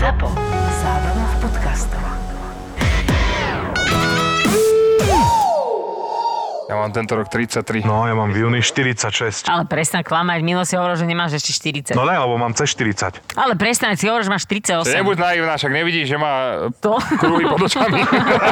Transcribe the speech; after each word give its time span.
ZAPO. 0.00 0.28
Zábrná 0.78 1.26
v 1.26 1.36
podcastov. 1.38 2.00
Ja 6.64 6.78
mám 6.78 6.94
tento 6.94 7.12
rok 7.12 7.26
33. 7.26 7.82
No, 7.82 8.06
ja 8.06 8.14
mám 8.14 8.30
v 8.30 8.46
júni 8.46 8.62
46. 8.62 9.44
Ale 9.44 9.66
prestaň 9.66 10.00
klamať, 10.00 10.38
Milo 10.40 10.62
si 10.62 10.72
hovoril, 10.72 10.94
že 10.94 11.02
nemáš 11.02 11.36
ešte 11.36 11.50
40. 11.90 11.98
No 11.98 12.06
ne, 12.06 12.14
lebo 12.14 12.38
mám 12.38 12.54
C40. 12.54 13.34
Ale 13.34 13.58
prestaň 13.58 13.98
si 13.98 14.06
hovoril, 14.06 14.22
že 14.22 14.30
máš 14.30 14.46
38. 14.46 14.86
Nebuď 14.94 15.16
naivná, 15.18 15.58
však 15.58 15.66
nevidíš, 15.68 16.06
že 16.06 16.16
má 16.16 16.32
To? 16.78 16.94
kruhy 17.18 17.42
pod 17.44 17.60
očami. 17.60 18.00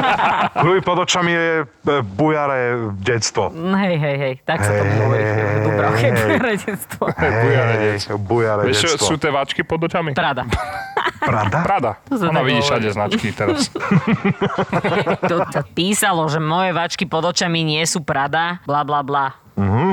Kruhy 0.61 0.81
pod 0.81 0.97
očami 0.99 1.31
je 1.31 1.47
e, 1.57 1.65
bujaré 2.03 2.59
detstvo. 2.93 3.55
Hej, 3.55 3.95
hej, 3.97 4.15
hej, 4.19 4.33
tak 4.43 4.59
sa 4.59 4.69
to 4.69 4.83
Hej, 4.83 4.91
hovorí. 4.99 5.15
hej, 5.17 5.31
hej, 5.31 5.57
Dubravke, 5.63 6.03
hej. 6.03 6.29
poradenstvo. 6.35 7.03
Bujaré 7.39 7.73
Hej, 7.73 7.87
detstvo. 7.87 8.15
bujaré 8.19 8.61
Vieš, 8.67 8.77
čo 8.77 8.89
detstvo. 8.91 9.07
sú 9.07 9.15
tie 9.15 9.31
váčky 9.31 9.61
pod 9.63 9.79
očami? 9.79 10.11
Prada. 10.11 10.43
Prada. 11.19 11.99
To 12.07 12.15
sa 12.15 12.31
Ona 12.31 12.41
vidí 12.41 12.63
všade 12.63 12.87
značky 12.91 13.35
teraz. 13.35 13.67
To 15.27 15.35
sa 15.51 15.61
písalo, 15.67 16.23
že 16.31 16.39
moje 16.39 16.71
váčky 16.71 17.03
pod 17.05 17.27
očami 17.29 17.67
nie 17.67 17.83
sú 17.83 18.01
Prada, 18.01 18.63
bla 18.63 18.87
bla 18.87 19.03
bla. 19.03 19.35
Mhm. 19.59 19.91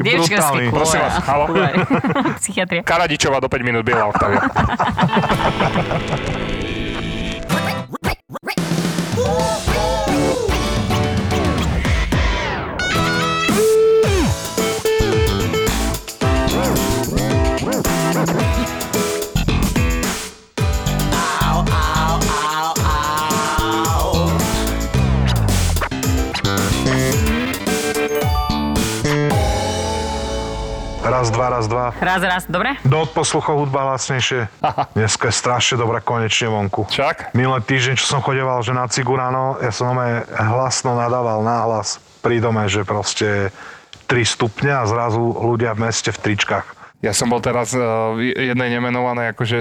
Brutálny. 0.00 0.72
Prosím 0.72 1.00
vás, 1.04 1.20
halo. 1.28 1.52
Psychiatria. 2.40 2.80
Karadičová 2.80 3.44
do 3.44 3.48
5 3.52 3.60
minút, 3.60 3.84
Biela 3.84 4.08
Octavia. 4.08 4.40
Raz, 31.06 31.30
dva, 31.30 31.54
raz, 31.54 31.70
dva. 31.70 31.94
Raz, 32.02 32.18
raz, 32.18 32.42
dobre? 32.50 32.74
Do 32.82 33.06
odposluchov 33.06 33.62
hudba 33.62 33.94
hlasnejšie. 33.94 34.50
Dneska 34.98 35.30
je 35.30 35.34
strašne 35.38 35.78
dobrá 35.78 36.02
konečne 36.02 36.50
vonku. 36.50 36.90
Čak? 36.90 37.30
Minulý 37.30 37.62
týždeň, 37.62 37.94
čo 37.94 38.10
som 38.10 38.18
chodeval, 38.18 38.58
že 38.66 38.74
na 38.74 38.90
cigu 38.90 39.14
ráno, 39.14 39.54
ja 39.62 39.70
som 39.70 39.94
nome 39.94 40.26
hlasno 40.34 40.98
nadával 40.98 41.46
náhlas 41.46 42.02
pri 42.26 42.42
dome, 42.42 42.66
že 42.66 42.82
proste 42.82 43.54
3 44.10 44.18
stupňa 44.18 44.82
a 44.82 44.88
zrazu 44.90 45.22
ľudia 45.22 45.78
v 45.78 45.86
meste 45.86 46.10
v 46.10 46.18
tričkách. 46.18 46.75
Ja 47.04 47.12
som 47.12 47.28
bol 47.28 47.44
teraz 47.44 47.76
uh, 47.76 48.16
v 48.16 48.32
jednej 48.32 48.72
nemenovanej 48.72 49.36
akože 49.36 49.58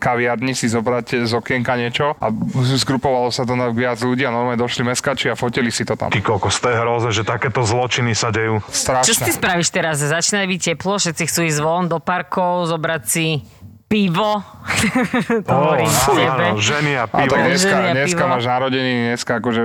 kaviarni 0.00 0.56
si 0.56 0.72
zobrať 0.72 1.28
z 1.28 1.32
okienka 1.36 1.76
niečo 1.76 2.16
a 2.16 2.32
zgrupovalo 2.80 3.28
sa 3.28 3.44
to 3.44 3.52
na 3.52 3.68
viac 3.68 4.00
ľudí 4.00 4.24
a 4.24 4.32
normálne 4.32 4.56
došli 4.56 4.88
meskači 4.88 5.28
a 5.28 5.36
fotili 5.36 5.68
si 5.68 5.84
to 5.84 6.00
tam. 6.00 6.08
Ty 6.08 6.24
kokos, 6.24 6.56
to 6.56 6.72
je 6.72 6.76
hroze, 6.80 7.12
že 7.12 7.28
takéto 7.28 7.60
zločiny 7.60 8.16
sa 8.16 8.32
dejú. 8.32 8.64
Čo 8.64 8.72
si 8.72 8.80
Strašné. 8.88 9.36
spravíš 9.36 9.68
teraz? 9.68 10.00
Začína 10.00 10.48
byť 10.48 10.60
teplo, 10.74 10.96
všetci 10.96 11.22
chcú 11.28 11.40
ísť 11.44 11.60
von 11.60 11.84
do 11.92 12.00
parkov, 12.00 12.72
zobrať 12.72 13.02
si 13.04 13.26
pivo. 13.88 14.44
to 15.42 15.50
hovorím 15.50 15.88
áno, 15.88 16.12
tebe. 16.12 16.44
áno, 16.46 16.60
ženy 16.60 16.92
a 16.94 17.04
A 17.04 17.08
pivo. 17.08 17.32
tak 17.32 17.40
dneska, 17.42 17.72
Ženia, 17.74 17.92
dneska 17.94 18.20
pivo. 18.20 18.30
máš 18.30 18.44
narodeniny, 18.44 19.00
dneska 19.08 19.32
akože 19.34 19.62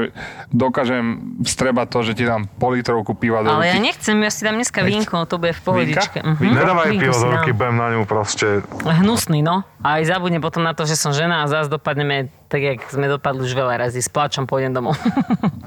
dokážem 0.47 1.05
vstrebať 1.41 1.87
to, 1.89 1.99
že 2.01 2.11
ti 2.13 2.23
dám 2.23 2.47
politrovku 2.55 3.11
piva 3.13 3.43
do 3.43 3.51
Ale 3.51 3.67
ja 3.67 3.75
ruky. 3.75 3.83
nechcem, 3.83 4.15
ja 4.17 4.31
si 4.31 4.41
dám 4.41 4.55
dneska 4.55 4.79
vínko, 4.81 5.27
to 5.27 5.35
bude 5.37 5.51
v 5.51 5.61
pohodičke. 5.61 6.17
Vínka? 6.17 6.39
Mhm. 6.39 6.53
Nedávaj 6.55 6.87
pivo 6.93 7.13
do 7.13 7.27
ruky, 7.29 7.51
budem 7.51 7.75
na 7.75 7.87
ňu 7.91 8.01
proste... 8.03 8.47
Hnusný, 8.81 9.43
no. 9.43 9.67
A 9.83 9.99
aj 9.99 10.15
zabudne 10.15 10.39
potom 10.39 10.63
na 10.63 10.71
to, 10.71 10.87
že 10.87 10.95
som 10.95 11.11
žena 11.11 11.43
a 11.43 11.51
zás 11.51 11.67
dopadneme 11.67 12.31
tak, 12.47 12.63
jak 12.63 12.79
sme 12.87 13.11
dopadli 13.11 13.43
už 13.43 13.51
veľa 13.51 13.83
razy. 13.83 13.99
S 13.99 14.07
pláčom 14.07 14.47
pôjdem 14.47 14.71
domov. 14.71 14.95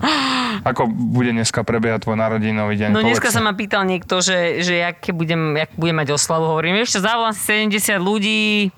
Ako 0.71 0.89
bude 0.89 1.37
dneska 1.37 1.61
prebiehať 1.69 2.09
tvoj 2.09 2.17
narodinový 2.17 2.81
deň? 2.81 2.97
No 2.97 3.05
dneska 3.05 3.29
Povedz. 3.29 3.37
sa 3.37 3.45
ma 3.45 3.53
pýtal 3.53 3.85
niekto, 3.85 4.25
že, 4.25 4.65
že 4.65 4.81
aké 4.89 5.13
budem, 5.13 5.61
jak 5.61 5.69
budem 5.77 6.01
mať 6.01 6.17
oslavu. 6.17 6.49
Hovorím, 6.49 6.81
ešte 6.81 7.05
zavolám 7.05 7.37
si 7.37 7.69
70 7.69 8.01
ľudí, 8.01 8.73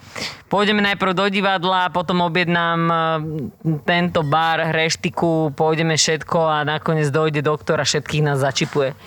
pôjdeme 0.51 0.83
najprv 0.83 1.13
do 1.15 1.31
divadla, 1.31 1.95
potom 1.95 2.19
objednám 2.27 2.81
e, 2.91 2.95
tento 3.87 4.27
bar, 4.27 4.75
reštiku, 4.75 5.55
pôjdeme 5.55 5.95
všetko 5.95 6.39
a 6.51 6.57
nakoniec 6.67 7.15
dojde 7.15 7.47
doktor 7.47 7.79
a 7.79 7.87
všetkých 7.87 8.27
nás 8.27 8.43
začipuje. 8.43 8.99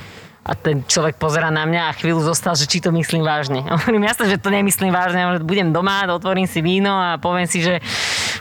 A 0.42 0.58
ten 0.58 0.82
človek 0.82 1.22
pozera 1.22 1.54
na 1.54 1.70
mňa 1.70 1.94
a 1.94 1.96
chvíľu 1.98 2.26
zostal, 2.26 2.58
že 2.58 2.66
či 2.66 2.82
to 2.82 2.90
myslím 2.90 3.22
vážne. 3.22 3.62
A 3.70 3.76
Hovorím, 3.78 4.10
jasne, 4.10 4.26
že 4.26 4.42
to 4.42 4.50
nemyslím 4.50 4.90
vážne, 4.90 5.22
ale 5.22 5.38
budem 5.42 5.70
doma, 5.70 6.06
otvorím 6.10 6.50
si 6.50 6.66
víno 6.66 6.90
a 6.90 7.22
poviem 7.22 7.46
si, 7.46 7.62
že 7.62 7.78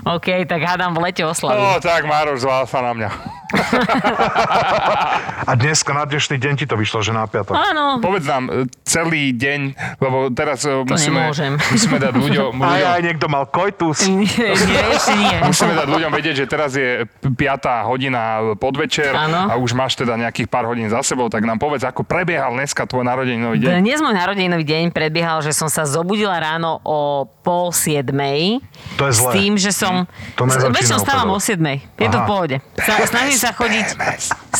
OK, 0.09 0.49
tak 0.49 0.61
hádam 0.65 0.97
v 0.97 1.13
lete 1.13 1.21
oslavy. 1.25 1.61
No 1.61 1.77
tak, 1.77 2.09
Mároš, 2.09 2.45
zval 2.45 2.65
sa 2.65 2.81
na 2.81 2.97
mňa. 2.97 3.40
A 5.43 5.53
dneska 5.55 5.91
na 5.91 6.05
dnešný 6.05 6.37
deň 6.37 6.55
ti 6.55 6.67
to 6.67 6.75
vyšlo, 6.75 7.01
že 7.01 7.11
na 7.11 7.25
piatok. 7.25 7.55
Áno, 7.55 7.99
Povedz 7.99 8.25
nám 8.25 8.45
e, 8.47 8.53
celý 8.83 9.33
deň, 9.33 9.61
lebo 9.99 10.17
teraz 10.31 10.63
e, 10.63 10.73
musíme, 10.81 11.27
nemôžem. 11.27 11.53
musíme 11.67 11.97
dať 11.97 12.13
ľuďom, 12.15 12.51
Aj, 12.61 12.69
ľuďom 12.71 12.91
aj 12.91 13.01
niekto 13.03 13.27
mal 13.27 13.45
koitus. 13.45 14.05
nie, 14.05 14.27
nie, 14.27 14.81
ešte 14.93 15.15
nie. 15.15 15.37
Musíme 15.43 15.75
dať 15.75 15.89
ľuďom 15.89 16.13
vedieť, 16.13 16.35
že 16.37 16.47
teraz 16.47 16.71
je 16.73 17.03
5. 17.21 17.35
hodina 17.87 18.21
podvečer 18.55 19.11
Áno. 19.11 19.49
a 19.49 19.57
už 19.57 19.73
máš 19.73 19.97
teda 19.97 20.15
nejakých 20.15 20.47
pár 20.47 20.69
hodín 20.69 20.87
za 20.87 21.03
sebou, 21.03 21.27
tak 21.27 21.43
nám 21.43 21.59
povedz, 21.59 21.83
ako 21.83 22.05
prebiehal 22.05 22.53
dneska 22.53 22.85
tvoj 22.85 23.03
narodeninový 23.03 23.59
deň. 23.59 23.71
Dnes 23.81 23.99
môj 23.99 24.15
narodeninový 24.15 24.63
deň 24.63 24.83
prebiehal, 24.91 25.41
že 25.41 25.51
som 25.51 25.67
sa 25.67 25.83
zobudila 25.83 26.37
ráno 26.37 26.79
o 26.83 27.25
pol 27.41 27.73
siedmej. 27.73 28.61
To 28.97 29.09
je 29.09 29.13
S 29.13 29.19
zlé. 29.19 29.33
tým, 29.35 29.53
že 29.57 29.73
som... 29.73 30.05
To 30.37 30.45
Väčšinou 30.47 31.01
stávam 31.01 31.33
o 31.33 31.41
siedmej. 31.41 31.81
Je 31.97 32.07
to 32.07 32.19
v 32.19 32.27
pohode. 32.29 32.57
Sa, 32.77 33.01
snažím 33.03 33.40
sa 33.41 33.57
chodiť... 33.57 33.87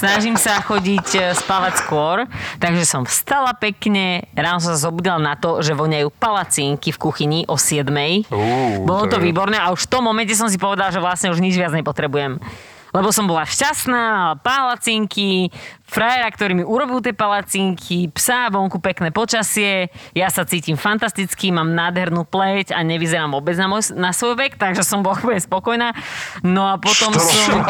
Snažím 0.01 0.41
sa 0.41 0.65
chodiť 0.65 1.09
e, 1.13 1.21
spávať 1.37 1.85
skôr, 1.85 2.25
takže 2.57 2.89
som 2.89 3.05
vstala 3.05 3.53
pekne, 3.53 4.25
ráno 4.33 4.65
som 4.65 4.73
sa 4.73 4.89
zobudila 4.89 5.21
na 5.21 5.37
to, 5.37 5.61
že 5.61 5.77
voňajú 5.77 6.09
palacinky 6.17 6.89
v 6.89 6.99
kuchyni 6.99 7.41
o 7.45 7.61
7. 7.61 7.85
Ú, 8.33 8.41
Bolo 8.89 9.05
to 9.05 9.21
to 9.21 9.25
výborné 9.29 9.61
a 9.61 9.69
už 9.77 9.85
v 9.85 9.91
tom 9.93 10.09
momente 10.09 10.33
som 10.33 10.49
si 10.49 10.57
povedala, 10.57 10.89
že 10.89 11.05
vlastne 11.05 11.29
už 11.29 11.45
nič 11.45 11.61
viac 11.61 11.77
nepotrebujem. 11.77 12.41
Lebo 12.91 13.15
som 13.15 13.31
bola 13.31 13.47
šťastná, 13.47 14.41
palacinky, 14.43 15.55
frajera, 15.91 16.31
ktorý 16.31 16.63
mi 16.63 16.65
urobil 16.65 17.03
tie 17.03 17.11
palacinky, 17.11 18.07
psa, 18.15 18.47
vonku 18.55 18.79
pekné 18.79 19.11
počasie, 19.11 19.91
ja 20.15 20.31
sa 20.31 20.47
cítim 20.47 20.79
fantasticky, 20.79 21.51
mám 21.51 21.75
nádhernú 21.75 22.23
pleť 22.23 22.71
a 22.71 22.87
nevyzerám 22.87 23.35
vôbec 23.35 23.59
na, 23.59 23.67
môj, 23.67 23.91
na 23.99 24.15
svoj 24.15 24.39
vek, 24.39 24.55
takže 24.55 24.87
som 24.87 25.03
úplne 25.03 25.43
spokojná. 25.43 25.91
No 26.47 26.71
a 26.71 26.79
potom 26.79 27.11
som... 27.19 27.67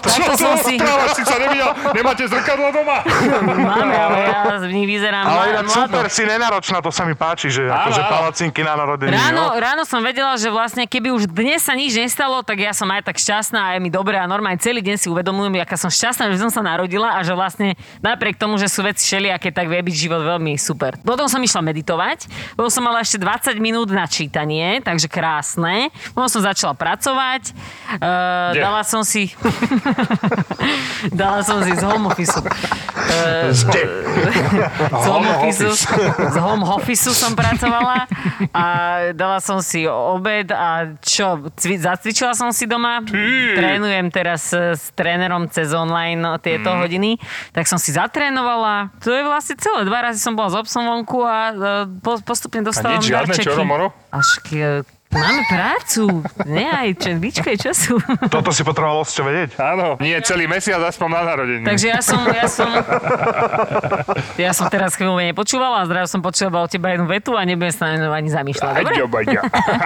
Takto 0.00 0.32
som 0.40 0.56
si... 0.64 0.80
si 1.12 1.22
sa 1.22 1.36
nevidel, 1.36 1.68
nemáte 1.92 2.24
zrkadlo 2.24 2.72
doma? 2.72 3.04
Máme, 3.44 3.92
ale 3.92 4.16
ja 4.24 4.40
v 4.56 4.72
nich 4.72 4.88
vyzerám 4.88 5.28
Ale 5.28 5.60
mlado. 5.60 5.68
super, 5.68 6.04
si 6.08 6.24
nenáročná, 6.24 6.80
to 6.80 6.88
sa 6.88 7.04
mi 7.04 7.12
páči, 7.12 7.52
že 7.52 7.68
Áno, 7.68 7.84
akože 7.84 8.02
áno. 8.02 8.10
palacinky 8.10 8.60
na 8.64 8.72
narodeniny. 8.78 9.12
Ráno, 9.12 9.44
no. 9.52 9.60
ráno 9.60 9.82
som 9.84 10.00
vedela, 10.00 10.32
že 10.40 10.48
vlastne 10.48 10.88
keby 10.88 11.12
už 11.12 11.28
dnes 11.28 11.60
sa 11.60 11.76
nič 11.76 11.92
nestalo, 11.92 12.40
tak 12.40 12.64
ja 12.64 12.72
som 12.72 12.88
aj 12.88 13.04
tak 13.04 13.20
šťastná 13.20 13.60
a 13.60 13.70
je 13.76 13.80
mi 13.84 13.90
dobré 13.92 14.16
a 14.16 14.24
normálne 14.24 14.56
celý 14.56 14.80
deň 14.80 14.96
si 14.96 15.12
uvedomujem, 15.12 15.60
aká 15.60 15.76
som 15.76 15.92
šťastná, 15.92 16.32
že 16.32 16.40
som 16.40 16.48
sa 16.48 16.62
narodila 16.64 17.18
a 17.18 17.20
že 17.20 17.33
vlastne 17.34 17.74
napriek 18.00 18.38
tomu, 18.38 18.56
že 18.56 18.66
sú 18.66 18.82
veci 18.82 19.04
všelijaké, 19.04 19.50
tak 19.50 19.68
vie 19.68 19.78
byť 19.82 19.94
život 19.94 20.22
veľmi 20.24 20.56
super. 20.58 20.96
Potom 21.02 21.28
som 21.28 21.38
išla 21.38 21.60
meditovať, 21.62 22.26
potom 22.54 22.70
som 22.70 22.82
mala 22.82 23.02
ešte 23.02 23.18
20 23.18 23.58
minút 23.60 23.90
na 23.90 24.08
čítanie, 24.08 24.80
takže 24.80 25.06
krásne. 25.06 25.90
Potom 26.14 26.30
som 26.30 26.40
začala 26.42 26.74
pracovať, 26.74 27.52
uh, 27.98 28.54
Kde? 28.54 28.60
dala 28.62 28.82
som 28.82 29.02
si... 29.06 29.30
dala 31.20 31.44
som 31.44 31.60
si 31.62 31.72
z 31.74 31.82
home 31.84 32.06
office. 32.08 32.34
Uh, 32.34 33.52
z 33.52 35.06
home 35.06 35.28
office, 35.28 35.60
z 36.32 36.36
home 36.40 36.64
office 36.64 37.10
som 37.14 37.34
pracovala 37.34 38.06
a 38.54 38.64
dala 39.12 39.38
som 39.38 39.60
si 39.60 39.84
obed 39.86 40.50
a 40.50 40.94
čo, 41.02 41.50
cvi, 41.58 41.76
zacvičila 41.78 42.32
som 42.32 42.50
si 42.50 42.64
doma, 42.64 43.02
trénujem 43.54 44.08
teraz 44.08 44.50
e, 44.54 44.72
s 44.74 44.90
trénerom 44.94 45.46
cez 45.50 45.70
online 45.72 46.20
no, 46.20 46.38
tieto 46.38 46.72
Mhm. 46.74 46.78
hodiny, 46.80 47.10
tak 47.50 47.64
som 47.66 47.78
si 47.78 47.90
zatrénovala. 47.90 48.92
To 49.02 49.10
je 49.10 49.22
vlastne 49.22 49.54
celé. 49.56 49.84
Dva 49.84 50.10
razy 50.10 50.20
som 50.20 50.32
bola 50.32 50.50
s 50.52 50.56
obsom 50.56 50.84
vonku 50.84 51.20
a 51.24 51.38
e, 51.50 51.54
po, 52.00 52.18
postupne 52.22 52.62
A 52.62 52.68
dostávam 52.70 53.00
nič, 53.00 53.10
žiadne 53.10 53.32
darčeky. 53.32 53.46
čoro-moro? 53.48 53.86
Až 54.10 54.28
k, 54.42 54.48
máme 55.14 55.42
prácu. 55.46 56.26
Nie 56.44 56.70
aj 56.70 56.88
čo, 56.98 57.08
vyčkaj 57.16 57.56
času. 57.60 57.94
Toto 58.34 58.50
si 58.50 58.66
potreboval 58.66 59.06
ste 59.06 59.22
vedieť. 59.22 59.60
Áno, 59.62 59.94
nie 60.02 60.16
celý 60.26 60.50
mesiac, 60.50 60.82
aspoň 60.82 61.08
na 61.10 61.20
narodeniny. 61.22 61.66
Takže 61.66 61.86
ja 61.86 62.00
som, 62.02 62.20
ja 62.26 62.46
som, 62.50 62.68
ja 64.44 64.50
som 64.50 64.66
teraz 64.66 64.98
chvíľu 64.98 65.18
nepočúvala 65.22 65.82
a 65.82 65.88
zrazu 65.88 66.18
som 66.18 66.20
počúvala 66.22 66.66
od 66.66 66.70
teba 66.70 66.94
jednu 66.94 67.06
vetu 67.06 67.38
a 67.38 67.46
nebudem 67.46 67.70
sa 67.70 67.94
ani 67.94 68.30
zamýšľať. 68.30 68.72
Dobre? 68.82 68.94
Aďo, 68.98 69.06
baďa. 69.06 69.40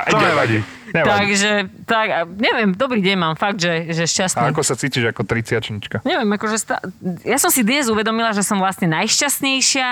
To 0.09 0.17
nevadí. 0.17 0.59
Nevadí. 0.93 1.09
Takže, 1.09 1.51
tak, 1.85 2.07
a 2.09 2.19
neviem, 2.25 2.73
dobrý 2.73 3.01
deň 3.05 3.17
mám, 3.21 3.35
fakt, 3.37 3.61
že, 3.61 3.93
že 3.93 4.05
A 4.05 4.11
šťastný. 4.11 4.49
ako 4.53 4.63
sa 4.65 4.75
cítiš 4.75 5.13
ako 5.13 5.23
triciačnička? 5.29 6.01
Neviem, 6.05 6.29
akože 6.33 6.57
stá... 6.57 6.81
ja 7.25 7.37
som 7.37 7.53
si 7.53 7.61
dnes 7.61 7.93
uvedomila, 7.93 8.33
že 8.33 8.41
som 8.41 8.57
vlastne 8.57 8.89
najšťastnejšia 8.89 9.89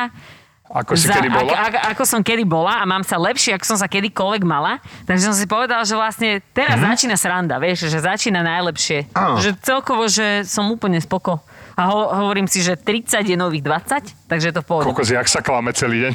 Ako 0.66 0.98
si 0.98 1.06
kedy 1.06 1.28
bola? 1.30 1.46
Ako, 1.46 1.54
ako, 1.54 1.78
ako 1.94 2.02
som 2.08 2.20
kedy 2.26 2.44
bola 2.48 2.80
a 2.80 2.84
mám 2.88 3.06
sa 3.06 3.20
lepšie, 3.20 3.54
ako 3.54 3.76
som 3.76 3.78
sa 3.78 3.86
kedykoľvek 3.86 4.42
mala. 4.42 4.82
Takže 5.06 5.22
som 5.30 5.34
si 5.36 5.46
povedala, 5.46 5.86
že 5.86 5.94
vlastne 5.94 6.42
teraz 6.50 6.80
mm-hmm. 6.80 6.90
začína 6.90 7.16
sranda, 7.20 7.56
vieš, 7.62 7.86
že 7.86 8.02
začína 8.02 8.42
najlepšie. 8.42 9.14
Áno. 9.14 9.38
Že 9.38 9.50
celkovo, 9.62 10.10
že 10.10 10.42
som 10.42 10.66
úplne 10.72 10.98
spoko. 10.98 11.38
A 11.76 11.92
ho, 11.92 12.08
hovorím 12.24 12.48
si, 12.48 12.64
že 12.64 12.72
30 12.72 13.20
je 13.20 13.36
nových 13.36 13.60
20, 13.60 14.32
takže 14.32 14.48
to 14.48 14.64
v 14.64 14.66
pohode. 14.66 14.88
Kokos, 14.88 15.12
jak 15.12 15.28
sa 15.28 15.44
klame 15.44 15.76
celý 15.76 16.08
deň. 16.08 16.12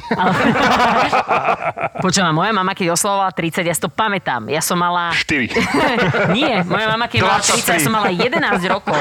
Počujem, 2.06 2.34
moja 2.34 2.50
mama, 2.50 2.74
keď 2.74 2.98
oslavovala 2.98 3.30
30, 3.30 3.69
ja 3.69 3.74
si 3.78 3.81
to 3.86 3.94
pamätám. 3.94 4.50
Ja 4.50 4.58
som 4.58 4.81
mala... 4.81 5.13
4. 5.13 5.54
Nie, 6.38 6.66
moja 6.66 6.90
mama, 6.90 7.06
keď 7.06 7.19
mala 7.30 7.40
30, 7.46 7.62
23. 7.62 7.78
ja 7.78 7.80
som 7.86 7.94
mala 7.94 8.10
11 8.10 8.74
rokov. 8.74 9.00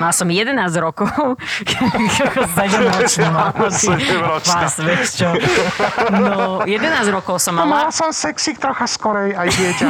Mala 0.00 0.14
som 0.16 0.28
11 0.32 0.56
rokov. 0.80 1.12
7 2.56 2.88
ročná. 2.88 3.52
Sedemročná. 3.68 4.58
Vás, 4.64 4.76
vieš 4.80 5.08
čo. 5.20 5.28
No, 6.08 6.64
11 6.64 7.12
rokov 7.12 7.36
som 7.36 7.52
mala. 7.52 7.92
som 7.92 8.08
sexy 8.16 8.56
trocha 8.56 8.88
skorej, 8.88 9.36
aj 9.36 9.48
dieťa. 9.52 9.88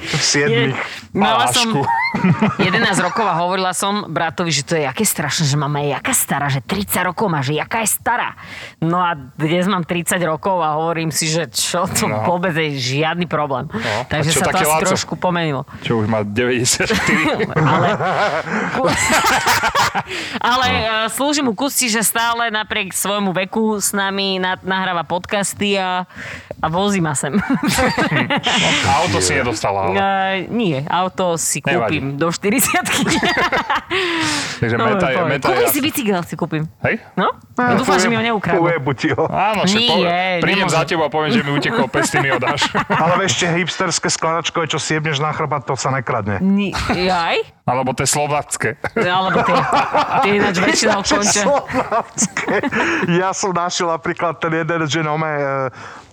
V 0.00 0.22
siedmých. 0.24 0.80
Mala 1.12 1.52
som 1.52 1.60
Palášku. 1.60 2.62
11 2.62 3.06
rokov 3.06 3.26
a 3.26 3.34
hovorila 3.38 3.72
som 3.74 4.06
bratovi, 4.10 4.50
že 4.50 4.62
to 4.66 4.74
je 4.78 4.84
aké 4.86 5.02
strašné, 5.10 5.44
že 5.44 5.56
mama 5.56 5.80
je 5.80 5.90
jaká 5.90 6.12
stará, 6.12 6.46
že 6.46 6.60
30 6.60 6.86
rokov 7.04 7.26
má, 7.26 7.40
že 7.40 7.52
jaká 7.52 7.82
je 7.82 7.90
stará. 7.90 8.38
No 8.78 8.98
a 8.98 9.12
dnes 9.34 9.66
mám 9.66 9.82
30 9.82 10.14
rokov 10.22 10.56
a 10.56 10.76
hovorím 10.76 11.10
si, 11.10 11.26
že 11.26 11.46
čo 11.46 11.84
to 11.84 12.06
No. 12.06 12.22
vôbec 12.24 12.52
je 12.52 12.70
žiadny 12.72 13.26
problém. 13.26 13.66
a 13.66 14.06
Takže 14.06 14.30
sa 14.32 14.46
to 14.46 14.56
asi 14.56 14.70
Laco? 14.70 14.86
trošku 14.88 15.14
pomenilo. 15.16 15.66
Čo 15.80 15.98
už 15.98 16.06
má 16.06 16.22
94. 16.22 16.86
Ale, 17.60 17.88
ale 20.40 20.66
No. 20.70 20.78
uh, 20.78 21.08
slúži 21.08 21.40
mu 21.40 21.52
kusti, 21.52 21.88
že 21.88 22.00
stále 22.00 22.48
napriek 22.48 22.90
svojmu 22.90 23.34
veku 23.36 23.76
s 23.76 23.90
nami 23.90 24.36
na, 24.36 24.54
nahráva 24.56 25.02
podcasty 25.02 25.74
a, 25.74 26.06
a 26.56 26.66
vozí 26.68 26.98
ma 26.98 27.12
sem. 27.12 27.34
Auto 28.96 29.18
si 29.18 29.34
nedostala, 29.34 29.78
ale. 29.82 29.94
Uh, 29.94 30.04
nie, 30.48 30.78
auto 30.84 31.34
si 31.34 31.58
Nevadí. 31.60 31.98
kúpim 31.98 32.14
do 32.14 32.28
40 32.28 32.70
Takže 34.60 34.76
meta 35.00 35.20
je, 35.24 35.24
meta 35.24 35.46
je 35.48 35.56
Kúpim 35.56 35.68
si 35.72 35.80
bicykel, 35.80 36.20
si 36.28 36.34
kúpim. 36.36 36.64
Hej? 36.84 37.00
No? 37.16 37.32
no 37.56 37.72
dúfam, 37.80 37.96
že 37.96 38.12
mi 38.12 38.16
ho 38.18 38.22
neukradnú. 38.22 38.60
Ujebu 38.68 38.92
ti 38.92 39.08
ho. 39.10 39.24
Áno, 39.24 39.64
že 39.64 39.80
po, 39.88 39.96
Nie, 40.04 40.44
prídem 40.44 40.68
nemôžem. 40.68 40.76
za 40.76 40.88
tebou 40.88 41.04
a 41.06 41.10
poviem, 41.10 41.32
že 41.34 41.40
mi 41.40 41.50
utekol 41.56 41.88
pes, 41.88 42.12
ty 42.12 42.18
mi 42.20 42.28
ho 42.28 42.38
dáš. 42.38 42.68
Ale 43.02 43.14
vieš, 43.20 43.40
tie 43.40 43.48
hipsterské 43.50 44.08
skladačkové, 44.12 44.68
čo 44.68 44.78
si 44.78 44.96
jebneš 44.96 45.18
na 45.18 45.32
chrbát, 45.32 45.64
to 45.64 45.74
sa 45.74 45.88
nekradne. 45.90 46.38
Ni- 46.44 46.76
Jaj? 46.92 47.64
Alebo 47.64 47.94
tie 47.96 48.06
slovacké. 48.06 48.76
Alebo 48.98 49.40
tie, 49.46 49.56
tie 50.26 50.32
ináč 50.38 50.56
väčšinou 50.64 51.00
končia. 51.00 51.44
Slovácké. 51.46 52.54
Ja 53.14 53.30
som 53.32 53.54
našiel 53.54 53.88
napríklad 53.90 54.42
ten 54.42 54.52
jeden, 54.52 54.80
že 54.90 55.00
no 55.00 55.16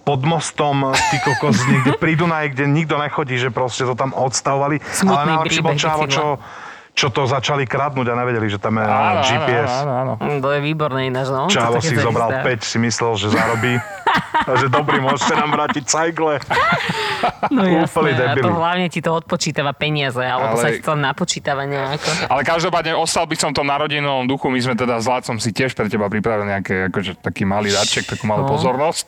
pod 0.08 0.24
mostom, 0.24 0.96
ty 1.12 1.20
kokos, 1.20 1.60
niekde 1.68 2.00
pri 2.00 2.16
Dunaji, 2.16 2.56
kde 2.56 2.64
nikto 2.72 2.96
nechodí, 2.96 3.36
že 3.36 3.52
proste 3.52 3.84
to 3.84 3.92
tam 3.92 4.16
odstavovali. 4.16 4.80
Smutný 4.80 5.12
Ale 5.12 5.24
najlepšie 5.36 5.60
bol 5.60 5.76
čo. 6.08 6.40
Čo 6.98 7.14
to 7.14 7.30
začali 7.30 7.70
kradnúť 7.70 8.10
a 8.10 8.18
nevedeli, 8.18 8.50
že 8.50 8.58
tam 8.58 8.82
je 8.82 8.84
Áno, 8.84 9.22
GPS. 9.22 9.70
áno, 9.86 9.94
áno, 9.94 10.14
áno. 10.18 10.42
To 10.42 10.50
je 10.50 10.60
výborné 10.66 11.14
ináč, 11.14 11.30
no. 11.30 11.46
Také 11.46 11.78
si 11.80 11.94
zobral 11.94 12.34
chystá. 12.34 12.58
5, 12.58 12.72
si 12.74 12.78
myslel, 12.82 13.12
že 13.14 13.28
zarobí. 13.30 13.74
A 14.48 14.56
že 14.56 14.66
dobrý, 14.66 14.98
môžete 14.98 15.36
nám 15.36 15.52
vrátiť 15.52 15.84
cajgle. 15.86 16.40
No 17.52 17.62
Úplný 17.84 18.12
jasné, 18.16 18.24
a 18.24 18.34
to 18.34 18.50
hlavne 18.50 18.88
ti 18.88 18.98
to 18.98 19.12
odpočítava 19.12 19.76
peniaze, 19.76 20.18
alebo 20.18 20.56
Ale- 20.56 20.64
sa 20.64 20.68
ti 20.72 20.80
to 20.80 20.94
napočítava 20.96 21.68
nejako. 21.68 22.10
Ale 22.26 22.42
každopádne 22.42 22.96
ostal 22.96 23.28
by 23.28 23.36
som 23.36 23.52
tom 23.52 23.68
narodinovom 23.68 24.26
duchu. 24.26 24.48
My 24.48 24.58
sme 24.58 24.74
teda 24.74 24.98
s 24.98 25.06
Lácom 25.06 25.38
si 25.38 25.52
tiež 25.52 25.76
pre 25.76 25.86
teba 25.86 26.08
pripravili 26.08 26.50
nejaké, 26.50 26.88
akože, 26.88 27.20
taký 27.20 27.44
malý 27.44 27.70
darček, 27.70 28.08
takú 28.08 28.26
malú 28.26 28.48
Čo? 28.48 28.52
pozornosť. 28.56 29.08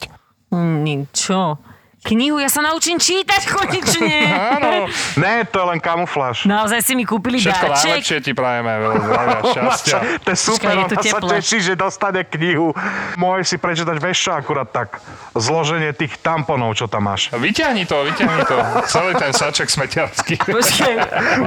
Mm, 0.51 1.07
Čo? 1.09 1.57
Knihu, 2.00 2.40
ja 2.40 2.48
sa 2.48 2.63
naučím 2.63 2.96
čítať 2.96 3.44
konečne. 3.46 4.16
Áno, 4.56 4.88
Ne, 5.16 5.44
to 5.44 5.60
je 5.60 5.66
len 5.68 5.80
kamufláž. 5.80 6.48
Naozaj 6.48 6.80
si 6.81 6.94
mi 6.94 7.04
kúpili 7.04 7.36
všetko 7.38 7.66
darček. 7.66 7.84
najlepšie 7.92 8.18
ti 8.22 8.31
prajeme, 8.31 8.72
veľa 8.72 8.96
zdravia, 8.98 9.40
šťastia. 9.51 9.98
To 10.18 10.30
je 10.30 10.38
super, 10.38 10.56
Počkaj, 10.56 10.72
je 10.72 11.12
ona 11.12 11.12
sa 11.12 11.19
teší, 11.36 11.57
že 11.60 11.74
dostane 11.75 12.22
knihu. 12.24 12.72
Môže 13.16 13.44
si 13.46 13.56
prečítať, 13.56 13.98
vieš 13.98 14.18
čo, 14.22 14.31
akurát 14.31 14.66
tak. 14.66 15.04
Zloženie 15.36 15.92
tých 15.92 16.16
tamponov, 16.18 16.72
čo 16.74 16.88
tam 16.88 17.04
máš. 17.06 17.30
Vyťahni 17.30 17.84
to, 17.84 18.00
vyťahni 18.01 18.44
to. 18.44 18.56
Celý 18.88 19.12
ten 19.13 19.31
saček 19.31 19.68
smetiarsky. 19.68 20.40
Počkej, 20.56 20.94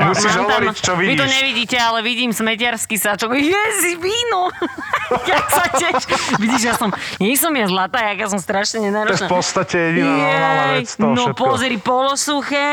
Musíš 0.05 0.37
mám 0.37 0.47
hovoriť, 0.47 0.77
čo 0.77 0.93
Vy 0.93 1.07
to 1.11 1.25
vidíš. 1.25 1.33
nevidíte, 1.33 1.77
ale 1.77 1.99
vidím 2.01 2.31
smetiarský 2.31 3.01
sačok. 3.01 3.33
Jezi, 3.33 3.97
víno! 3.97 4.53
Jak 5.23 5.47
sa 5.49 5.65
teš. 5.71 6.03
Vidíš, 6.37 6.63
ja 6.63 6.75
som, 6.75 6.93
nie 7.17 7.37
som 7.37 7.53
ja 7.53 7.65
zlatá, 7.65 8.05
jak 8.07 8.21
ja 8.21 8.29
som 8.29 8.37
strašne 8.37 8.79
To 8.79 8.81
je 8.81 8.87
nenáročná. 8.87 9.25
v 9.25 9.31
podstate 9.31 9.77
jediná 9.89 10.13
Jej, 10.43 10.71
vec 10.75 10.89
toho 10.97 11.13
No 11.13 11.23
všetko. 11.25 11.39
pozri, 11.39 11.77
polosuché, 11.79 12.67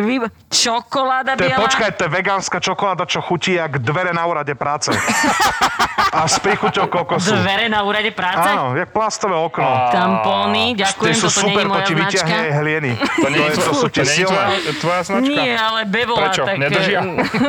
vy, 0.00 0.16
čokoláda 0.48 1.34
To 1.34 1.42
je, 1.42 1.48
biela. 1.48 1.60
počkaj, 1.60 1.90
to 1.94 2.02
je 2.04 2.10
vegánska 2.10 2.58
čokoláda, 2.58 3.04
čo 3.04 3.20
chutí 3.20 3.54
jak 3.54 3.78
dvere 3.78 4.10
na 4.10 4.24
úrade 4.24 4.52
práce. 4.54 4.90
A 6.10 6.26
s 6.26 6.42
príchuťou 6.42 6.90
kokosu. 6.90 7.30
Dvere 7.30 7.70
na 7.70 7.86
úrade 7.86 8.10
práce. 8.10 8.42
Áno, 8.42 8.74
jak 8.74 8.90
plastové 8.90 9.30
okno. 9.30 9.94
Tampóny, 9.94 10.74
Tie 10.74 10.82
ďakujem, 10.82 11.14
sú 11.14 11.30
toto 11.30 11.38
nie 11.38 11.44
super, 11.46 11.64
to 11.70 11.80
ti 11.86 11.94
vyťahne 11.94 12.34
aj 12.34 12.52
hlieny. 12.58 12.92
To 12.98 13.28
nie 13.30 13.38
je, 13.38 13.54
to 13.54 13.72
sú 13.78 13.86
tie 13.86 14.02
silné. 14.02 14.44
tvoja, 14.82 15.00
značka? 15.06 15.30
Nie, 15.30 15.54
ale 15.54 15.86
Bevola, 15.86 16.26
Prečo? 16.26 16.42
tak... 16.42 16.56
Nedržia? 16.58 17.00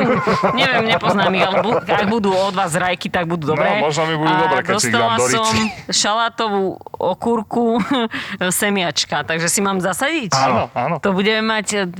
neviem, 0.60 0.84
nepoznám 0.86 1.32
ich, 1.34 1.42
ale 1.42 1.56
bu- 1.58 1.82
ak 1.82 2.06
budú 2.06 2.30
od 2.30 2.54
vás 2.54 2.70
rajky, 2.70 3.10
tak 3.10 3.26
budú 3.26 3.50
dobré. 3.50 3.82
No, 3.82 3.90
možno 3.90 4.06
mi 4.06 4.14
budú 4.14 4.30
A 4.30 4.38
dobré, 4.46 4.58
keď 4.62 4.74
si 4.78 4.88
ich 4.88 4.94
dám 4.94 5.10
do 5.18 5.26
som 5.26 5.54
šalátovú 5.90 6.62
okurku 6.94 7.82
semiačka, 8.62 9.26
takže 9.26 9.50
si 9.50 9.58
mám 9.58 9.82
zasadiť? 9.82 10.30
Áno, 10.32 10.70
áno. 10.70 11.02
To 11.02 11.10
budeme 11.10 11.42
mať, 11.42 11.90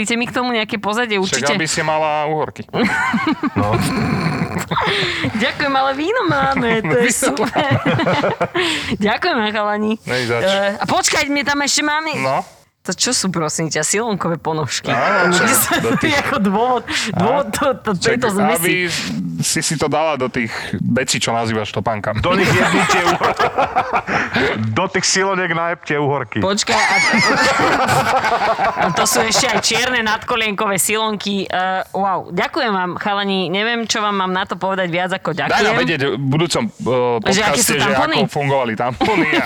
vysvetlíte 0.00 0.16
mi 0.16 0.24
k 0.24 0.32
tomu 0.32 0.50
nejaké 0.52 0.80
pozadie, 0.80 1.20
Však 1.20 1.24
určite. 1.44 1.52
aby 1.52 1.66
si 1.68 1.80
mala 1.84 2.24
uhorky. 2.26 2.64
No. 3.50 3.76
Ďakujem, 5.36 5.72
ale 5.72 5.90
víno 5.94 6.22
máme, 6.26 6.80
to 6.88 6.96
je 6.98 7.12
super. 7.12 7.68
Ďakujem, 9.06 9.36
chalani. 9.52 9.92
E, 10.00 10.16
a 10.76 10.84
počkaj, 10.84 11.28
my 11.28 11.42
tam 11.42 11.60
ešte 11.60 11.82
máme... 11.82 12.16
No. 12.16 12.40
To 12.80 12.96
čo 12.96 13.12
sú, 13.12 13.28
prosím 13.28 13.68
ťa, 13.68 13.84
silonkové 13.84 14.40
ponožky? 14.40 14.88
Áno, 14.88 15.36
čo? 15.36 15.44
Do 15.84 16.00
tých- 16.00 16.16
ako 16.16 16.36
dôvod, 16.40 16.82
dôvod 17.12 17.52
to, 17.52 17.66
to, 17.76 17.90
tejto 17.92 18.32
zmesi. 18.32 18.56
aby 18.56 18.72
si 19.40 19.60
si 19.60 19.74
to 19.74 19.86
dala 19.86 20.14
do 20.14 20.26
tých 20.26 20.52
vecí, 20.76 21.16
čo 21.16 21.30
nazývaš 21.30 21.70
topánkami. 21.70 22.20
Do 22.20 22.32
nich 22.32 22.46
jebnite 22.46 23.00
uhorky. 23.06 23.46
Do 24.70 24.84
tých 24.86 25.04
siloniek 25.04 25.48
najebte 25.48 25.96
uhorky. 25.96 26.38
Počkaj, 26.38 26.76
a, 26.76 26.96
a 28.78 28.92
to 28.92 29.04
sú 29.04 29.20
ešte 29.20 29.46
aj 29.46 29.58
čierne 29.60 30.00
nadkolienkové 30.00 30.76
silonky. 30.76 31.44
Uh, 31.44 31.82
wow, 31.92 32.18
ďakujem 32.28 32.70
vám, 32.70 32.90
chalani. 32.96 33.48
Neviem, 33.48 33.84
čo 33.84 33.98
vám 33.98 34.14
mám 34.14 34.30
na 34.30 34.44
to 34.44 34.54
povedať 34.54 34.88
viac 34.88 35.10
ako 35.10 35.32
Daj 35.32 35.40
nám 35.42 35.50
ďakujem. 35.50 35.76
vedieť 35.78 36.00
v 36.10 36.26
budúcom 36.26 36.62
uh, 36.64 36.72
Že 37.20 37.40
podcaste, 37.42 37.72
že 37.72 37.80
tampony? 37.82 38.16
ako 38.16 38.28
fungovali 38.30 38.72
tampony 38.74 39.28
a 39.32 39.44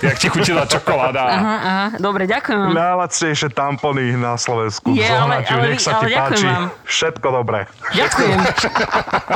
jak 0.00 0.16
ti 0.16 0.28
chutila 0.28 0.64
čokoláda. 0.64 1.22
Aha, 1.22 1.54
aha, 1.56 1.86
dobre, 1.96 2.24
ďakujem 2.24 2.58
vám. 2.58 2.70
Najlacnejšie 2.72 3.48
tampony 3.50 4.14
na 4.14 4.34
Slovensku. 4.34 4.90
Je, 4.90 5.04
ale- 5.04 5.42
ale- 5.42 5.68
nech 5.68 5.80
sa 5.80 5.96
ale 5.96 6.02
ti 6.02 6.12
ďakujem 6.12 6.32
páči. 6.34 6.46
vám. 6.46 6.64
Všetko 6.84 7.28
dobré. 7.30 7.58
Ďakujem. 7.92 8.38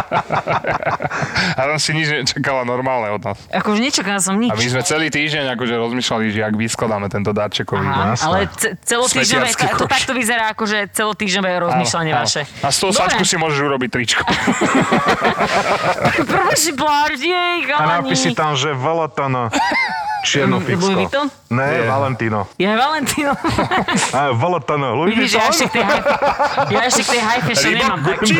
A 1.50 1.60
tam 1.64 1.76
si 1.76 1.90
nič 1.92 2.06
nečakala 2.08 2.62
normálne 2.62 3.10
od 3.10 3.20
nás. 3.20 3.36
Akože 3.48 3.80
nečakala 3.80 4.18
som 4.18 4.34
nič. 4.34 4.48
A 4.48 4.54
my 4.54 4.64
sme 4.68 4.80
celý 4.82 5.06
týždeň 5.08 5.44
akože 5.50 5.74
rozmýšľali, 5.74 6.24
že 6.28 6.38
jak 6.40 6.52
vyskladáme 6.52 7.06
tento 7.06 7.30
darčekový. 7.30 7.82
Aha, 7.82 8.12
jasné. 8.12 8.24
ale 8.24 8.36
ce- 8.52 8.74
celotýždňové, 8.80 9.46
to 9.74 9.84
takto 9.86 10.10
vyzerá 10.12 10.44
akože 10.50 10.76
celotýždňové 10.90 11.50
rozmýšľanie 11.60 12.10
Áno, 12.10 12.20
vaše. 12.20 12.40
áno. 12.44 12.60
A 12.60 12.68
z 12.68 12.76
toho 12.78 12.90
Dobre. 12.90 13.00
sačku 13.04 13.22
si 13.24 13.34
môžeš 13.36 13.58
urobiť 13.60 13.88
tričko. 13.90 14.22
Prvé 16.24 16.52
si 16.54 16.70
pláž, 16.72 17.16
jej, 17.16 17.56
A 17.64 17.68
chalani. 17.68 17.92
napíš 18.04 18.18
si 18.20 18.30
tam, 18.32 18.54
že 18.54 18.72
Volatono. 18.72 19.48
Čierno 20.20 20.58
Mm, 20.58 20.66
Ne, 21.48 21.88
Valentino. 21.88 22.44
Je 22.60 22.68
Valentino. 22.68 23.32
A, 24.18 24.36
Volatono. 24.36 25.00
Louis 25.00 25.16
Vidíš, 25.16 25.32
ja 25.32 25.48
ešte 25.48 25.64
k 25.64 25.80
tej 25.80 25.84
high, 25.84 26.04
ja 26.68 26.80
ešte 26.84 27.02
k 27.02 27.08
tej 27.16 27.22
high 27.24 27.42
fashion 27.42 27.72
nemám. 27.72 27.98
Gucci. 28.04 28.34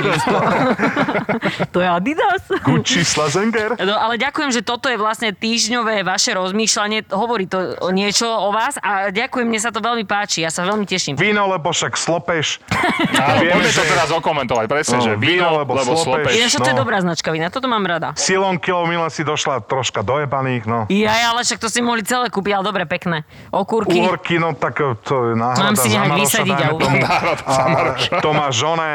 to 1.74 1.78
je 1.80 1.88
Adidas. 1.88 2.42
Gucci, 2.60 3.00
Slazenger. 3.00 3.80
No, 3.80 3.96
ale 3.96 4.20
ďakujem, 4.20 4.52
že 4.52 4.60
toto 4.60 4.92
je 4.92 5.00
vlastne 5.00 5.32
týždňové 5.32 6.04
vaše 6.04 6.36
rozmýšľanie. 6.36 7.08
Hovorí 7.08 7.48
to 7.48 7.80
niečo 7.90 8.28
o 8.28 8.52
vás 8.52 8.76
a 8.78 9.08
ďakujem, 9.08 9.48
mne 9.48 9.60
sa 9.60 9.72
to 9.72 9.80
veľmi 9.80 10.04
páči. 10.04 10.44
Ja 10.44 10.52
sa 10.52 10.68
veľmi 10.68 10.84
teším. 10.84 11.16
Víno, 11.16 11.48
lebo 11.48 11.72
však 11.72 11.96
slopeš. 11.96 12.60
Áno, 13.24 13.40
Vieme, 13.40 13.56
poďme 13.56 13.72
to 13.72 13.82
že- 13.84 13.88
teraz 13.88 14.08
okomentovať. 14.12 14.66
Presne, 14.68 14.96
No, 14.98 15.04
že 15.04 15.12
víno, 15.14 15.48
víno, 15.48 15.62
lebo 15.62 15.72
lebo 15.72 15.94
slopeš. 15.94 16.28
slopeš. 16.28 16.32
Ináč 16.34 16.52
to 16.52 16.66
je 16.66 16.76
no. 16.76 16.80
dobrá 16.82 16.98
značka 16.98 17.28
vína, 17.30 17.48
toto 17.48 17.70
mám 17.70 17.86
rada. 17.86 18.12
Silon 18.18 18.58
kilo 18.58 18.82
mile 18.84 19.06
si 19.08 19.22
došla 19.22 19.62
troška 19.62 20.02
dojebaných, 20.02 20.66
no. 20.66 20.90
Ja, 20.90 21.30
ale 21.30 21.46
však 21.46 21.56
to 21.56 21.70
si 21.70 21.78
mohli 21.78 22.02
celé 22.02 22.26
kúpiť, 22.28 22.58
ale 22.58 22.64
dobre, 22.66 22.82
pekné. 22.98 23.22
Okúrky. 23.54 24.02
Uhorky, 24.02 24.42
no 24.42 24.58
tak 24.58 24.82
to 25.06 25.30
je 25.30 25.34
náhrada 25.38 25.62
Mám 25.70 25.76
si 25.78 25.88
Maroša, 25.94 26.18
vysadiť 26.18 26.58
a 26.58 26.68
tomu. 26.74 26.98
Náhrada 26.98 27.44
za 27.46 27.64
Maroša. 27.70 28.10
A 28.10 28.20
to 28.20 28.30
máš 28.34 28.52
žone, 28.58 28.90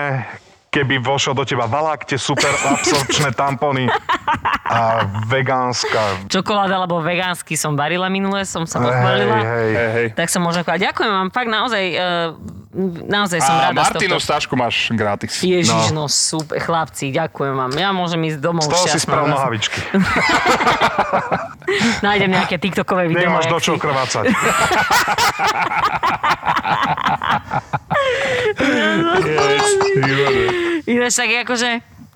keby 0.74 0.98
vošiel 0.98 1.38
do 1.38 1.46
teba 1.46 1.70
valák, 1.70 2.02
tie 2.04 2.18
super 2.18 2.50
absorpčné 2.74 3.30
tampony. 3.38 3.86
A 4.64 5.06
vegánska. 5.30 6.26
Čokoláda 6.26 6.82
alebo 6.82 6.98
vegánsky 6.98 7.54
som 7.54 7.78
varila 7.78 8.10
minule, 8.10 8.42
som 8.42 8.66
sa 8.66 8.82
pochválila. 8.82 9.38
hej. 9.46 9.70
Hej, 9.70 9.90
hej. 9.94 10.08
Tak 10.18 10.34
sa 10.34 10.42
môžem 10.42 10.66
chváliť. 10.66 10.82
Ďakujem 10.90 11.12
vám, 11.14 11.28
fakt 11.30 11.50
naozaj, 11.52 11.84
uh, 11.94 12.34
naozaj 13.06 13.38
som 13.44 13.54
A 13.54 13.70
rada 13.70 13.86
tohto. 13.94 14.18
stážku 14.18 14.58
máš 14.58 14.90
gratis. 14.90 15.46
Ježiš, 15.46 15.94
no. 15.94 16.10
super, 16.10 16.58
chlapci, 16.58 17.14
ďakujem 17.14 17.54
vám. 17.54 17.70
Ja 17.78 17.94
môžem 17.94 18.24
ísť 18.26 18.42
domov 18.42 18.66
Z 18.66 18.74
toho 18.74 18.86
si 18.88 18.98
šťastná. 18.98 19.06
spravil 19.06 19.30
nohavičky. 19.30 19.78
Nájdem 22.08 22.34
nejaké 22.34 22.58
tiktokové 22.58 23.12
video. 23.12 23.30
Nemáš 23.30 23.46
do 23.52 23.60
čoho 23.62 23.78
krvácať. 23.78 24.32
Ináč 30.88 31.14
tak 31.16 31.30
akože 31.48 31.70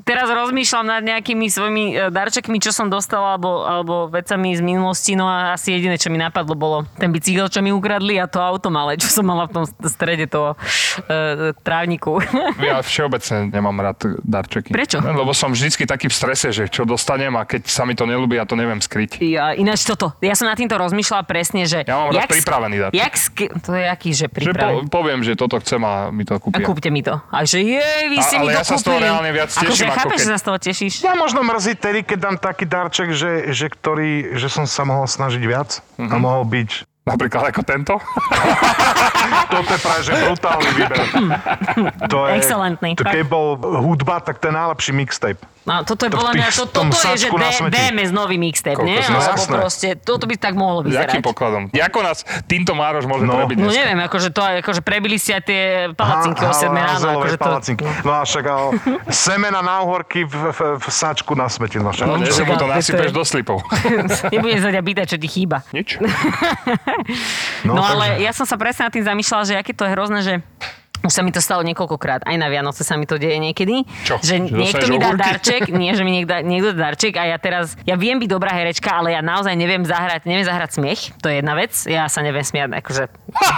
teraz 0.07 0.25
rozmýšľam 0.25 0.85
nad 0.87 1.01
nejakými 1.01 1.45
svojimi 1.45 1.83
e, 1.85 2.09
darčekmi, 2.09 2.57
čo 2.57 2.71
som 2.71 2.87
dostala, 2.87 3.35
alebo, 3.35 3.51
alebo 3.61 3.93
vecami 4.07 4.51
z 4.51 4.61
minulosti, 4.61 5.13
no 5.13 5.25
a 5.25 5.51
asi 5.51 5.71
jediné, 5.71 5.95
čo 5.95 6.07
mi 6.07 6.15
napadlo, 6.15 6.53
bolo 6.53 6.87
ten 6.95 7.11
bicykel, 7.11 7.45
čo 7.45 7.59
mi 7.59 7.69
ukradli 7.69 8.15
a 8.15 8.25
to 8.25 8.39
auto 8.39 8.69
malé, 8.69 8.95
čo 8.95 9.11
som 9.11 9.23
mala 9.23 9.45
v 9.45 9.53
tom 9.53 9.65
strede 9.83 10.25
toho 10.25 10.55
e, 11.03 11.51
trávniku. 11.57 12.19
Ja 12.59 12.79
všeobecne 12.79 13.47
nemám 13.47 13.75
rád 13.77 13.97
darčeky. 14.19 14.71
Prečo? 14.71 14.97
Lebo 14.99 15.31
som 15.31 15.49
vždycky 15.49 15.83
taký 15.83 16.07
v 16.07 16.15
strese, 16.15 16.47
že 16.49 16.67
čo 16.67 16.83
dostanem 16.83 17.33
a 17.33 17.43
keď 17.43 17.65
sa 17.65 17.83
mi 17.83 17.93
to 17.93 18.03
nelúbi, 18.03 18.35
ja 18.35 18.43
to 18.43 18.53
neviem 18.53 18.77
skryť. 18.77 19.19
Ja, 19.19 19.51
ináč 19.51 19.83
toto, 19.83 20.15
ja 20.19 20.31
som 20.31 20.45
na 20.45 20.55
týmto 20.55 20.75
rozmýšľala 20.75 21.23
presne, 21.23 21.63
že... 21.63 21.83
Ja 21.83 21.97
mám 21.97 22.13
rád 22.13 22.29
pripravený 22.29 22.75
darček. 22.79 22.97
Jak 22.97 23.13
sk- 23.13 23.51
to 23.57 23.71
je 23.73 23.85
aký, 23.85 24.11
že 24.11 24.17
Že 24.19 24.27
po, 24.27 24.35
pripravený? 24.37 24.79
poviem, 24.87 25.19
že 25.21 25.33
toto 25.33 25.57
chcem 25.57 25.79
a 25.79 26.09
mi 26.09 26.23
to 26.23 26.33
A 26.33 26.39
kúpia. 26.39 26.63
kúpte 26.63 26.87
mi 26.87 27.01
to. 27.01 27.17
A 27.27 27.43
že 27.43 27.59
jej, 27.59 28.03
vy 28.05 28.15
A- 28.15 28.21
ste 28.21 28.35
mi 28.37 28.47
to 28.47 28.53
ja 28.53 28.63
sa 28.63 28.75
z 28.75 28.83
toho 28.83 28.95
kúpili. 28.95 29.05
reálne 29.05 29.31
viac 29.31 29.49
Akože 29.49 29.67
teším, 29.69 29.89
ako 29.89 29.96
chápeš, 29.97 30.17
keď- 30.17 30.23
že 30.23 30.31
sa 30.31 30.39
z 30.39 30.45
toho 30.45 30.57
tešíš? 30.59 30.93
Ja 31.01 31.13
možno 31.13 31.41
mrzí 31.41 31.73
tedy, 31.73 31.99
keď 32.01 32.17
dám 32.19 32.37
taký 32.37 32.65
darček, 32.65 33.09
že, 33.11 33.51
že, 33.51 33.65
ktorý, 33.67 34.37
že 34.37 34.47
som 34.47 34.63
sa 34.63 34.83
mohol 34.83 35.05
snažiť 35.05 35.41
viac 35.41 35.81
a 35.97 36.15
mohol 36.15 36.45
byť 36.45 36.85
Napríklad 37.07 37.55
ako 37.55 37.63
tento. 37.63 37.95
Toto 39.53 39.71
je 39.71 39.79
práve, 39.79 40.01
že 40.03 40.11
brutálny 40.11 40.69
výber. 40.75 40.99
To 42.11 42.27
je, 42.27 42.31
Excelentný, 42.35 42.99
To, 42.99 43.07
keď 43.07 43.23
bol 43.23 43.55
hudba, 43.79 44.19
tak 44.19 44.43
to 44.43 44.51
je 44.51 44.53
najlepší 44.53 44.91
mixtape. 44.91 45.39
No, 45.67 45.83
toto 45.83 46.01
je 46.01 46.09
podľa 46.09 46.31
mňa, 46.31 46.47
to, 46.49 46.63
toto 46.65 46.95
je, 47.11 47.17
že 47.17 47.27
D- 47.27 47.35
smeti. 47.51 47.75
DMS 47.75 48.09
nový 48.09 48.35
mixtape, 48.35 48.79
nie? 48.79 48.97
Sme- 48.97 49.19
Alebo 49.19 49.35
Jasné. 49.35 49.51
proste, 49.53 49.87
toto 49.97 50.23
by 50.23 50.35
tak 50.35 50.53
mohlo 50.53 50.79
Jakým 50.79 50.87
vyzerať. 50.87 51.21
pokladom? 51.21 51.67
Ako 51.69 51.99
nás 51.99 52.17
týmto 52.45 52.71
Mároš 52.71 53.03
môže 53.03 53.21
No. 53.21 53.35
prebiť 53.35 53.55
No 53.57 53.67
dneska? 53.67 53.75
neviem, 53.77 53.99
akože 54.01 54.29
to 54.29 54.39
akože 54.39 54.79
prebili 54.79 55.15
si 55.15 55.29
aj 55.29 55.43
tie 55.43 55.61
palacinky 55.91 56.39
o 56.41 56.51
7 56.51 56.71
ráno. 56.71 57.19
Akože 57.19 57.35
to, 57.35 57.43
palacinky. 57.43 57.83
No 58.01 58.11
a 58.13 58.23
však 58.23 58.43
ale 58.45 58.65
semena 59.27 59.59
na 59.59 59.83
uhorky 59.83 60.23
v, 60.23 60.33
v, 60.49 60.59
v 60.77 60.87
sačku 60.87 61.33
na 61.33 61.47
smeti. 61.47 61.77
No 61.77 61.91
však. 61.91 62.05
No, 62.05 62.15
že 62.17 62.31
Však, 62.31 62.47
mu 62.47 62.55
to 62.55 62.65
nasypeš 62.65 63.11
do 63.11 63.21
slipov. 63.21 63.59
Nebudem 64.31 64.59
sa 64.59 64.71
ťa 64.71 64.81
pýtať, 64.81 65.05
čo 65.05 65.17
ti 65.17 65.27
chýba. 65.27 65.67
Nič. 65.69 65.99
No, 67.61 67.75
takže- 67.75 67.91
ale 67.91 68.05
ja 68.19 68.31
som 68.31 68.45
sa 68.45 68.55
presne 68.55 68.87
nad 68.87 68.93
tým 68.93 69.03
zamýšľala, 69.03 69.43
že 69.43 69.53
aké 69.53 69.71
to 69.71 69.83
je 69.83 69.91
hrozné, 69.91 70.19
že 70.21 70.33
už 71.01 71.11
sa 71.11 71.21
mi 71.21 71.29
to 71.29 71.37
stalo 71.37 71.61
niekoľkokrát, 71.61 72.23
aj 72.23 72.35
na 72.35 72.47
Vianoce 72.47 72.81
sa 72.81 72.95
mi 72.95 73.03
to 73.03 73.15
deje 73.15 73.37
niekedy. 73.37 73.85
Čo? 74.03 74.17
Že 74.17 74.49
Že 74.49 74.53
niekto 74.53 74.85
mi 74.87 74.97
dá 74.97 75.13
darček, 75.13 75.69
nie, 75.81 75.91
že 75.91 76.01
mi 76.01 76.11
niekto, 76.11 76.41
niekto 76.41 76.73
dá 76.73 76.89
darček 76.89 77.15
a 77.15 77.25
ja 77.25 77.37
teraz, 77.37 77.77
ja 77.83 77.95
viem 77.95 78.17
byť 78.17 78.29
dobrá 78.29 78.51
herečka, 78.51 78.91
ale 78.91 79.11
ja 79.11 79.21
naozaj 79.21 79.53
neviem 79.53 79.81
zahrať, 79.81 80.25
neviem 80.25 80.43
zahrať 80.43 80.77
smiech, 80.77 81.13
to 81.19 81.27
je 81.27 81.39
jedna 81.39 81.53
vec, 81.53 81.71
ja 81.85 82.07
sa 82.07 82.21
neviem 82.21 82.43
smiať, 82.43 82.69
akože 82.75 83.03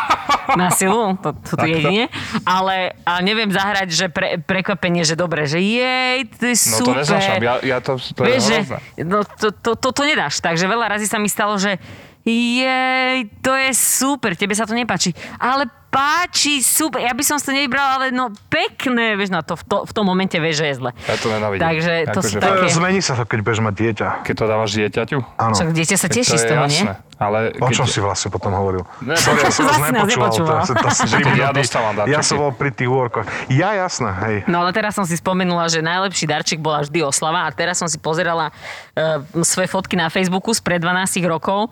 na 0.62 0.70
silu, 0.70 1.16
to, 1.18 1.34
to, 1.36 1.54
Takto. 1.54 1.70
jedine, 1.70 2.06
ale, 2.42 2.98
ale 3.04 3.20
neviem 3.22 3.50
zahrať, 3.50 3.88
že 3.90 4.06
pre, 4.10 4.40
prekvapenie, 4.40 5.02
že 5.02 5.14
dobre, 5.14 5.46
že 5.46 5.60
jej, 5.60 6.26
to 6.28 6.46
je 6.46 6.56
No 6.60 6.66
to 6.66 6.78
super. 6.82 6.96
neznášam. 7.00 7.40
Ja, 7.40 7.56
ja 7.62 7.78
to, 7.80 7.96
to 7.96 8.22
je 8.22 8.28
Vieš, 8.28 8.44
že, 8.44 8.58
hrozné. 8.60 8.80
no, 9.04 9.18
to, 9.24 9.48
to, 9.52 9.72
to, 9.74 9.90
to 9.90 10.02
nedáš. 10.04 10.38
Takže 10.40 10.66
veľa 10.66 10.86
razy 10.90 11.06
sa 11.06 11.18
mi 11.18 11.28
stalo, 11.28 11.56
že 11.56 11.78
jej, 12.24 13.26
to 13.40 13.52
je 13.52 13.72
super, 13.72 14.36
tebe 14.36 14.54
sa 14.54 14.64
to 14.64 14.74
nepáči. 14.74 15.12
Ale 15.36 15.66
páči, 15.90 16.62
super, 16.62 17.02
ja 17.02 17.14
by 17.14 17.24
som 17.26 17.42
si 17.42 17.50
to 17.50 17.54
nevybral, 17.54 17.98
ale 17.98 18.14
no 18.14 18.30
pekné, 18.48 19.18
vieš, 19.18 19.34
no 19.34 19.42
to 19.42 19.58
v, 19.58 19.64
to, 19.66 19.78
v 19.90 19.92
tom 19.92 20.06
momente 20.06 20.38
vieš, 20.38 20.62
že 20.62 20.66
je 20.70 20.76
zle. 20.78 20.92
Ja 21.10 21.18
to 21.18 21.28
nenávidím. 21.28 21.62
Takže 21.66 21.94
to 22.14 22.22
sú 22.22 22.38
Akože- 22.38 22.46
také... 22.46 22.66
Zmení 22.70 23.00
sa 23.02 23.14
to, 23.18 23.26
keď 23.26 23.40
budeš 23.42 23.62
mať 23.66 23.76
dieťa. 23.76 24.08
Keď 24.22 24.34
to 24.38 24.46
dávaš 24.46 24.70
dieťaťu? 24.78 25.18
Áno. 25.36 25.54
Však 25.58 25.70
dieťa 25.74 25.96
sa 25.98 26.08
teší 26.08 26.38
to 26.38 26.40
z 26.40 26.46
toho, 26.46 26.64
nie? 26.70 26.84
Ale 27.20 27.52
O 27.60 27.68
keď, 27.68 27.76
čom 27.76 27.88
si 27.90 28.00
vlastne 28.00 28.32
potom 28.32 28.56
hovoril? 28.56 28.88
Ne, 29.04 29.20
Sorry, 29.20 29.44
ja 29.44 29.52
som 29.52 29.68
vás 29.68 29.76
nás 29.76 29.92
nepočúval. 29.92 30.32
nepočúval. 30.32 30.60
To, 30.64 30.72
to, 30.72 30.88
to, 30.88 31.04
Že 31.04 31.18
ja 31.44 31.50
dostávam 31.52 31.92
darčeky. 31.92 32.16
Ja 32.16 32.22
som 32.24 32.36
bol 32.40 32.52
pri 32.56 32.72
tých 32.72 32.88
úorkoch. 32.88 33.28
Ja 33.52 33.76
jasné, 33.76 34.10
hej. 34.24 34.36
No 34.48 34.64
ale 34.64 34.72
teraz 34.72 34.96
som 34.96 35.04
si 35.04 35.20
spomenula, 35.20 35.68
že 35.68 35.84
najlepší 35.84 36.24
darček 36.32 36.64
bola 36.64 36.80
vždy 36.80 37.04
oslava 37.04 37.44
a 37.44 37.52
teraz 37.52 37.76
som 37.76 37.92
si 37.92 38.00
pozerala 38.00 38.56
uh, 38.56 39.20
svoje 39.44 39.68
fotky 39.68 40.00
na 40.00 40.08
Facebooku 40.08 40.56
spred 40.56 40.80
12 40.80 41.20
rokov 41.28 41.68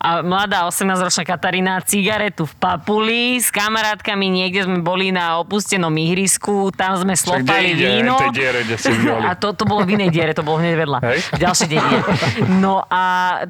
a 0.00 0.24
mladá 0.24 0.64
18-ročná 0.64 1.28
Katarína 1.28 1.76
cigaretu 1.84 2.48
v 2.48 2.54
papuli 2.56 3.36
s 3.36 3.52
kamarátkami 3.52 4.32
niekde 4.32 4.64
sme 4.64 4.80
boli 4.80 5.12
na 5.12 5.36
opustenom 5.36 5.92
ihrisku, 5.92 6.72
tam 6.72 6.96
sme 6.96 7.12
slopali 7.12 7.76
víno. 7.76 8.16
diere, 8.32 8.64
kde 8.64 8.80
si. 8.80 8.88
A 9.28 9.36
to, 9.36 9.52
to 9.52 9.68
bolo 9.68 9.84
v 9.84 10.00
inej 10.00 10.08
diere, 10.08 10.32
to 10.32 10.40
bolo 10.40 10.56
hneď 10.56 10.72
vedľa. 10.72 10.98
Hej. 11.04 11.18
V 11.36 11.38
ďalšej 11.38 11.68
dedine. 11.68 11.98
No 12.64 12.80
a 12.88 13.02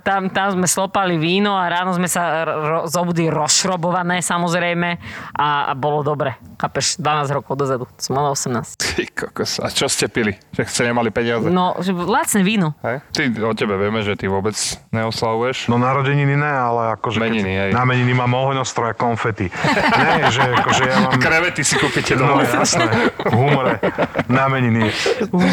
tam, 0.03 0.27
tam 0.31 0.59
sme 0.59 0.67
slopali 0.67 1.15
víno 1.17 1.55
a 1.55 1.71
ráno 1.71 1.95
sme 1.95 2.11
sa 2.11 2.43
ro- 2.43 2.85
zobudili 2.91 3.31
rozšrobované 3.31 4.19
samozrejme 4.19 4.99
a, 5.35 5.71
a 5.71 5.73
bolo 5.79 6.03
dobre. 6.03 6.35
Chápeš, 6.59 6.99
12 6.99 7.31
rokov 7.33 7.55
dozadu. 7.57 7.85
Som 7.97 8.19
mala 8.19 8.35
18. 8.35 8.75
Ty 8.77 9.05
kokos. 9.09 9.63
A 9.63 9.71
čo 9.71 9.87
ste 9.87 10.11
pili? 10.11 10.35
Že 10.51 10.63
ste 10.67 10.83
nemali 10.85 11.09
peniaze? 11.09 11.47
No, 11.47 11.79
že 11.79 11.95
lacné 11.95 12.43
víno. 12.43 12.75
Hej? 12.83 13.01
Ty, 13.15 13.23
o 13.47 13.55
tebe 13.55 13.79
vieme, 13.79 14.03
že 14.03 14.19
ty 14.19 14.27
vôbec 14.27 14.57
neoslavuješ. 14.91 15.71
No 15.71 15.79
narodeniny 15.79 16.40
ne, 16.41 16.49
ale 16.49 16.97
akože... 16.97 17.21
Meniny, 17.21 17.53
hej. 17.53 17.71
keď, 17.71 17.77
na 17.77 17.85
meniny 17.85 18.13
mám 18.13 18.33
ohňostroje, 18.33 18.97
konfety. 18.97 19.53
Nie, 20.01 20.33
že 20.33 20.41
akože 20.41 20.83
ja 20.83 20.97
mám... 21.05 21.21
Krevety 21.21 21.61
si 21.61 21.77
kúpite 21.77 22.17
No 22.17 22.35
doma. 22.35 22.43
jasné, 22.43 22.89
v 23.21 23.35
humore, 23.35 23.77
na 24.27 24.49
meniny. 24.49 24.89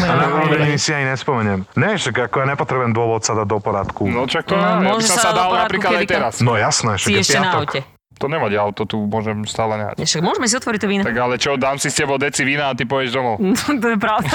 A 0.08 0.12
na 0.16 0.26
meniny 0.48 0.80
si 0.80 0.90
ani 0.90 1.04
nespomeniem. 1.06 1.68
Ne, 1.74 1.94
však 1.94 2.32
ako 2.32 2.36
ja 2.40 2.46
nepotrebujem 2.48 2.92
dôvod 2.92 3.20
sa 3.20 3.36
dať 3.36 3.44
do 3.44 3.58
poradku. 3.58 4.08
No 4.08 4.24
čak 4.24 4.48
to 4.48 4.56
No, 4.56 4.62
no, 4.62 4.64
ja 4.64 4.74
by 4.74 4.84
môže 4.88 5.06
som 5.06 5.16
sa 5.18 5.22
sa 5.22 5.30
dal 5.36 5.48
napríklad 5.52 5.92
aj 5.98 6.06
teraz. 6.08 6.32
No 6.40 6.56
jasné, 6.56 6.96
Si 6.96 7.12
je 7.12 7.20
ešte 7.20 7.36
na 7.36 7.52
piatok. 7.60 7.97
To 8.18 8.26
nevadí, 8.26 8.58
auto 8.58 8.82
tu 8.82 8.98
môžem 9.06 9.46
stále 9.46 9.78
nehať. 9.78 10.02
Však 10.02 10.22
môžeme 10.26 10.46
si 10.50 10.54
otvoriť 10.58 10.80
to 10.82 10.88
víno. 10.90 11.02
Tak 11.06 11.14
ale 11.14 11.38
čo, 11.38 11.54
dám 11.54 11.78
si 11.78 11.86
s 11.86 11.96
tebou 11.96 12.18
deci 12.18 12.42
vína 12.42 12.70
a 12.70 12.74
ty 12.74 12.82
pôjdeš 12.82 13.14
domov. 13.14 13.38
to 13.82 13.88
je 13.94 13.98
pravda. 13.98 14.26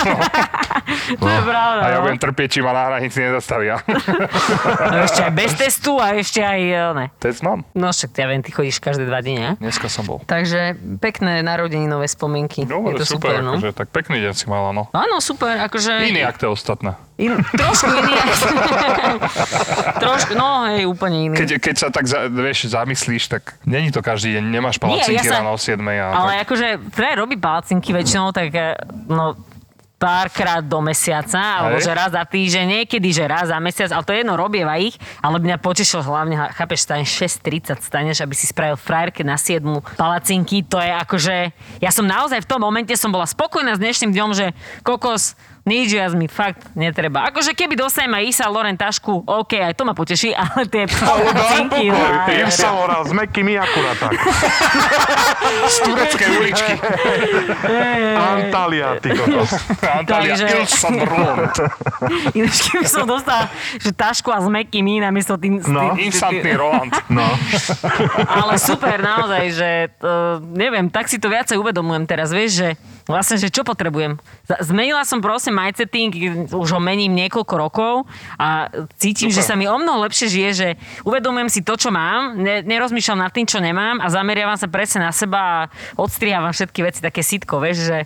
to 1.22 1.28
je 1.28 1.42
pravda. 1.44 1.82
A 1.84 1.88
ja 1.92 1.98
no. 2.00 2.08
budem 2.08 2.20
trpieť, 2.20 2.48
či 2.48 2.60
ma 2.64 2.72
na 2.72 2.84
hranici 2.88 3.20
nezastavia. 3.20 3.84
A 3.84 5.04
ešte 5.08 5.22
aj 5.28 5.34
bez 5.36 5.52
testu 5.60 6.00
a 6.00 6.16
ešte 6.16 6.40
aj... 6.40 6.62
eh, 6.64 6.92
Ne. 6.94 7.10
Tec 7.18 7.42
mám. 7.44 7.66
No 7.74 7.90
však 7.92 8.14
ja 8.16 8.26
viem, 8.30 8.40
ty 8.46 8.54
chodíš 8.54 8.78
každé 8.80 9.10
dva 9.10 9.20
dni, 9.20 9.36
ne? 9.36 9.52
Dneska 9.60 9.90
som 9.90 10.06
bol. 10.06 10.22
Takže 10.24 10.78
pekné 11.02 11.42
narodeninové 11.42 12.06
spomienky. 12.08 12.64
No, 12.70 12.86
je 12.94 13.02
to 13.02 13.18
super, 13.18 13.36
super, 13.36 13.44
no. 13.44 13.58
akože, 13.58 13.72
tak 13.76 13.88
pekný 13.90 14.22
deň 14.24 14.34
si 14.38 14.46
mala, 14.48 14.72
no. 14.72 14.88
Áno, 14.94 15.20
super, 15.20 15.58
akože... 15.68 16.08
Iný, 16.08 16.22
ak 16.24 16.38
to 16.40 16.54
ostatné. 16.54 16.96
In, 17.14 17.38
trošku 17.54 17.94
iný. 17.94 18.14
trošku, 20.04 20.34
no 20.34 20.66
hej, 20.66 20.90
úplne 20.90 21.30
iný. 21.30 21.36
Keď, 21.38 21.50
keď 21.62 21.76
sa 21.78 21.88
tak, 21.94 22.10
za, 22.10 22.26
vieš, 22.26 22.74
zamyslíš, 22.74 23.30
tak 23.30 23.54
není 23.70 23.94
to 23.94 24.02
každý 24.02 24.34
deň, 24.34 24.44
nemáš 24.50 24.82
Nie, 24.82 24.84
palacinky 24.90 25.28
ja 25.30 25.38
sa- 25.38 25.46
ráno 25.46 25.54
o 25.54 25.60
7 25.62 25.78
a 25.78 26.10
Ale 26.10 26.32
tak. 26.42 26.42
akože 26.50 26.68
Fred 26.90 27.16
robí 27.22 27.38
palacinky 27.38 27.94
väčšinou, 27.94 28.34
tak 28.34 28.50
eh, 28.58 28.74
no 29.06 29.38
párkrát 30.04 30.60
do 30.60 30.84
mesiaca, 30.84 31.40
alebo 31.40 31.80
že 31.80 31.88
raz 31.96 32.12
za 32.12 32.28
týždeň, 32.28 32.84
niekedy, 32.84 33.08
že 33.16 33.24
raz 33.24 33.48
za 33.48 33.56
mesiac, 33.64 33.88
ale 33.88 34.04
to 34.04 34.12
je 34.12 34.20
jedno, 34.20 34.36
robieva 34.36 34.76
ich, 34.76 35.00
ale 35.24 35.40
mňa 35.40 35.56
potešil 35.64 36.04
hlavne, 36.04 36.36
chápeš, 36.60 36.84
staneš 36.84 37.40
6.30, 37.40 37.80
staneš, 37.80 38.20
aby 38.20 38.36
si 38.36 38.44
spravil 38.44 38.76
frajerke 38.76 39.24
na 39.24 39.40
7 39.40 39.64
palacinky, 39.96 40.60
to 40.68 40.76
je 40.76 40.92
akože, 40.92 41.36
ja 41.80 41.88
som 41.96 42.04
naozaj 42.04 42.44
v 42.44 42.48
tom 42.52 42.60
momente 42.60 42.92
som 43.00 43.16
bola 43.16 43.24
spokojná 43.24 43.80
s 43.80 43.80
dnešným 43.80 44.12
dňom, 44.12 44.30
že 44.36 44.52
kokos, 44.84 45.40
nič 45.64 45.96
viac 45.96 46.12
mi 46.12 46.28
fakt 46.28 46.76
netreba. 46.76 47.32
Akože 47.32 47.56
keby 47.56 47.80
dostanem 47.80 48.20
aj 48.20 48.24
Isa 48.28 48.46
Loren 48.52 48.76
tašku, 48.76 49.24
OK, 49.24 49.56
aj 49.56 49.74
to 49.74 49.88
ma 49.88 49.96
poteší, 49.96 50.36
ale 50.42 50.68
tie 50.68 50.84
palacinky, 50.88 51.88
no, 51.94 52.00
Im 52.28 52.52
sa 52.52 52.76
hovoril, 52.76 53.02
s 53.08 53.14
mekými 53.16 53.56
akurát 53.56 53.96
tak. 53.96 54.12
Z 55.74 55.78
tureckej 55.88 56.30
uličky. 56.40 56.74
Antalya, 58.16 59.00
ty 59.00 59.16
kokos. 59.16 59.52
Antalya 59.80 60.36
Takže-. 60.36 60.68
Ináč, 62.36 62.58
keby 62.68 62.88
som 62.88 63.08
dostala 63.08 63.48
že 63.80 63.92
tašku 63.96 64.30
a 64.32 64.40
s 64.44 64.48
mekými 64.48 65.00
namiesto 65.00 65.40
tým... 65.40 65.60
No. 65.64 65.96
tým- 65.96 66.12
Instantný 66.12 66.54
Roland. 66.56 66.94
No. 67.08 67.24
Ale 68.28 68.60
super, 68.60 69.00
naozaj, 69.00 69.44
že 69.56 69.70
to, 69.98 70.44
neviem, 70.52 70.92
tak 70.92 71.08
si 71.08 71.18
to 71.20 71.32
viacej 71.32 71.56
uvedomujem 71.60 72.04
teraz, 72.04 72.30
vieš, 72.32 72.52
že 72.60 72.70
vlastne, 73.08 73.36
že 73.40 73.52
čo 73.52 73.64
potrebujem. 73.64 74.20
Zmenila 74.64 75.04
som 75.04 75.20
mindsetting, 75.54 76.12
už 76.50 76.70
ho 76.74 76.82
mením 76.82 77.14
niekoľko 77.14 77.54
rokov 77.56 77.94
a 78.42 78.68
cítim, 78.98 79.30
Super. 79.30 79.38
že 79.38 79.48
sa 79.48 79.54
mi 79.54 79.70
o 79.70 79.78
mnoho 79.78 80.04
lepšie 80.10 80.28
žije, 80.28 80.50
že 80.52 80.68
uvedomujem 81.06 81.50
si 81.54 81.62
to, 81.62 81.78
čo 81.78 81.94
mám, 81.94 82.34
ne, 82.36 82.66
nerozmýšľam 82.66 83.22
nad 83.22 83.32
tým, 83.32 83.46
čo 83.46 83.62
nemám 83.62 84.02
a 84.02 84.10
zameriavam 84.10 84.58
sa 84.58 84.66
presne 84.66 85.06
na 85.06 85.14
seba 85.14 85.40
a 85.40 85.70
odstrihávam 85.96 86.52
všetky 86.52 86.80
veci 86.82 87.00
také 87.00 87.22
sitko, 87.22 87.62
vieš, 87.62 87.88
že 87.88 87.98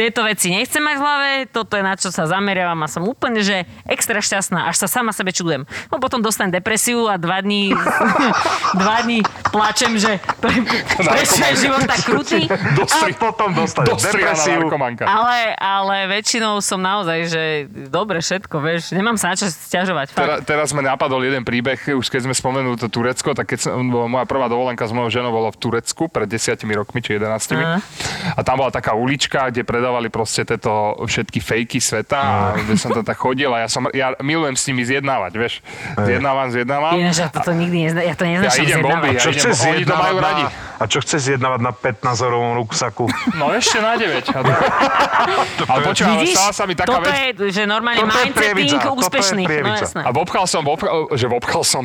tieto 0.00 0.24
veci 0.24 0.48
nechcem 0.48 0.80
mať 0.80 0.96
v 0.96 1.02
hlave, 1.04 1.30
toto 1.52 1.76
je 1.76 1.84
na 1.84 1.92
čo 1.92 2.08
sa 2.08 2.24
zameriavam 2.24 2.80
a 2.80 2.88
som 2.88 3.04
úplne, 3.04 3.44
že 3.44 3.68
extra 3.84 4.24
šťastná, 4.24 4.72
až 4.72 4.80
sa 4.80 4.88
sama 4.88 5.12
sebe 5.12 5.28
čudujem. 5.28 5.68
No 5.92 6.00
potom 6.00 6.24
dostanem 6.24 6.56
depresiu 6.56 7.04
a 7.04 7.20
dva 7.20 7.44
dní, 7.44 7.76
dva 8.80 9.04
dní 9.04 9.20
plačem, 9.52 10.00
že 10.00 10.16
pre, 10.40 10.56
prečo 11.04 11.36
je 11.36 11.68
život 11.68 11.84
tak 11.84 12.00
krutý. 12.00 12.48
A 12.90 13.06
potom 13.16 13.52
dostaneš 13.52 13.92
Dostrianá 13.92 14.38
depresiu. 14.38 15.04
Ale, 15.04 15.52
ale 15.58 15.96
väčšinou 16.08 16.62
som 16.64 16.80
naozaj, 16.80 17.18
že 17.28 17.42
dobre 17.90 18.24
všetko, 18.24 18.56
vieš, 18.62 18.96
nemám 18.96 19.20
sa 19.20 19.32
na 19.32 19.36
čo 19.36 19.50
stiažovať. 19.50 20.16
Tera, 20.16 20.40
teraz 20.40 20.72
sme 20.72 20.80
napadol 20.80 21.20
jeden 21.26 21.44
príbeh, 21.44 21.76
už 21.92 22.08
keď 22.08 22.30
sme 22.30 22.34
spomenuli 22.34 22.78
to 22.80 22.88
Turecko, 22.88 23.36
tak 23.36 23.52
keď 23.52 23.68
som, 23.68 23.84
moja 23.84 24.24
prvá 24.24 24.48
dovolenka 24.48 24.86
s 24.86 24.92
mojou 24.94 25.12
ženou 25.12 25.34
bolo 25.34 25.52
v 25.52 25.58
Turecku 25.60 26.08
pred 26.08 26.30
desiatimi 26.30 26.72
rokmi, 26.72 27.04
či 27.04 27.20
11. 27.20 27.58
Aha. 27.58 27.78
A 28.36 28.40
tam 28.40 28.62
bola 28.62 28.72
taká 28.72 28.96
ulička, 28.96 29.50
kde 29.50 29.66
predávali 29.90 30.06
proste 30.06 30.46
tieto 30.46 30.70
všetky 31.02 31.42
fejky 31.42 31.82
sveta 31.82 32.14
a 32.14 32.34
kde 32.54 32.78
som 32.78 32.94
tam 32.94 33.02
tak 33.02 33.18
chodil 33.18 33.50
a 33.50 33.66
ja, 33.66 33.68
som, 33.68 33.90
ja 33.90 34.14
milujem 34.22 34.54
s 34.54 34.70
nimi 34.70 34.86
zjednávať, 34.86 35.32
vieš. 35.34 35.54
Zjednávam, 35.98 36.46
zjednávam. 36.46 36.94
Ináč, 36.94 37.18
ja 37.18 37.28
to 37.34 37.50
nikdy 37.50 37.90
nezna, 37.90 38.06
ja 38.06 38.14
to 38.14 38.22
Ja 38.22 38.38
neznašam 38.38 38.62
idem 38.62 38.78
bomby, 38.80 39.08
ja 39.10 39.18
Čo 39.18 39.30
idem, 39.34 39.40
chceš 39.42 39.56
oni 39.66 39.82
to 39.82 39.94
majú 39.98 40.16
na, 40.16 40.22
radi. 40.22 40.44
a 40.78 40.82
čo 40.86 40.98
chceš 41.02 41.20
zjednávať 41.26 41.60
na 41.60 41.72
15 41.74 42.22
eurovom 42.22 42.52
ruksaku? 42.56 43.04
No 43.34 43.50
ešte 43.50 43.82
na 43.82 43.98
9. 43.98 44.30
A 44.30 44.40
tak. 44.40 44.58
Ale 45.66 45.80
počúvaj, 45.82 46.06
ale 46.08 46.22
Vidíš, 46.22 46.34
stala 46.38 46.52
sa 46.54 46.64
mi 46.64 46.74
taká 46.78 46.88
toto 46.88 47.10
vec. 47.10 47.34
je, 47.34 47.50
že 47.50 47.62
normálne 47.66 47.98
Toto 47.98 48.14
mindsetting 48.14 48.70
toto 48.78 48.94
úspešný. 48.96 49.42
No 49.42 49.74
jasné. 49.74 50.00
A 50.06 50.10
vobchal 50.14 50.46
som, 50.46 50.62
vobchal, 50.62 51.10
že 51.12 51.26
vobchal 51.26 51.62
som. 51.66 51.82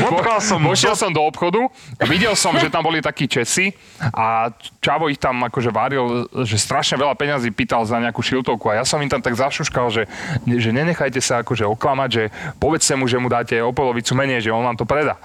Vobchal 0.00 0.38
som 0.40 0.58
Vošiel 0.64 0.94
som 0.94 1.10
do 1.10 1.20
obchodu, 1.20 1.66
videl 2.04 2.34
som, 2.34 2.54
že 2.54 2.66
tam 2.66 2.82
boli 2.82 2.98
takí 2.98 3.26
Česi 3.26 3.70
a 4.10 4.48
Čavo 4.80 5.06
ich 5.06 5.18
tam 5.18 5.38
akože 5.42 5.70
varil, 5.70 5.93
že 6.42 6.56
strašne 6.56 6.96
veľa 6.96 7.14
peňazí 7.14 7.50
pýtal 7.50 7.82
za 7.82 7.96
nejakú 7.96 8.20
šiltovku 8.20 8.68
a 8.68 8.80
ja 8.80 8.84
som 8.84 8.98
im 8.98 9.08
tam 9.08 9.18
tak 9.18 9.34
zašuškal, 9.34 9.86
že, 9.88 10.02
že 10.44 10.70
nenechajte 10.70 11.18
sa 11.18 11.40
akože 11.40 11.64
oklamať, 11.66 12.08
že 12.10 12.22
povedzte 12.56 12.94
mu, 12.94 13.04
že 13.04 13.16
mu 13.16 13.26
dáte 13.26 13.58
o 13.58 13.70
polovicu 13.70 14.12
menej, 14.12 14.42
že 14.42 14.50
on 14.50 14.62
vám 14.62 14.74
to 14.74 14.84
predá. 14.84 15.16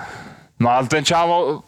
No 0.59 0.67
a 0.67 0.83
ten 0.83 1.01
Čavo 1.01 1.63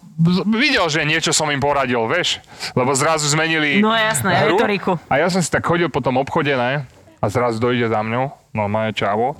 videl, 0.51 0.83
že 0.91 1.01
niečo 1.01 1.31
som 1.31 1.47
im 1.47 1.57
poradil, 1.57 2.03
vieš, 2.05 2.43
lebo 2.73 2.91
zrazu 2.91 3.23
zmenili 3.25 3.79
No 3.79 3.95
jasné, 3.95 4.35
hru. 4.43 4.59
retoriku. 4.59 4.99
A 5.07 5.17
ja 5.17 5.31
som 5.31 5.39
si 5.39 5.47
tak 5.47 5.63
chodil 5.63 5.87
po 5.87 6.03
tom 6.03 6.19
obchode, 6.19 6.51
ne? 6.51 6.83
A 7.17 7.25
zrazu 7.25 7.57
dojde 7.57 7.87
za 7.87 8.01
mňou, 8.01 8.33
normálne 8.51 8.91
čavo. 8.91 9.39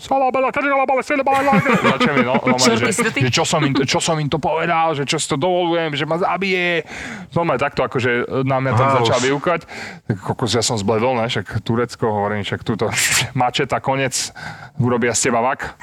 Začne 1.92 2.12
mi, 2.16 2.24
no, 2.24 2.40
normálne, 2.40 2.76
že, 2.80 2.96
že 2.96 3.32
čo, 3.32 3.44
som 3.44 3.60
im, 3.60 3.76
čo 3.84 4.00
som 4.00 4.16
im 4.16 4.32
to 4.32 4.40
povedal, 4.40 4.96
že 4.96 5.04
čo 5.04 5.20
si 5.20 5.28
to 5.28 5.36
dovolujem, 5.36 5.92
že 6.00 6.08
ma 6.08 6.16
zabije. 6.16 6.88
Normálne 7.36 7.60
takto 7.60 7.84
akože 7.84 8.44
na 8.48 8.64
mňa 8.64 8.72
tam 8.80 8.88
Á, 8.88 8.94
začal 9.04 9.20
vyúkať. 9.20 9.68
Kokos, 10.24 10.56
ja 10.56 10.64
som 10.64 10.80
zbledol, 10.80 11.20
ne? 11.20 11.28
Však 11.28 11.60
Turecko, 11.60 12.08
hovorím, 12.08 12.48
však 12.48 12.64
túto 12.64 12.88
mačeta, 13.40 13.84
konec, 13.84 14.32
urobia 14.80 15.12
z 15.12 15.28
teba 15.28 15.44
vak 15.44 15.76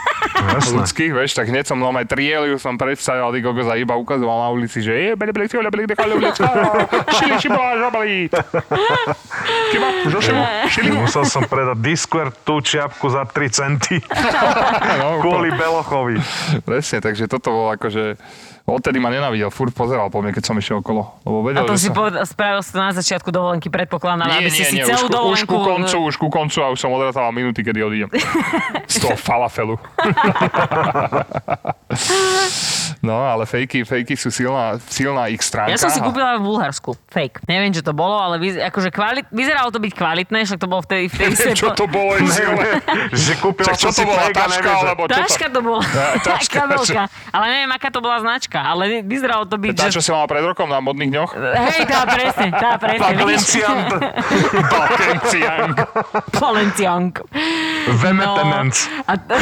ľudských, 0.73 1.13
vieš, 1.15 1.37
tak 1.37 1.51
hneď 1.51 1.69
som 1.69 1.79
normálne 1.79 2.09
trieliu 2.09 2.57
som 2.57 2.75
predstavil, 2.75 3.31
ty 3.35 3.39
kokos 3.45 3.69
a 3.69 3.77
iba 3.79 3.95
ukazoval 3.95 4.39
na 4.45 4.49
ulici, 4.51 4.81
že 4.81 4.93
je, 4.95 5.11
bele, 5.15 5.33
bele, 5.33 5.47
bele, 5.47 5.71
bele, 5.71 5.85
bele, 5.87 6.15
bele, 6.17 6.31
šili, 7.19 7.35
šibola, 7.39 7.73
žabali. 7.79 8.17
Kiba, 9.73 9.89
žoševo, 10.09 10.43
šili. 10.73 10.91
Musel 10.97 11.25
som 11.29 11.45
predať 11.45 11.77
Discord 11.83 12.35
tú 12.43 12.61
čiapku 12.63 13.11
za 13.19 13.27
3 13.27 13.51
centy 13.51 13.99
No, 15.03 15.19
kvôli 15.19 15.51
Belochovi. 15.51 16.23
Presne, 16.63 17.03
takže 17.03 17.27
toto 17.27 17.51
bolo 17.51 17.75
akože... 17.75 18.15
Odtedy 18.69 19.01
ma 19.01 19.09
nenavidel, 19.09 19.49
furt 19.49 19.73
pozeral 19.73 20.13
po 20.13 20.21
mne, 20.21 20.37
keď 20.37 20.45
som 20.45 20.53
išiel 20.61 20.85
okolo. 20.85 21.17
Lebo 21.25 21.41
A 21.41 21.45
vedel, 21.49 21.65
to 21.65 21.73
že 21.73 21.81
si 21.81 21.89
som... 21.89 21.97
povedal, 21.97 22.21
spravil 22.29 22.61
si 22.61 22.77
to 22.77 22.77
na 22.77 22.93
začiatku 22.93 23.33
dovolenky, 23.33 23.73
predpokladám, 23.73 24.29
Nie, 24.29 24.45
aby 24.45 24.53
si 24.53 24.61
nie, 24.61 24.69
si 24.69 24.77
nie, 24.77 24.85
celú 24.85 25.09
už, 25.09 25.09
ku, 25.09 25.09
už 25.09 25.17
dovolenku... 25.17 25.49
ku 25.49 25.59
koncu, 25.65 25.97
už 26.05 26.21
ku 26.21 26.29
koncu 26.29 26.61
a 26.61 26.69
už 26.69 26.77
som 26.77 26.93
odratal 26.93 27.33
minuty, 27.33 27.65
kedy 27.65 27.81
odídem. 27.81 28.13
Z 28.93 29.01
toho 29.01 29.17
falafelu. 29.17 29.81
No, 33.01 33.17
ale 33.19 33.45
fejky, 33.45 33.83
fejky 33.83 34.15
sú 34.15 34.29
silná, 34.29 34.77
silná 34.89 35.29
ich 35.29 35.41
stránka. 35.41 35.73
Ja 35.73 35.79
som 35.81 35.91
si 35.91 35.99
kúpila 35.99 36.39
v 36.39 36.45
Bulharsku. 36.47 36.95
Fake. 37.09 37.43
Neviem, 37.49 37.73
čo 37.73 37.83
to 37.83 37.93
bolo, 37.97 38.17
ale 38.19 38.37
vyz, 38.39 38.61
akože 38.61 38.93
kvalit, 38.93 39.27
vyzeralo 39.33 39.73
to 39.73 39.81
byť 39.81 39.93
kvalitné, 39.97 40.39
však 40.45 40.59
to 40.61 40.69
bolo 40.69 40.83
vtedy... 40.85 41.09
vtedy 41.13 41.35
Neviem, 41.35 41.57
čo 41.57 41.73
to 41.73 41.87
bolo, 41.89 42.15
že 43.27 43.33
kúpila 43.41 43.67
Čak 43.73 43.77
čo 43.79 43.91
to 43.93 44.03
bola, 44.05 44.29
taška, 44.31 44.71
alebo 44.71 45.03
čo? 45.07 45.17
Taška 45.17 45.47
to 45.51 45.61
bola. 45.65 45.83
taška, 46.29 46.57
Kabelka. 46.59 47.03
Ale 47.33 47.45
neviem, 47.55 47.71
aká 47.73 47.89
to 47.95 48.01
bola 48.03 48.19
značka. 48.21 48.59
Ale 48.59 49.03
vyzeralo 49.07 49.47
to 49.47 49.57
byť, 49.57 49.75
Tá, 49.79 49.89
čo 49.89 50.03
si 50.03 50.11
mala 50.11 50.27
pred 50.27 50.43
rokom 50.43 50.69
na 50.69 50.83
modných 50.83 51.11
dňoch? 51.15 51.31
Hej, 51.39 51.83
tá 51.87 52.03
presne, 52.05 52.49
tá 52.51 52.75
presne. 52.77 53.13
Vidíš? 53.15 53.25
Valenciant, 53.25 53.89
Balkenciang. 54.69 55.73
Valenciank. 56.35 57.13
Vemetenens. 58.03 58.79
No, 58.89 59.05
a 59.07 59.15
t- 59.17 59.37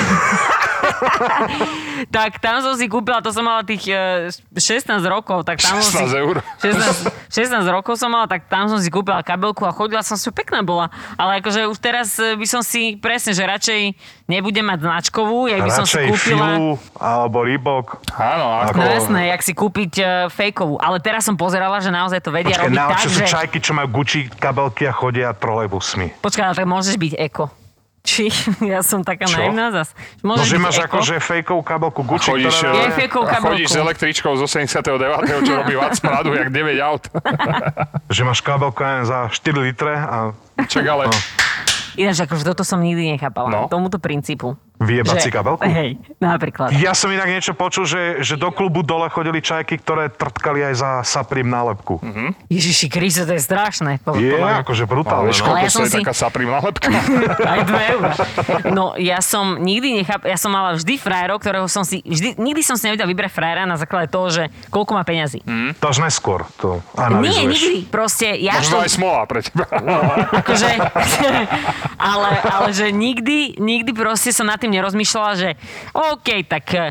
tak 2.13 2.39
tam 2.39 2.61
som 2.61 2.75
si 2.77 2.87
kúpila, 2.87 3.21
to 3.25 3.31
som 3.33 3.45
mala 3.45 3.63
tých 3.63 3.89
e, 3.89 4.31
16 4.55 5.01
rokov, 5.07 5.47
tak 5.47 5.61
tam 5.61 5.81
som 5.81 6.05
16 6.05 6.11
si... 6.11 6.17
eur. 6.17 6.37
16, 6.63 7.33
16 7.33 7.75
rokov 7.75 7.97
som 7.97 8.13
mala, 8.13 8.29
tak 8.29 8.49
tam 8.49 8.69
som 8.69 8.79
si 8.81 8.89
kúpila 8.93 9.21
kabelku 9.25 9.65
a 9.65 9.73
chodila 9.73 10.05
som 10.05 10.19
si, 10.19 10.29
pekná 10.33 10.61
bola. 10.61 10.93
Ale 11.17 11.41
akože 11.41 11.69
už 11.71 11.79
teraz 11.81 12.17
e, 12.21 12.37
by 12.37 12.47
som 12.47 12.63
si 12.65 12.97
presne, 12.99 13.33
že 13.33 13.43
radšej 13.45 13.81
nebudem 14.27 14.67
mať 14.67 14.79
značkovú, 14.83 15.47
ja 15.47 15.63
by 15.63 15.71
som 15.71 15.87
si 15.87 15.97
kúpila... 16.07 16.59
Filu 16.59 16.73
alebo 16.99 17.47
Reebok. 17.47 18.03
Áno, 18.17 18.47
ako... 18.67 18.79
No 18.79 18.85
jasné, 18.87 19.21
jak 19.31 19.41
si 19.45 19.53
kúpiť 19.55 19.93
uh, 20.01 20.09
fejkovú. 20.33 20.81
Ale 20.83 20.99
teraz 20.99 21.23
som 21.25 21.39
pozerala, 21.39 21.79
že 21.79 21.95
naozaj 21.95 22.21
to 22.25 22.35
vedia 22.35 22.59
Počkaj, 22.59 22.67
robiť 22.67 22.79
tak, 22.79 22.99
čo 23.03 23.09
sú 23.09 23.21
že... 23.23 23.27
čajky, 23.27 23.59
čo 23.63 23.73
majú 23.77 23.89
Gucci 24.03 24.27
kabelky 24.33 24.89
a 24.89 24.93
chodia 24.93 25.31
trolejbusmi. 25.37 26.19
Počkaj, 26.21 26.45
ale 26.53 26.55
tak 26.59 26.67
môžeš 26.67 26.95
byť 26.99 27.13
eko. 27.31 27.66
Či 28.07 28.31
ja 28.73 28.87
som 28.87 29.03
taká 29.03 29.27
Čo? 29.27 29.35
naivná 29.43 29.75
zas. 29.75 29.91
No, 30.23 30.39
že 30.39 30.63
máš 30.63 30.79
eko. 30.79 31.03
akože 31.03 31.19
fejkovú 31.19 31.61
kabelku 31.67 32.07
Gucci, 32.07 32.31
Chodíš, 32.31 32.55
ktorá... 32.63 32.73
Je 32.79 32.87
eh, 32.87 32.95
fejkovú 32.95 33.25
a 33.27 33.37
chodíš 33.43 33.69
kabelku. 33.69 33.75
s 33.75 33.77
električkou 33.83 34.33
z 34.39 34.43
89. 34.47 35.43
čo 35.43 35.53
robí 35.59 35.75
Vac 35.75 35.99
Pradu, 35.99 36.31
jak 36.33 36.49
9 36.55 36.79
aut. 36.87 37.05
Že 38.15 38.23
máš 38.23 38.41
kabelku 38.47 38.81
za 39.03 39.27
4 39.29 39.67
litre 39.67 39.99
a 39.99 40.31
Čak 40.57 40.85
ale... 40.87 41.11
Ináč, 41.97 42.29
akože 42.29 42.45
toto 42.45 42.61
som 42.61 42.79
nikdy 42.81 43.17
nechápala. 43.17 43.49
No. 43.49 43.61
Tomuto 43.73 43.97
princípu. 43.97 44.55
Vyjebať 44.77 45.17
si 45.19 45.31
kabelku. 45.31 45.63
Hej, 45.63 45.97
napríklad. 46.17 46.73
Ja 46.77 46.93
som 46.93 47.09
inak 47.09 47.27
niečo 47.27 47.53
počul, 47.53 47.85
že, 47.85 48.21
že 48.21 48.37
do 48.37 48.51
klubu 48.51 48.81
dole 48.81 49.09
chodili 49.09 49.41
čajky, 49.41 49.77
ktoré 49.77 50.09
trtkali 50.09 50.61
aj 50.63 50.75
za 50.77 50.91
Saprim 51.03 51.47
nálepku. 51.47 51.99
Mm-hmm. 51.99 52.29
Ježiši 52.47 52.87
Kriste, 52.87 53.25
to 53.25 53.33
je 53.33 53.41
strašné. 53.41 53.99
Po, 54.01 54.13
Je 54.15 54.37
mňa. 54.37 54.63
akože 54.63 54.85
Ale 54.85 54.93
brutálne. 54.93 55.31
No. 55.31 55.45
Ale 55.47 55.59
ja 55.63 55.71
som 55.71 55.85
si- 55.85 55.97
taká 55.97 56.13
saprim 56.13 56.49
nálepka? 56.49 56.89
Aj 57.57 57.61
2 57.65 57.93
eurá. 57.97 58.13
No, 58.69 58.93
ja 58.97 59.19
som 59.21 59.57
nikdy 59.57 60.03
nechápala, 60.03 60.29
ja 60.29 60.39
som 60.39 60.51
mala 60.51 60.75
vždy 60.75 60.95
frajerov, 60.97 61.41
ktorého 61.41 61.67
som 61.67 61.83
si, 61.83 62.03
vždy, 62.03 62.37
nikdy 62.37 62.61
som 62.61 62.77
si 62.77 62.85
nevedela 62.85 63.07
vybrať 63.07 63.33
frajera 63.33 63.65
na 63.65 63.77
základe 63.77 64.09
toho, 64.09 64.29
že 64.29 64.43
koľko 64.69 64.93
má 64.93 65.03
peňazí. 65.03 65.41
Hm? 65.43 65.79
To 65.79 65.87
až 65.87 65.99
neskôr 66.01 66.45
to 66.57 66.85
Nie, 66.93 67.07
analyzuješ. 67.07 67.47
nikdy. 67.49 67.79
Proste 67.89 68.27
ja 68.37 68.59
Možno 68.59 68.77
som, 68.77 68.85
aj 68.85 68.91
smola 68.93 69.21
pre 69.25 69.41
teba. 69.41 69.65
akože, 70.41 70.71
ale, 72.13 72.31
ale 72.43 72.69
že 72.73 72.91
nikdy, 72.91 73.57
nikdy 73.57 73.91
proste 73.93 74.31
som 74.31 74.45
nad 74.45 74.59
tým 74.59 74.66
nerozmýšľala, 74.69 75.33
že 75.39 75.51
OK, 75.95 76.47
tak 76.47 76.65
eh, 76.75 76.91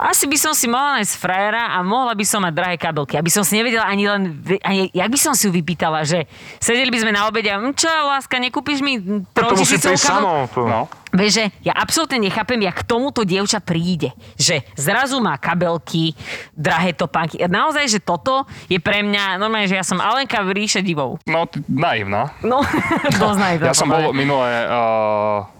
asi 0.00 0.24
by 0.24 0.36
som 0.40 0.56
si 0.56 0.64
mohla 0.64 0.96
nájsť 0.96 1.14
frajera 1.20 1.76
a 1.76 1.84
mohla 1.84 2.16
by 2.16 2.24
som 2.24 2.40
mať 2.40 2.56
drahé 2.56 2.76
kabelky. 2.80 3.20
Aby 3.20 3.28
som 3.28 3.44
si 3.44 3.52
nevedela 3.52 3.84
ani 3.84 4.08
len, 4.08 4.32
ani, 4.64 4.88
jak 4.96 5.08
by 5.12 5.18
som 5.20 5.36
si 5.36 5.44
ju 5.44 5.52
vypýtala, 5.52 6.08
že 6.08 6.24
sedeli 6.56 6.88
by 6.88 7.04
sme 7.04 7.12
na 7.12 7.28
obede 7.28 7.52
a 7.52 7.60
"Hm, 7.60 7.76
čo, 7.76 7.92
láska, 7.92 8.40
nekúpiš 8.40 8.80
mi 8.80 8.96
To 9.36 9.52
samo. 10.00 10.48
To. 10.56 10.64
No. 10.64 10.88
Vieš, 11.10 11.32
že 11.36 11.44
ja 11.66 11.74
absolútne 11.74 12.22
nechápem, 12.22 12.56
jak 12.64 12.80
k 12.80 12.86
tomuto 12.86 13.26
dievča 13.26 13.58
príde. 13.60 14.14
Že 14.38 14.62
zrazu 14.78 15.18
má 15.18 15.34
kabelky, 15.36 16.14
drahé 16.54 16.94
topánky. 16.96 17.42
A 17.42 17.50
naozaj, 17.50 17.90
že 17.90 18.00
toto 18.00 18.46
je 18.70 18.78
pre 18.78 19.02
mňa, 19.04 19.36
normálne, 19.36 19.66
že 19.66 19.74
ja 19.76 19.84
som 19.84 19.98
Alenka 19.98 20.40
v 20.46 20.64
ríše 20.64 20.80
divov. 20.80 21.18
No, 21.26 21.50
naivná. 21.66 22.30
No, 22.46 22.62
dosť 23.20 23.38
naivná, 23.42 23.66
Ja 23.68 23.76
som 23.76 23.90
bol 23.90 24.14
minulé 24.14 24.64
uh, 24.70 25.44
v 25.50 25.59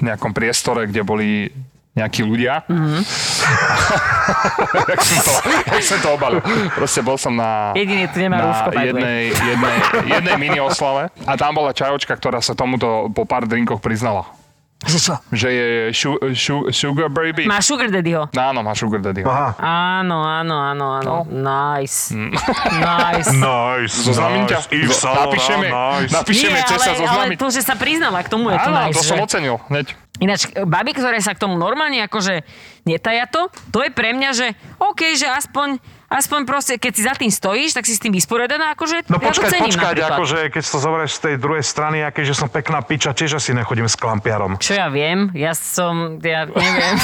nejakom 0.00 0.32
priestore, 0.32 0.88
kde 0.88 1.02
boli 1.04 1.28
nejakí 1.90 2.22
ľudia. 2.22 2.62
Mm-hmm. 2.70 3.02
jak, 4.94 5.00
som 5.02 5.18
to, 5.26 5.32
jak 5.74 5.82
som 5.82 5.98
to 5.98 6.08
obalil. 6.14 6.40
Proste 6.72 7.02
bol 7.02 7.18
som 7.18 7.34
na, 7.34 7.74
Jediný 7.74 8.06
tu 8.08 8.22
nemá 8.22 8.38
na 8.38 8.44
rúško, 8.46 8.68
jednej, 8.78 9.34
jednej, 9.34 9.76
jednej 10.06 10.36
mini 10.38 10.60
oslave 10.62 11.10
a 11.26 11.32
tam 11.34 11.58
bola 11.58 11.74
čajočka, 11.74 12.14
ktorá 12.14 12.38
sa 12.38 12.54
tomuto 12.54 13.10
po 13.10 13.26
pár 13.26 13.44
drinkoch 13.44 13.82
priznala. 13.82 14.39
Že 14.80 14.96
čo? 14.98 15.14
Že 15.28 15.48
je 15.50 15.66
šu, 15.92 16.10
šu, 16.32 16.54
sugar 16.70 17.08
baby. 17.08 17.44
Má 17.44 17.60
sugar 17.60 17.86
daddyho. 17.86 18.32
Áno, 18.32 18.64
má 18.64 18.72
sugar 18.72 18.98
daddy. 18.98 19.20
Aha. 19.20 19.52
Áno, 20.00 20.24
áno, 20.24 20.56
áno, 20.56 20.86
áno. 20.96 21.14
Nice. 21.28 22.10
Mm. 22.10 22.32
Nice. 22.80 23.28
Nice, 23.50 23.94
Zoznamím 24.02 24.44
ťa. 24.46 24.56
nice. 24.56 24.68
Yves 24.72 24.96
Saint 24.96 25.16
Napíšem 25.20 25.58
jej, 25.60 25.70
Laurent, 25.70 26.00
nice. 26.00 26.12
napíšem 26.12 26.48
jej 26.48 26.56
Nie, 26.56 26.64
cez 26.66 26.78
sa 26.78 26.84
ale, 26.86 26.96
ale 26.96 27.00
zoznamiť. 27.02 27.36
to, 27.36 27.46
že 27.50 27.60
sa 27.60 27.74
priznala 27.76 28.18
k 28.20 28.28
tomu, 28.28 28.44
je 28.48 28.58
to 28.58 28.70
Áno, 28.70 28.78
nice. 28.82 28.96
to 28.96 29.02
som 29.02 29.16
že? 29.16 29.22
ocenil 29.22 29.56
hneď. 29.68 29.86
Ináč, 30.16 30.40
baby, 30.58 30.92
ktoré 30.92 31.18
sa 31.18 31.32
k 31.32 31.40
tomu 31.40 31.56
normálne 31.56 32.00
akože 32.02 32.44
netaja 32.82 33.24
to, 33.24 33.48
to 33.68 33.80
je 33.80 33.90
pre 33.90 34.12
mňa, 34.12 34.30
že 34.32 34.46
OK, 34.78 35.12
že 35.12 35.24
aspoň, 35.26 35.76
aspoň 36.10 36.40
proste, 36.42 36.74
keď 36.74 36.92
si 36.92 37.02
za 37.02 37.14
tým 37.14 37.30
stojíš, 37.30 37.70
tak 37.72 37.84
si 37.84 37.94
s 37.94 38.00
tým 38.00 38.10
vysporiadaná, 38.10 38.74
akože 38.74 39.06
No 39.06 39.16
ja 39.16 39.30
to 39.30 39.30
počkať, 39.30 39.50
cením 39.52 39.70
počkať, 39.70 39.86
napríklad. 39.96 40.10
akože 40.12 40.38
keď 40.50 40.62
to 40.62 40.76
zoberieš 40.76 41.12
z 41.12 41.20
tej 41.22 41.34
druhej 41.36 41.62
strany, 41.62 41.98
aké, 42.00 42.20
že 42.20 42.32
som 42.32 42.46
pekná 42.46 42.80
piča, 42.80 43.10
tiež 43.10 43.36
asi 43.36 43.50
nechodím 43.50 43.86
s 43.86 43.94
klampiarom. 43.94 44.58
Čo 44.58 44.74
ja 44.74 44.88
viem, 44.88 45.30
ja 45.32 45.54
som, 45.54 46.18
ja 46.18 46.44
neviem. 46.44 46.96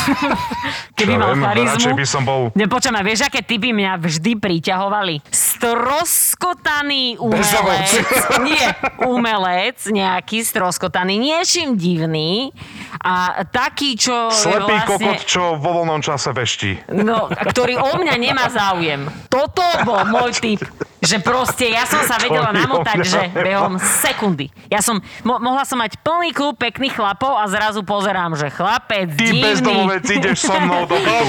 Keby 0.99 1.13
Čo 1.13 1.17
mal 1.17 1.31
viem, 1.31 1.45
charizmu. 1.45 1.71
radšej 1.73 1.93
by 1.95 2.07
som 2.07 2.23
bol- 2.23 2.51
Nepočujem, 2.53 2.97
vieš, 3.01 3.21
aké 3.23 3.41
typy 3.41 3.71
mňa 3.71 3.93
vždy 3.97 4.33
priťahovali? 4.35 5.15
Stroskotaný 5.29 7.17
umelec. 7.17 7.91
Nie, 8.49 8.73
umelec, 9.01 9.79
nejaký 9.85 10.41
stroskotaný, 10.41 11.15
niečím 11.17 11.77
divný. 11.77 12.51
A 12.99 13.45
taký, 13.45 13.95
čo 13.95 14.33
Slepý 14.33 14.73
vlastne... 14.73 14.89
kokot, 14.89 15.19
čo 15.23 15.43
vo 15.55 15.71
voľnom 15.75 16.01
čase 16.01 16.33
veští. 16.33 16.91
No, 16.91 17.29
ktorý 17.29 17.77
o 17.77 17.93
mňa 17.95 18.15
nemá 18.17 18.49
záujem. 18.49 18.96
Toto 19.27 19.63
bol 19.83 20.01
môj 20.07 20.33
typ. 20.35 20.61
Že 20.97 21.21
proste 21.21 21.69
ja 21.69 21.85
som 21.85 22.03
sa 22.03 22.17
vedela 22.17 22.51
namotať, 22.51 22.99
že 23.01 23.21
behom 23.31 23.77
sekundy. 23.79 24.49
Ja 24.67 24.81
som, 24.81 24.99
mo- 25.23 25.39
mohla 25.39 25.63
som 25.63 25.77
mať 25.77 26.01
plný 26.01 26.33
klub 26.33 26.57
pekných 26.57 26.93
chlapov 26.93 27.37
a 27.37 27.47
zrazu 27.47 27.85
pozerám, 27.85 28.33
že 28.33 28.49
chlapec 28.49 29.07
Ty 29.07 29.29
divný. 29.29 29.45
bezdomovec 29.45 30.03
ideš 30.03 30.39
so 30.43 30.57
mnou 30.57 30.89
do 30.89 30.97
bytu. 31.05 31.25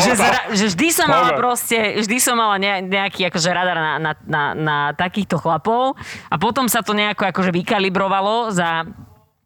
že, 0.00 0.12
zra, 0.14 0.40
že 0.50 0.64
vždy 0.66 0.88
som 0.88 1.06
mala 1.06 1.36
proste, 1.36 1.76
vždy 2.00 2.16
som 2.18 2.34
mala 2.34 2.56
ne, 2.56 2.82
nejaký 2.82 3.28
akože 3.28 3.48
radar 3.48 3.76
na, 3.76 3.92
na, 4.00 4.12
na, 4.24 4.42
na 4.52 4.76
takýchto 4.90 5.36
chlapov 5.36 5.94
a 6.26 6.34
potom 6.34 6.66
sa 6.66 6.80
to 6.80 6.90
nejako 6.90 7.28
akože 7.28 7.52
vykalibrovalo 7.52 8.50
za 8.50 8.88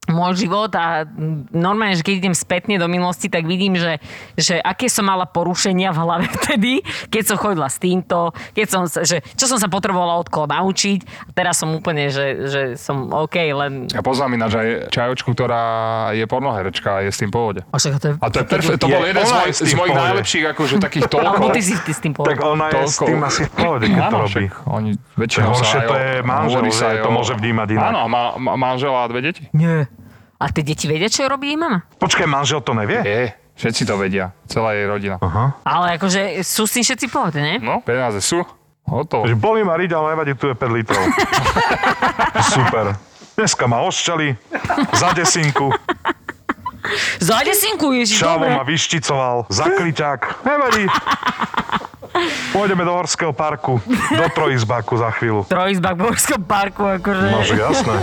môj 0.08 0.40
život 0.40 0.72
a 0.72 1.04
normálne, 1.50 1.92
že 1.92 2.02
keď 2.02 2.14
idem 2.18 2.34
spätne 2.34 2.74
do 2.74 2.86
minulosti, 2.86 3.26
tak 3.26 3.44
vidím, 3.44 3.74
že, 3.74 4.00
že 4.34 4.56
aké 4.56 4.86
som 4.86 5.04
mala 5.04 5.24
porušenia 5.24 5.88
v 5.88 5.98
hlave 5.98 6.26
vtedy, 6.38 6.80
keď 7.06 7.22
som 7.24 7.36
chodila 7.36 7.66
s 7.66 7.76
týmto, 7.76 8.18
keď 8.50 8.66
som, 8.66 8.82
sa- 8.84 9.02
že, 9.02 9.20
čo 9.30 9.44
som 9.44 9.56
sa 9.56 9.66
potrebovala 9.66 10.16
od 10.16 10.26
koho 10.26 10.44
naučiť. 10.44 11.00
A 11.24 11.32
teraz 11.32 11.56
som 11.56 11.70
úplne, 11.70 12.08
že, 12.08 12.26
že 12.44 12.60
som 12.74 13.08
OK, 13.08 13.36
len... 13.36 13.86
Ja 13.88 14.00
poznám 14.00 14.34
ináč 14.34 14.52
aj 14.54 14.68
čajočku, 14.88 15.30
ktorá 15.30 15.62
je 16.10 16.24
pornoherečka 16.24 16.88
a 16.90 17.02
je 17.02 17.10
s 17.10 17.18
tým 17.18 17.28
v 17.28 17.34
pohode. 17.34 17.60
A 17.62 17.76
však 17.76 17.92
to 17.94 18.06
je, 18.06 18.14
A 18.16 18.26
to 18.26 18.36
je 18.38 18.46
perfekt, 18.46 18.78
to 18.78 18.86
Je- 18.86 18.94
bol 18.94 19.04
jeden 19.04 19.20
z, 19.20 19.30
moj, 19.30 19.48
s 19.48 19.60
z 19.60 19.74
mojich 19.74 19.92
pohode. 19.92 20.06
najlepších 20.08 20.44
akože 20.48 20.74
takých 20.78 21.04
toľkov. 21.12 21.28
Alebo 21.30 21.46
ty 21.50 21.60
si 21.60 21.74
ty 21.78 21.92
s 21.92 22.00
tým 22.00 22.12
Tak 22.12 22.22
povedal. 22.34 22.48
ona 22.48 22.64
je 22.64 22.72
s 22.72 22.76
Toľko. 22.96 23.04
tým 23.04 23.20
asi 23.22 23.42
v 23.42 23.52
pohode, 23.52 23.84
keď 23.86 24.02
to 24.02 24.18
robí. 24.18 24.44
oni 24.66 24.90
väčšinou 25.14 25.52
sa 25.52 25.64
aj 25.68 25.84
to 25.84 25.94
je 25.94 26.10
manžel, 26.22 26.62
sa 26.70 26.86
to 26.96 27.10
môže 27.10 27.32
vnímať 27.34 27.68
inak. 27.70 27.88
Áno, 27.90 28.00
má, 28.06 28.22
má 28.34 28.52
manžela 28.56 28.98
a 28.98 29.06
dve 29.06 29.20
deti. 29.22 29.42
Nie. 29.52 29.90
A 30.38 30.54
tie 30.54 30.62
deti 30.62 30.86
vedia, 30.86 31.10
čo 31.10 31.26
robí 31.26 31.50
jej 31.50 31.58
mama? 31.58 31.82
Počkaj, 31.98 32.26
manžel 32.30 32.62
to 32.62 32.70
nevie? 32.70 33.02
Je, 33.02 33.34
všetci 33.58 33.82
to 33.82 33.98
vedia, 33.98 34.30
celá 34.46 34.70
jej 34.70 34.86
rodina. 34.86 35.18
Aha. 35.18 35.58
Ale 35.66 35.98
akože 35.98 36.46
sú 36.46 36.62
s 36.62 36.78
tým 36.78 36.84
všetci 36.86 37.10
v 37.10 37.12
pohode, 37.12 37.38
ne? 37.42 37.58
No, 37.58 37.82
peniaze 37.82 38.22
sú, 38.22 38.46
hotovo. 38.86 39.26
Že 39.26 39.34
bolí 39.34 39.66
ma 39.66 39.74
riť, 39.74 39.90
ale 39.98 40.14
nevadí, 40.14 40.38
tu 40.38 40.46
je 40.46 40.54
5 40.54 40.78
litrov. 40.78 41.02
Super. 42.54 42.94
Dneska 43.34 43.66
ma 43.66 43.82
ošťali 43.82 44.26
za 44.94 45.10
desinku. 45.10 45.74
Za 47.18 47.42
desinku, 47.42 47.90
ježiš, 47.90 48.22
Čavo 48.22 48.46
dobre. 48.46 48.54
ma 48.54 48.62
vyšticoval 48.62 49.36
za 49.50 49.66
kliťák. 49.74 50.20
Nevadí. 50.46 50.86
Pôjdeme 52.50 52.82
do 52.82 52.94
Horského 52.94 53.30
parku, 53.30 53.78
do 54.10 54.26
trojizbáku 54.34 54.94
za 54.98 55.10
chvíľu. 55.14 55.46
Trojizbak 55.46 55.94
v 55.98 56.02
Borskom 56.02 56.42
parku, 56.42 56.82
akože... 56.82 57.26
No, 57.30 57.42
že 57.42 57.54
jasné. 57.58 57.94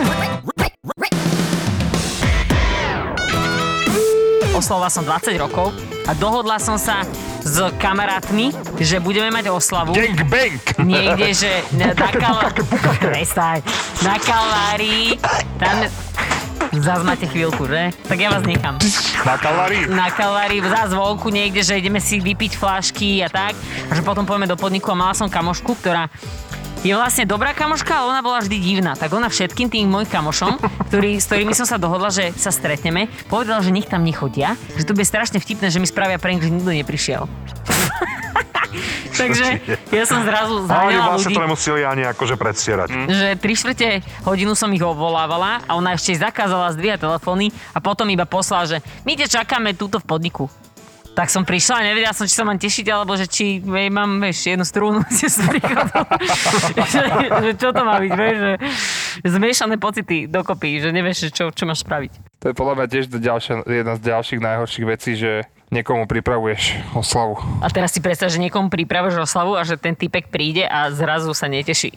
Oslavovala 4.56 4.88
som 4.88 5.04
20 5.04 5.36
rokov 5.36 5.76
a 6.08 6.16
dohodla 6.16 6.56
som 6.64 6.80
sa 6.80 7.04
s 7.44 7.60
kamarátmi, 7.76 8.56
že 8.80 9.04
budeme 9.04 9.28
mať 9.28 9.52
oslavu. 9.52 9.92
Gang 9.92 10.16
bang! 10.32 10.56
Niekde, 10.80 11.28
že 11.36 11.52
na, 11.76 11.92
kal... 11.92 12.40
Na 14.00 14.16
Kalvárii. 14.16 15.20
Tam... 15.60 15.76
Zas 16.72 17.04
máte 17.04 17.28
chvíľku, 17.28 17.68
že? 17.68 17.92
Tak 18.08 18.16
ja 18.16 18.32
vás 18.32 18.48
nechám. 18.48 18.80
Na 19.28 19.36
kalvárii. 19.36 19.92
na 19.92 20.08
Kalvárii, 20.08 20.64
zás 20.64 20.96
vonku 20.96 21.28
niekde, 21.28 21.60
že 21.60 21.76
ideme 21.76 22.00
si 22.00 22.24
vypiť 22.24 22.56
flášky 22.56 23.24
a 23.24 23.30
tak. 23.32 23.60
A 23.88 23.92
že 23.92 24.00
potom 24.08 24.24
pôjdeme 24.24 24.48
do 24.48 24.56
podniku 24.56 24.92
a 24.92 24.96
mala 24.96 25.12
som 25.12 25.28
kamošku, 25.28 25.76
ktorá 25.84 26.08
je 26.86 26.94
vlastne 26.94 27.26
dobrá 27.26 27.58
kamoška, 27.58 27.98
ale 27.98 28.14
ona 28.14 28.22
bola 28.22 28.46
vždy 28.46 28.58
divná. 28.62 28.94
Tak 28.94 29.10
ona 29.10 29.26
všetkým 29.26 29.74
tým 29.74 29.90
mojim 29.90 30.06
kamošom, 30.06 30.62
ktorý, 30.94 31.18
s 31.18 31.26
ktorými 31.26 31.58
som 31.58 31.66
sa 31.66 31.82
dohodla, 31.82 32.14
že 32.14 32.30
sa 32.38 32.54
stretneme, 32.54 33.10
povedala, 33.26 33.66
že 33.66 33.74
nech 33.74 33.90
tam 33.90 34.06
nechodia, 34.06 34.54
že 34.78 34.86
to 34.86 34.94
bude 34.94 35.10
strašne 35.10 35.42
vtipné, 35.42 35.74
že 35.74 35.82
mi 35.82 35.90
spravia 35.90 36.22
prank, 36.22 36.46
že 36.46 36.54
nikto 36.54 36.70
neprišiel. 36.70 37.26
Takže 39.16 39.64
ja 39.96 40.04
som 40.04 40.28
zrazu 40.28 40.68
A 40.68 40.86
oni 40.86 41.00
zahnala 41.00 41.16
vlastne 41.16 41.32
ľudí 41.32 41.36
to 41.40 41.46
nemuseli 41.48 41.82
ani 41.88 42.04
akože 42.12 42.36
predstierať. 42.36 42.88
že 43.08 43.28
3 43.40 43.62
štvrte 43.64 43.88
hodinu 44.28 44.54
som 44.54 44.68
ich 44.76 44.84
obvolávala 44.84 45.64
a 45.66 45.72
ona 45.80 45.96
ešte 45.96 46.20
zakázala 46.20 46.76
zdvíhať 46.76 47.00
telefóny 47.00 47.56
a 47.72 47.80
potom 47.80 48.06
iba 48.12 48.28
poslala, 48.28 48.78
že 48.78 48.78
my 49.08 49.16
ťa 49.16 49.42
čakáme 49.42 49.72
túto 49.74 50.04
v 50.04 50.06
podniku. 50.06 50.52
Tak 51.16 51.32
som 51.32 51.48
prišla 51.48 51.80
a 51.80 51.86
nevedela 51.88 52.12
som, 52.12 52.28
či 52.28 52.36
sa 52.36 52.44
mám 52.44 52.60
tešiť, 52.60 52.92
alebo 52.92 53.16
že 53.16 53.32
či 53.32 53.64
vej, 53.64 53.88
mám, 53.88 54.20
vieš, 54.20 54.52
jednu 54.52 54.68
strúnu 54.68 55.00
som 55.32 55.48
prichodom. 55.48 56.04
že, 56.92 57.04
že, 57.48 57.52
čo 57.56 57.72
to 57.72 57.82
má 57.88 58.04
byť, 58.04 58.12
vieš, 58.12 58.38
že 58.38 58.54
zmiešané 59.24 59.80
pocity 59.80 60.28
dokopy, 60.28 60.84
že 60.84 60.92
nevieš, 60.92 61.32
čo, 61.32 61.56
čo 61.56 61.64
máš 61.64 61.88
spraviť. 61.88 62.12
To 62.44 62.52
je 62.52 62.56
podľa 62.60 62.74
mňa 62.84 62.88
tiež 62.92 63.06
ďalšia, 63.16 63.64
jedna 63.64 63.96
z 63.96 64.02
ďalších 64.12 64.40
najhorších 64.44 64.86
vecí, 64.86 65.12
že 65.16 65.48
niekomu 65.68 66.06
pripravuješ 66.06 66.62
oslavu. 66.94 67.36
A 67.60 67.68
teraz 67.68 67.90
si 67.90 68.00
predstav, 68.00 68.28
že 68.28 68.38
niekomu 68.38 68.68
pripravíš 68.68 69.18
oslavu 69.20 69.54
a 69.54 69.62
že 69.62 69.76
ten 69.76 69.94
typek 69.94 70.30
príde 70.30 70.64
a 70.64 70.90
zrazu 70.90 71.32
sa 71.32 71.46
neteší. 71.46 71.92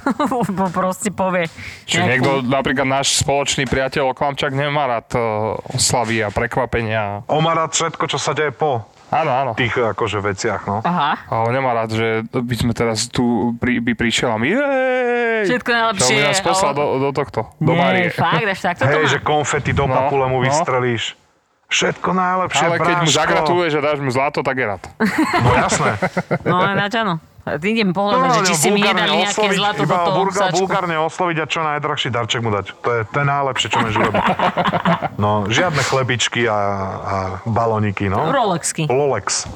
Bo 0.48 0.66
proste 0.68 1.08
povie. 1.08 1.46
Čiže 1.86 2.02
niekto, 2.02 2.30
napríklad 2.42 2.84
náš 2.84 3.16
spoločný 3.16 3.64
priateľ 3.64 4.10
Oklamčak 4.10 4.50
nemá 4.50 4.86
rád 4.88 5.08
uh, 5.14 5.22
oslavy 5.70 6.20
a 6.20 6.28
prekvapenia. 6.28 7.22
On 7.26 7.38
má 7.38 7.54
rád 7.54 7.70
všetko, 7.70 8.04
čo 8.06 8.18
sa 8.18 8.32
deje 8.32 8.50
po 8.50 8.82
Áno, 9.08 9.28
áno. 9.30 9.52
tých 9.52 9.76
akože 9.76 10.18
veciach, 10.18 10.64
no. 10.64 10.80
Aha. 10.80 11.20
A 11.28 11.44
on 11.44 11.52
nemá 11.52 11.76
rád, 11.76 11.92
že 11.92 12.08
by 12.26 12.54
sme 12.56 12.72
teraz 12.72 13.06
tu 13.06 13.52
pri, 13.54 13.76
by 13.76 13.92
prišiel 13.92 14.32
a 14.32 14.40
my 14.40 14.48
jej! 14.48 15.52
Všetko 15.52 15.68
najlepšie, 15.68 16.00
Čo 16.02 16.16
by 16.16 16.22
nás 16.24 16.40
poslal 16.40 16.70
ale- 16.72 16.78
do, 16.80 16.84
do 16.98 17.10
tohto, 17.12 17.40
do 17.60 17.72
Nie, 17.72 17.78
Márie. 17.78 18.08
fakt, 18.08 18.40
až 18.42 18.60
takto 18.62 18.82
to 18.82 18.88
Hej, 18.88 19.04
má. 19.04 19.12
že 19.12 19.18
konfety 19.20 19.70
do 19.70 19.84
No, 19.84 19.92
papule 19.94 20.24
mu 20.26 20.40
no. 20.40 20.48
Všetko 21.72 22.08
najlepšie, 22.12 22.64
Ale 22.68 22.76
keď 22.76 22.96
mu 23.00 23.08
Bráško. 23.08 23.18
zagratuluješ 23.24 23.72
a 23.72 23.80
dáš 23.80 23.98
mu 23.98 24.10
zlato, 24.12 24.44
tak 24.44 24.54
je 24.54 24.66
rád. 24.68 24.82
No 25.40 25.50
jasné. 25.56 25.90
No 26.44 26.56
ináč 26.68 26.92
áno. 26.94 27.16
A 27.42 27.58
ty 27.58 27.74
idem 27.74 27.90
pohľadať, 27.90 28.28
že 28.38 28.42
či 28.46 28.54
ste 28.54 28.70
mi 28.70 28.86
nedali 28.86 29.18
nejaké 29.18 29.34
osloviť, 29.34 29.58
zlato 29.58 29.82
do 29.82 29.90
toho 29.90 30.14
vulga, 30.14 30.40
sačku. 30.46 30.62
vulgárne 30.62 30.94
osloviť 30.94 31.36
a 31.42 31.46
čo 31.50 31.58
najdrahší 31.66 32.08
darček 32.14 32.38
mu 32.38 32.54
dať. 32.54 32.66
To 32.70 32.88
je, 32.94 33.00
to 33.02 33.16
je 33.18 33.26
najlepšie, 33.26 33.66
čo 33.66 33.76
môžeš 33.82 33.96
urobiť. 33.98 34.24
No, 35.18 35.30
žiadne 35.50 35.82
chlebičky 35.82 36.46
a, 36.46 36.54
a 36.54 37.16
baloniky, 37.42 38.06
no. 38.06 38.30
Rolexky, 38.30 38.86
Lolex. 38.86 39.50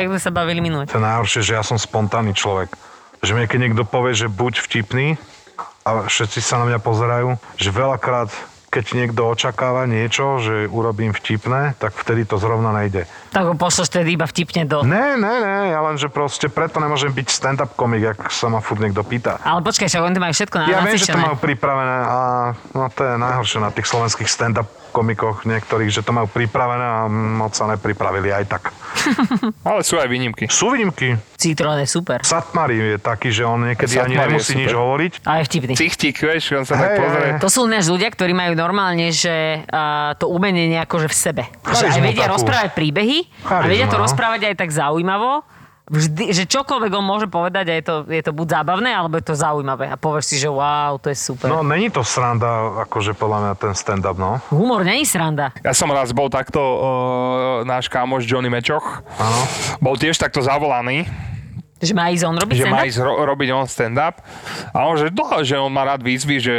jak 0.00 0.06
sme 0.08 0.20
sa 0.24 0.30
bavili 0.32 0.64
minule. 0.64 0.88
To 0.88 0.96
je 0.96 1.04
najhoršie, 1.04 1.40
že 1.44 1.52
ja 1.52 1.60
som 1.60 1.76
spontánny 1.76 2.32
človek. 2.32 2.72
Že 3.20 3.36
mne 3.36 3.44
keď 3.44 3.58
niekto 3.60 3.84
povie, 3.84 4.16
že 4.16 4.32
buď 4.32 4.64
vtipný 4.64 5.20
a 5.84 6.08
všetci 6.08 6.40
sa 6.40 6.64
na 6.64 6.64
mňa 6.64 6.80
pozerajú, 6.80 7.36
že 7.60 7.68
veľakrát 7.68 8.32
keď 8.70 8.84
niekto 8.94 9.26
očakáva 9.26 9.82
niečo, 9.90 10.38
že 10.38 10.70
urobím 10.70 11.10
vtipné, 11.10 11.74
tak 11.82 11.90
vtedy 11.90 12.22
to 12.22 12.38
zrovna 12.38 12.70
nejde. 12.70 13.02
Tak 13.34 13.44
ho 13.50 13.54
pošleš 13.58 13.90
tedy 13.90 14.14
iba 14.14 14.30
vtipne 14.30 14.62
do... 14.62 14.86
Ne, 14.86 15.18
ne, 15.18 15.34
ne, 15.42 15.74
ja 15.74 15.82
len, 15.82 15.98
že 15.98 16.06
proste 16.06 16.46
preto 16.46 16.78
nemôžem 16.78 17.10
byť 17.10 17.26
stand-up 17.26 17.74
komik, 17.74 18.14
ak 18.14 18.30
sa 18.30 18.46
ma 18.46 18.62
furt 18.62 18.78
niekto 18.78 19.02
pýta. 19.02 19.42
Ale 19.42 19.66
počkaj, 19.66 19.90
však 19.90 20.02
oni 20.06 20.14
to 20.14 20.22
majú 20.22 20.34
všetko 20.38 20.56
na 20.56 20.64
Ja 20.70 20.86
viem, 20.86 20.94
že 20.94 21.10
to 21.10 21.18
majú 21.18 21.36
pripravené 21.42 21.98
a 22.06 22.18
no, 22.70 22.86
to 22.94 23.02
je 23.02 23.14
najhoršie 23.18 23.58
na 23.58 23.70
tých 23.74 23.86
slovenských 23.90 24.30
stand-up 24.30 24.70
komikoch 24.90 25.46
niektorých, 25.46 25.90
že 25.90 26.02
to 26.02 26.10
majú 26.10 26.26
pripravené 26.26 26.82
a 26.82 26.98
moc 27.10 27.54
sa 27.54 27.70
nepripravili 27.70 28.34
aj 28.34 28.44
tak. 28.50 28.62
Ale 29.68 29.86
sú 29.86 29.96
aj 29.96 30.10
výnimky. 30.10 30.50
Sú 30.50 30.74
výnimky. 30.74 31.14
Citrón 31.38 31.78
je 31.80 31.88
super. 31.88 32.20
Satmari 32.26 32.76
je 32.76 32.98
taký, 33.00 33.32
že 33.32 33.46
on 33.46 33.64
niekedy 33.64 33.96
ani 33.96 34.18
Satmari 34.18 34.18
je 34.18 34.30
nemusí 34.36 34.54
nič 34.58 34.72
hovoriť. 34.74 35.12
A 35.24 35.40
je 35.40 35.42
vtipný. 35.48 35.72
Cichtík, 35.78 36.20
vieš, 36.20 36.52
on 36.52 36.66
sa 36.68 36.76
tak 36.76 36.90
Hej, 36.92 36.98
pozrie. 37.00 37.30
To 37.40 37.48
sú 37.48 37.60
ináč 37.64 37.88
ľudia, 37.88 38.12
ktorí 38.12 38.36
majú 38.36 38.52
normálne, 38.60 39.08
že 39.08 39.64
uh, 39.64 40.12
to 40.20 40.28
umenie 40.28 40.68
nejako 40.68 41.00
že 41.00 41.08
v 41.08 41.16
sebe. 41.16 41.42
Že 41.64 41.72
aj 41.72 41.96
Charizmu 41.96 42.04
vedia 42.04 42.26
takú. 42.28 42.34
rozprávať 42.36 42.70
príbehy 42.76 43.18
a 43.24 43.48
Charizma, 43.48 43.70
vedia 43.72 43.86
to 43.88 43.96
no. 43.96 44.04
rozprávať 44.04 44.40
aj 44.52 44.54
tak 44.60 44.70
zaujímavo. 44.70 45.40
Vždy, 45.90 46.30
že 46.30 46.46
čokoľvek 46.46 46.92
on 46.94 47.02
môže 47.02 47.26
povedať 47.26 47.66
a 47.66 47.74
je 47.74 47.82
to, 47.82 47.94
je 48.06 48.22
to 48.22 48.30
buď 48.30 48.62
zábavné, 48.62 48.94
alebo 48.94 49.18
je 49.18 49.26
to 49.26 49.34
zaujímavé. 49.34 49.90
A 49.90 49.98
povieš 49.98 50.24
si, 50.30 50.36
že 50.38 50.46
wow, 50.46 51.02
to 51.02 51.10
je 51.10 51.18
super. 51.18 51.50
No, 51.50 51.66
není 51.66 51.90
to 51.90 52.06
sranda, 52.06 52.86
akože 52.86 53.10
podľa 53.18 53.38
mňa 53.42 53.52
ten 53.58 53.74
stand-up, 53.74 54.14
no. 54.14 54.38
Humor 54.54 54.86
není 54.86 55.02
sranda. 55.02 55.50
Ja 55.66 55.74
som 55.74 55.90
raz 55.90 56.14
bol 56.14 56.30
takto, 56.30 56.62
uh, 56.62 56.86
náš 57.66 57.90
kámoš 57.90 58.22
Johnny 58.22 58.46
Mečoch, 58.46 59.02
Áno. 59.18 59.40
bol 59.82 59.98
tiež 59.98 60.14
takto 60.14 60.38
zavolaný, 60.38 61.10
Že 61.80 61.92
má 61.96 62.12
ísť 62.12 62.24
on 62.28 62.36
robiť 62.36 62.56
že 62.60 62.68
má 62.68 62.84
ísť 62.84 63.00
ro- 63.00 63.24
robiť 63.24 63.48
on 63.56 63.64
stand-up. 63.64 64.20
A 64.76 64.84
on, 64.84 65.00
že, 65.00 65.08
no, 65.08 65.40
že 65.40 65.56
on 65.56 65.72
má 65.72 65.88
rád 65.88 66.04
výzvy, 66.04 66.36
že 66.36 66.54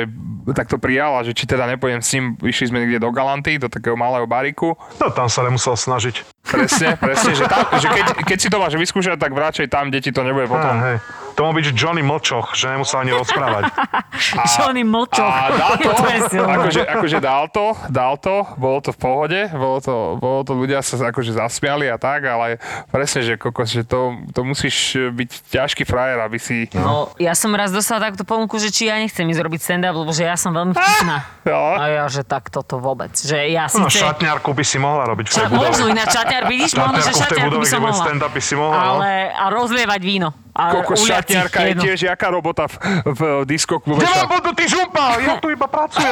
takto 0.57 0.81
prijal 0.81 1.13
a 1.13 1.21
že 1.21 1.37
či 1.37 1.45
teda 1.45 1.69
nepôjdem 1.69 2.01
s 2.01 2.09
ním, 2.17 2.33
išli 2.41 2.73
sme 2.73 2.81
niekde 2.81 2.97
do 2.97 3.13
Galanty, 3.13 3.61
do 3.61 3.69
takého 3.69 3.93
malého 3.93 4.25
bariku. 4.25 4.73
No, 4.97 5.13
tam 5.13 5.29
sa 5.29 5.45
nemusel 5.45 5.77
snažiť. 5.77 6.25
Presne, 6.41 6.97
presne, 6.97 7.37
že, 7.37 7.45
tam, 7.45 7.69
že 7.77 7.87
keď, 7.87 8.05
keď 8.25 8.37
si 8.41 8.47
to 8.49 8.57
máš 8.57 8.73
vyskúšať, 8.73 9.21
tak 9.21 9.29
radšej 9.29 9.69
tam, 9.69 9.93
kde 9.93 9.99
ti 10.01 10.09
to 10.09 10.25
nebude 10.25 10.49
potom. 10.49 10.73
hej. 10.81 10.97
To 11.33 11.47
má 11.47 11.51
byť 11.51 11.65
Johnny 11.71 12.01
Mlčoch, 12.01 12.53
že 12.53 12.69
nemusel 12.69 13.01
ani 13.01 13.11
rozprávať. 13.11 13.71
Johnny 14.55 14.83
Mlčok. 14.83 15.23
A 15.23 15.49
dal 15.51 15.73
to, 15.77 15.89
akože, 16.59 16.81
akože 16.85 17.17
dal 17.17 17.45
to, 17.47 17.65
dal 17.87 18.15
to, 18.15 18.45
bolo 18.55 18.79
to 18.79 18.91
v 18.91 18.99
pohode, 18.99 19.39
bolo 19.51 19.79
to, 19.79 19.93
bolo 20.17 20.41
to 20.43 20.53
ľudia 20.53 20.79
sa 20.79 20.99
akože 21.01 21.33
zasmiali 21.33 21.87
a 21.87 21.95
tak, 21.95 22.23
ale 22.23 22.59
presne, 22.87 23.23
že 23.23 23.33
kokos, 23.35 23.71
že 23.71 23.83
to, 23.83 24.19
to 24.31 24.41
musíš 24.43 24.75
byť 25.09 25.29
ťažký 25.49 25.83
frajer, 25.83 26.19
aby 26.21 26.37
si... 26.37 26.67
No, 26.73 27.09
ja 27.17 27.33
som 27.33 27.49
raz 27.51 27.71
dostala 27.71 28.11
takúto 28.11 28.23
ponuku, 28.23 28.57
že 28.57 28.69
či 28.69 28.87
ja 28.87 28.97
nechcem 28.97 29.25
ísť 29.25 29.41
robiť 29.41 29.59
stand-up, 29.61 29.95
lebo 29.95 30.11
že 30.11 30.25
ja 30.25 30.35
som 30.35 30.51
veľmi 30.51 30.73
vtipná. 30.73 31.17
Jo. 31.41 31.61
A 31.77 31.83
ja, 31.87 32.05
že 32.05 32.21
tak 32.21 32.49
toto 32.49 32.77
vôbec. 32.77 33.13
Že 33.13 33.49
ja 33.49 33.65
No, 33.71 33.87
síce... 33.87 34.03
šatňárku 34.03 34.51
by 34.51 34.63
si 34.63 34.77
mohla 34.77 35.07
robiť 35.07 35.25
v 35.25 35.31
tej 35.31 35.45
budove. 35.47 35.63
možno 35.63 35.85
ináč 35.87 36.09
šatňar, 36.11 36.43
vidíš, 36.45 36.71
možno, 36.75 36.99
že 36.99 37.11
šatňarku 37.15 37.57
by 37.57 37.67
som 37.67 37.81
mohla. 37.81 38.03
stand-up, 38.03 38.31
by 38.31 38.41
si 38.41 38.53
mohla, 38.53 38.75
no. 38.77 38.91
Ale, 38.99 39.09
a 39.31 39.45
rozlievať 39.49 40.01
víno. 40.03 40.29
A 40.51 40.75
Kokos 40.75 41.07
šatňárka 41.07 41.63
je 41.71 41.73
tiež 41.79 41.99
jaká 42.11 42.27
robota 42.27 42.67
v, 42.67 42.75
v 43.07 43.21
diskoklube. 43.47 44.03
Kde 44.03 44.11
mám 44.11 44.27
budu, 44.27 44.51
ty 44.51 44.67
žumpa? 44.67 45.19
Ja 45.23 45.39
tu 45.39 45.47
iba 45.47 45.67
pracujem. 45.67 46.11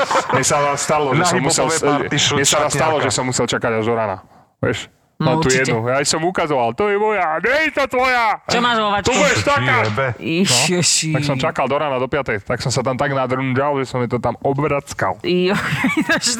Mne 0.34 0.44
sa 0.44 0.56
stalo, 0.80 1.12
že 1.12 1.24
som 1.28 1.38
musel, 1.44 1.66
mne 2.08 2.46
sa 2.48 2.68
stalo, 2.72 2.96
že 3.04 3.10
som 3.12 3.24
musel 3.28 3.44
čakať 3.44 3.80
až 3.80 3.84
do 3.84 3.94
rána. 3.96 4.24
Vieš? 4.64 4.88
No, 5.20 5.30
No, 5.30 5.38
tu 5.38 5.46
určite. 5.46 5.68
jednu. 5.68 5.84
Ja 5.84 6.00
som 6.00 6.20
ukazoval, 6.20 6.72
to 6.72 6.88
je 6.88 6.96
moja, 6.96 7.36
nie 7.38 7.68
je 7.68 7.76
to 7.76 7.84
tvoja. 7.86 8.40
Čo 8.42 8.58
máš 8.58 8.76
vo 8.78 8.88
Tu 8.88 8.92
vačku? 9.06 9.12
budeš 9.12 9.40
taká. 9.44 9.76
Ježiši. 10.16 11.12
Tak 11.12 11.22
som 11.22 11.36
čakal 11.36 11.66
do 11.66 11.76
rána 11.76 11.96
do 11.96 12.06
5. 12.06 12.40
Tak 12.40 12.58
som 12.58 12.70
sa 12.70 12.80
tam 12.80 12.94
tak 12.94 13.10
nadrunžal, 13.10 13.76
že 13.76 13.84
som 13.86 13.98
mi 13.98 14.06
to 14.06 14.16
tam 14.16 14.32
obrackal. 14.40 15.20
Jo, 15.22 15.52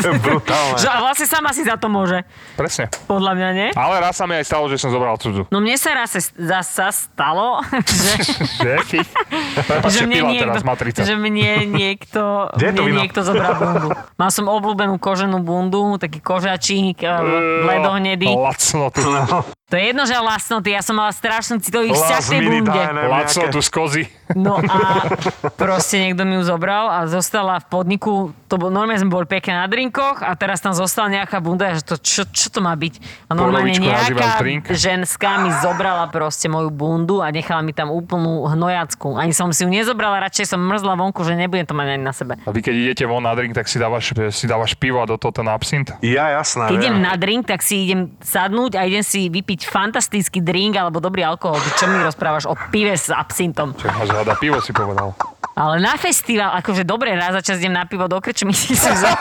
To 0.00 0.06
je 0.06 0.16
brutálne. 0.16 0.76
Že, 0.76 0.88
a 0.88 0.98
vlastne 0.98 1.26
sama 1.26 1.50
si 1.50 1.60
za 1.60 1.76
to 1.76 1.86
môže. 1.86 2.24
Presne. 2.54 2.88
Podľa 3.04 3.32
mňa, 3.34 3.48
nie? 3.52 3.68
Ale 3.70 4.00
raz 4.00 4.14
sa 4.14 4.24
mi 4.24 4.34
aj 4.34 4.44
stalo, 4.44 4.64
že 4.66 4.76
som 4.76 4.88
zobral 4.88 5.14
cudzu. 5.16 5.44
No 5.48 5.60
mne 5.60 5.76
sa 5.76 5.92
raz 5.92 6.16
zasa 6.32 6.88
stalo, 6.88 7.60
že, 7.84 8.14
Že? 8.86 9.00
Že, 9.82 10.00
mne 10.06 10.20
niekto, 10.32 10.44
teraz 10.48 10.62
matrica. 10.62 11.00
že 11.02 11.14
mne 11.14 11.68
niekto, 11.68 12.48
mne 12.54 12.92
niekto 12.98 13.20
zobral 13.20 13.52
bundu. 13.54 13.88
Mal 14.14 14.30
som 14.30 14.46
obľúbenú 14.46 14.96
koženú 14.96 15.36
bundu, 15.38 15.98
taký 15.98 16.18
kožačík, 16.18 17.02
eh, 17.02 17.10
bledohnedý. 17.60 18.30
Lacno 18.30 18.69
tu. 18.72 19.00
To 19.70 19.78
je 19.78 19.94
jedno, 19.94 20.02
že 20.02 20.18
vlastnoty, 20.18 20.74
ja 20.74 20.82
som 20.82 20.98
mala 20.98 21.14
strašnú 21.14 21.62
citový 21.62 21.94
vzťah 21.94 22.20
tej 22.26 22.40
bunde. 22.42 22.74
nejaké. 22.74 23.54
tu 23.54 23.62
z 23.62 23.70
kozy. 23.70 24.02
No 24.34 24.58
a 24.58 25.10
proste 25.58 25.98
niekto 25.98 26.22
mi 26.22 26.38
ju 26.38 26.42
zobral 26.46 26.86
a 26.90 27.06
zostala 27.10 27.58
v 27.62 27.66
podniku, 27.66 28.30
to 28.46 28.58
bol, 28.58 28.70
normálne 28.70 29.02
sme 29.02 29.10
boli 29.10 29.26
pekne 29.26 29.58
na 29.58 29.66
drinkoch 29.66 30.22
a 30.22 30.34
teraz 30.38 30.62
tam 30.62 30.74
zostala 30.74 31.22
nejaká 31.22 31.42
bunda, 31.42 31.70
že 31.74 31.82
to, 31.82 31.98
čo, 31.98 32.26
čo 32.30 32.50
to 32.50 32.62
má 32.62 32.74
byť? 32.74 33.26
A 33.30 33.34
normálne 33.34 33.74
nejaká 33.74 34.38
ženská 34.70 35.42
mi 35.42 35.50
zobrala 35.62 36.06
proste 36.10 36.46
moju 36.46 36.70
bundu 36.70 37.22
a 37.22 37.30
nechala 37.34 37.62
mi 37.62 37.74
tam 37.74 37.90
úplnú 37.90 38.46
hnojacku. 38.46 39.18
Ani 39.18 39.34
som 39.34 39.50
si 39.50 39.66
ju 39.66 39.70
nezobrala, 39.70 40.22
radšej 40.30 40.54
som 40.54 40.62
mrzla 40.62 40.94
vonku, 40.98 41.22
že 41.26 41.34
nebudem 41.34 41.66
to 41.66 41.74
mať 41.74 41.86
ani 41.98 42.02
na 42.02 42.14
sebe. 42.14 42.38
A 42.42 42.50
vy 42.50 42.62
keď 42.62 42.74
idete 42.74 43.04
von 43.10 43.22
na 43.22 43.34
drink, 43.34 43.54
tak 43.54 43.66
si 43.66 43.82
dávaš, 43.82 44.14
si 44.34 44.46
dávaš 44.46 44.78
pivo 44.78 45.02
a 45.02 45.06
do 45.10 45.18
toho 45.18 45.34
ten 45.34 45.46
absint. 45.50 45.90
Ja, 46.02 46.30
jasná. 46.38 46.70
Keď 46.70 46.78
idem 46.78 46.98
na 47.02 47.14
drink, 47.18 47.50
tak 47.50 47.66
si 47.66 47.86
idem 47.86 48.14
sadnúť 48.22 48.78
a 48.78 48.86
idem 48.86 49.02
si 49.02 49.26
vypiť 49.26 49.59
fantastický 49.66 50.40
drink 50.40 50.76
alebo 50.76 51.02
dobrý 51.02 51.24
alkohol. 51.24 51.58
Čo 51.76 51.88
mi 51.90 52.00
rozprávaš 52.00 52.46
o 52.46 52.54
pive 52.70 52.94
s 52.94 53.12
absintom? 53.12 53.74
Čo 53.76 53.90
máš 53.92 54.08
rada 54.12 54.36
pivo, 54.38 54.60
si 54.62 54.70
povedal. 54.70 55.12
Ale 55.60 55.76
na 55.76 55.92
festival, 56.00 56.56
akože 56.56 56.88
dobre, 56.88 57.12
raz 57.12 57.36
za 57.36 57.42
čas 57.44 57.60
idem 57.60 57.76
na 57.76 57.84
pivo 57.84 58.08
do 58.08 58.16
krčmy 58.16 58.56
si 58.56 58.72
si 58.72 58.80
za... 58.80 59.12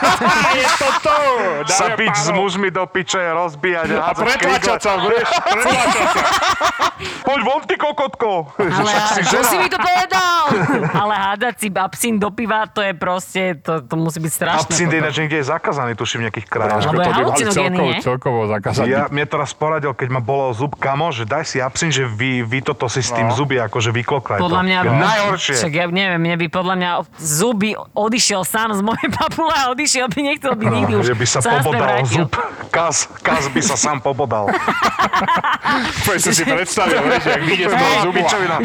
je 0.56 0.64
to 0.80 0.88
to! 1.04 1.16
Sa 1.68 1.92
piť 2.00 2.16
s 2.16 2.32
mužmi 2.32 2.72
do 2.72 2.88
piče, 2.88 3.20
rozbíjať 3.20 3.92
A 4.00 4.16
pretlačať 4.16 4.80
sa, 4.80 4.96
vieš, 5.04 5.28
pretlačať 5.28 6.06
sa. 6.16 6.24
Poď 7.28 7.40
von, 7.44 7.60
ty 7.64 7.76
kokotko. 7.76 8.56
Ale 8.56 8.90
čo 9.24 9.40
si 9.44 9.56
mi 9.60 9.68
to 9.68 9.76
povedal? 9.76 10.40
Ale 10.96 11.14
hádať 11.16 11.54
si 11.60 11.68
absint 11.72 12.16
do 12.20 12.28
piva, 12.32 12.68
to 12.68 12.80
je 12.84 12.92
proste, 12.96 13.42
to, 13.60 13.84
to 13.84 13.94
musí 13.96 14.20
byť 14.20 14.32
strašné. 14.32 14.68
Absint 14.68 14.92
ináč 14.92 15.14
niekde 15.20 15.40
je 15.40 15.46
zakázaný, 15.48 15.92
tuším, 15.96 16.24
v 16.24 16.28
nejakých 16.28 16.46
krajoch. 16.48 16.90
Lebo 16.90 17.00
je 17.00 17.12
halucinogénny, 17.12 17.76
celkovo, 17.76 17.90
nie? 17.92 18.00
celkovo 18.00 18.40
zakázať. 18.48 18.84
Ja, 18.88 19.02
mne 19.08 19.24
to 19.28 19.36
raz 19.40 19.52
poradil, 19.52 19.92
keď 19.96 20.08
ma 20.12 20.20
bolel 20.20 20.52
zub 20.56 20.76
kamo, 20.76 21.12
že 21.12 21.24
daj 21.24 21.44
si 21.48 21.56
absint, 21.60 21.92
že 21.92 22.04
vy, 22.04 22.44
vy 22.44 22.60
toto 22.64 22.88
si 22.88 23.00
s 23.00 23.12
tým 23.12 23.30
No. 23.30 23.36
zuby 23.36 23.62
akože 23.62 23.94
vyklokraj 23.94 24.42
Podľa 24.42 24.60
to. 24.60 24.66
mňa... 24.66 24.78
Najhoršie. 24.90 25.54
Však 25.60 25.72
ja 25.72 25.84
neviem, 25.86 26.22
mne 26.30 26.38
by 26.38 26.46
podľa 26.46 26.74
mňa 26.78 26.90
zuby 27.18 27.74
odišiel 27.90 28.46
sám 28.46 28.78
z 28.78 28.86
mojej 28.86 29.10
papule 29.10 29.50
a 29.50 29.74
odišiel 29.74 30.06
by, 30.06 30.20
nechcel 30.22 30.54
by 30.54 30.64
nikdy 30.70 30.92
už 30.94 31.10
že 31.10 31.16
by 31.18 31.26
sa 31.26 31.38
pobodal 31.42 32.06
zub. 32.06 32.30
Kaz, 32.70 33.10
kaz 33.18 33.50
by 33.50 33.58
sa 33.58 33.74
sám 33.74 33.98
pobodal. 33.98 34.46
Úplne 36.06 36.20
som 36.22 36.30
si 36.30 36.46
predstavil, 36.46 37.02
vieš, 37.02 37.24
jak 37.26 37.42
vyjde 37.42 37.66
z 37.66 37.74
toho 37.74 38.12
pičovina. 38.14 38.56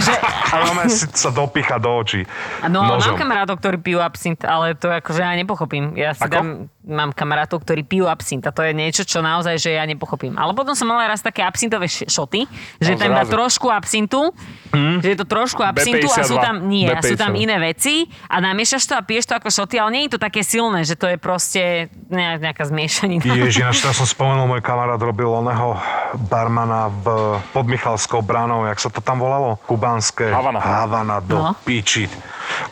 A 0.54 0.56
máme 0.62 0.84
si 0.94 1.10
sa 1.10 1.34
dopicha 1.34 1.82
do 1.82 1.90
očí. 1.90 2.22
No, 2.70 2.86
ale 2.86 3.02
mám 3.02 3.02
nožom. 3.02 3.18
kamarátov, 3.18 3.58
ktorí 3.58 3.78
pijú 3.82 3.98
absint, 3.98 4.46
ale 4.46 4.78
to 4.78 4.94
akože 4.94 5.26
ja 5.26 5.34
nepochopím. 5.34 5.98
Ja 5.98 6.14
si 6.14 6.22
Ako? 6.22 6.34
dám, 6.38 6.50
mám 6.88 7.10
kamarátov, 7.10 7.60
ktorí 7.60 7.82
pijú 7.82 8.06
absint 8.06 8.42
a 8.42 8.52
to 8.52 8.62
je 8.62 8.72
niečo, 8.72 9.02
čo 9.02 9.20
naozaj, 9.20 9.58
že 9.58 9.70
ja 9.72 9.84
nepochopím. 9.84 10.34
Ale 10.34 10.52
potom 10.52 10.72
som 10.72 10.86
mala 10.86 11.06
raz 11.06 11.20
také 11.20 11.42
absintové 11.42 11.86
šoty, 11.88 12.46
že 12.78 12.92
No, 12.92 13.00
tam 13.00 13.12
dá 13.12 13.24
trošku 13.24 13.68
absintu, 13.68 14.30
že 14.72 15.08
je 15.08 15.18
to 15.18 15.26
trošku 15.26 15.60
absintu 15.60 16.06
a 16.08 16.22
sú 16.22 16.38
tam, 16.38 16.66
nie, 16.66 16.86
a 16.86 17.00
sú 17.00 17.14
tam 17.14 17.32
B52. 17.32 17.42
iné 17.42 17.58
veci 17.60 17.96
a 18.24 18.38
namiešaš 18.38 18.84
to 18.84 18.94
a 18.94 19.02
piješ 19.02 19.26
to 19.26 19.34
ako 19.34 19.50
šoty, 19.50 19.76
ale 19.76 19.90
nie 19.92 20.04
je 20.06 20.12
to 20.12 20.20
také 20.20 20.42
silné, 20.42 20.82
že 20.82 20.94
to 20.94 21.08
je 21.08 21.18
proste 21.18 21.62
ne- 22.06 22.38
nejaká 22.38 22.64
zmiešanina. 22.64 23.26
Ježi, 23.26 23.60
ináč 23.60 23.80
teraz 23.80 23.96
som 23.96 24.08
spomenul, 24.16 24.46
môj 24.46 24.62
kamarát 24.62 24.98
robil 24.98 25.28
oného 25.28 25.76
barmana 26.24 26.88
v, 26.94 27.06
pod 27.50 27.66
Michalskou 27.66 28.22
bránou, 28.22 28.64
jak 28.66 28.78
sa 28.78 28.88
to 28.88 29.00
tam 29.00 29.18
volalo? 29.18 29.58
Kubánske. 29.62 30.28
Havana. 30.28 30.60
Havana 30.60 31.18
do 31.20 31.36
No. 31.36 31.52
piči. 31.60 32.06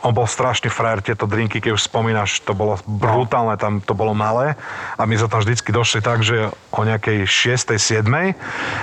On 0.05 0.11
bol 0.11 0.27
strašný 0.27 0.67
frajer, 0.69 1.01
tieto 1.01 1.25
drinky, 1.25 1.59
keď 1.59 1.77
už 1.77 1.87
spomínaš, 1.87 2.43
to 2.43 2.51
bolo 2.55 2.79
brutálne, 2.85 3.55
tam 3.57 3.79
to 3.79 3.93
bolo 3.95 4.11
malé 4.15 4.55
a 4.97 5.03
my 5.03 5.15
sa 5.17 5.27
tam 5.27 5.41
vždycky 5.41 5.69
došli 5.73 5.99
tak, 6.03 6.21
že 6.21 6.51
o 6.73 6.81
nejakej 6.83 7.25
6. 7.25 7.75
7. 7.77 8.03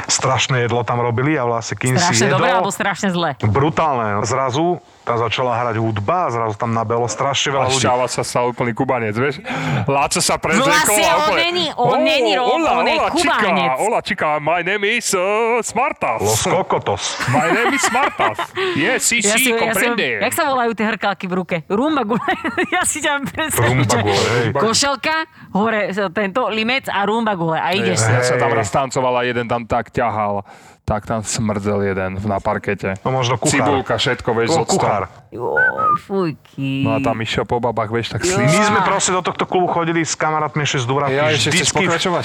strašné 0.08 0.66
jedlo 0.66 0.82
tam 0.82 1.02
robili 1.02 1.36
a 1.36 1.46
vlastne 1.46 1.78
kým 1.78 1.96
si 1.96 2.02
Strašne 2.02 2.26
jedol... 2.30 2.38
dobré 2.40 2.50
alebo 2.54 2.70
strašne 2.72 3.08
zlé. 3.12 3.30
Brutálne. 3.40 4.22
Zrazu 4.26 4.82
tam 5.10 5.18
začala 5.20 5.52
hrať 5.56 5.76
hudba 5.76 6.16
a 6.22 6.28
zrazu 6.30 6.54
tam 6.54 6.70
nabelo 6.70 7.04
strašne 7.04 7.50
veľa 7.50 7.64
A 7.64 7.68
ľudí. 7.68 7.82
šťáva 7.82 8.06
sa 8.06 8.22
stal 8.22 8.44
úplný 8.48 8.70
kubanec, 8.70 9.12
vieš? 9.12 9.42
Láco 9.84 10.18
sa 10.18 10.38
prezliekol 10.38 10.70
Vlastne 10.70 11.02
a 11.02 11.14
on 11.16 11.22
úplne... 11.26 11.42
není- 11.44 11.72
on 11.74 11.98
není 11.98 12.32
Róm, 12.32 12.46
hola, 12.56 12.70
on 12.76 12.86
je 12.86 12.96
chica, 13.12 13.34
Kubanec. 13.34 13.70
hola, 13.76 13.98
chica, 14.00 14.28
my 14.38 14.60
name 14.60 14.84
is 14.88 15.10
uh, 15.12 15.20
Smartas. 15.60 16.20
Los 16.20 16.42
Kokotos. 16.42 17.02
My 17.28 17.50
name 17.50 17.74
is 17.74 17.82
Smartas. 17.82 18.38
Yes, 18.72 19.02
Ja 19.02 19.02
si, 19.02 19.16
ja 19.20 19.34
si, 19.34 19.50
comprende. 19.50 20.22
jak 20.22 20.30
sa 20.30 20.46
volajú 20.46 20.70
tie 20.72 20.86
hrkálky 20.86 21.26
v 21.26 21.34
ruke? 21.34 21.56
Rumba 21.66 22.06
gule. 22.06 22.22
ja 22.74 22.86
si 22.86 23.00
ťa 23.00 23.18
predstaviť, 23.24 23.88
Rumba 23.88 23.98
gule, 24.00 24.24
hej. 24.36 24.46
košelka, 24.54 25.16
hore 25.50 25.82
tento 26.12 26.46
limec 26.46 26.86
a 26.86 27.02
rumba 27.02 27.34
gule. 27.34 27.56
A 27.56 27.72
ideš. 27.72 27.98
Ja 27.98 28.22
sa 28.22 28.36
tam 28.36 28.52
raz 28.52 28.68
tancoval 28.68 29.14
a 29.16 29.22
jeden 29.24 29.44
tam 29.44 29.66
tak 29.66 29.90
ťahal. 29.90 30.46
Tak 30.90 31.06
tam 31.06 31.22
smrdzel 31.22 31.86
jeden 31.86 32.18
na 32.20 32.36
parkete. 32.36 32.98
No 33.00 33.14
možno 33.14 33.38
kuchár. 33.38 33.62
Cibulka, 33.62 33.94
všetko, 33.94 34.26
vieš, 34.32 34.48
octom. 34.58 34.74
Kuchár. 34.74 35.06
Joj, 35.30 35.62
fujky. 36.02 36.82
No 36.82 36.90
a 36.90 36.98
tam 36.98 37.14
išiel 37.16 37.46
po 37.46 37.56
babách, 37.56 37.86
vieš, 37.88 38.10
tak 38.10 38.26
My 38.26 38.34
slíz. 38.42 38.58
sme 38.60 38.82
proste 38.82 39.14
do 39.14 39.22
tohto 39.22 39.46
klubu 39.46 39.68
chodili 39.68 40.02
s 40.02 40.12
kamarátmi 40.12 40.58
ešte 40.60 40.82
z 40.82 40.86
Dubravky. 40.86 41.14
Ja 41.14 41.30
ešte 41.30 41.54
chceš 41.54 41.70
pokračovať? 41.70 42.24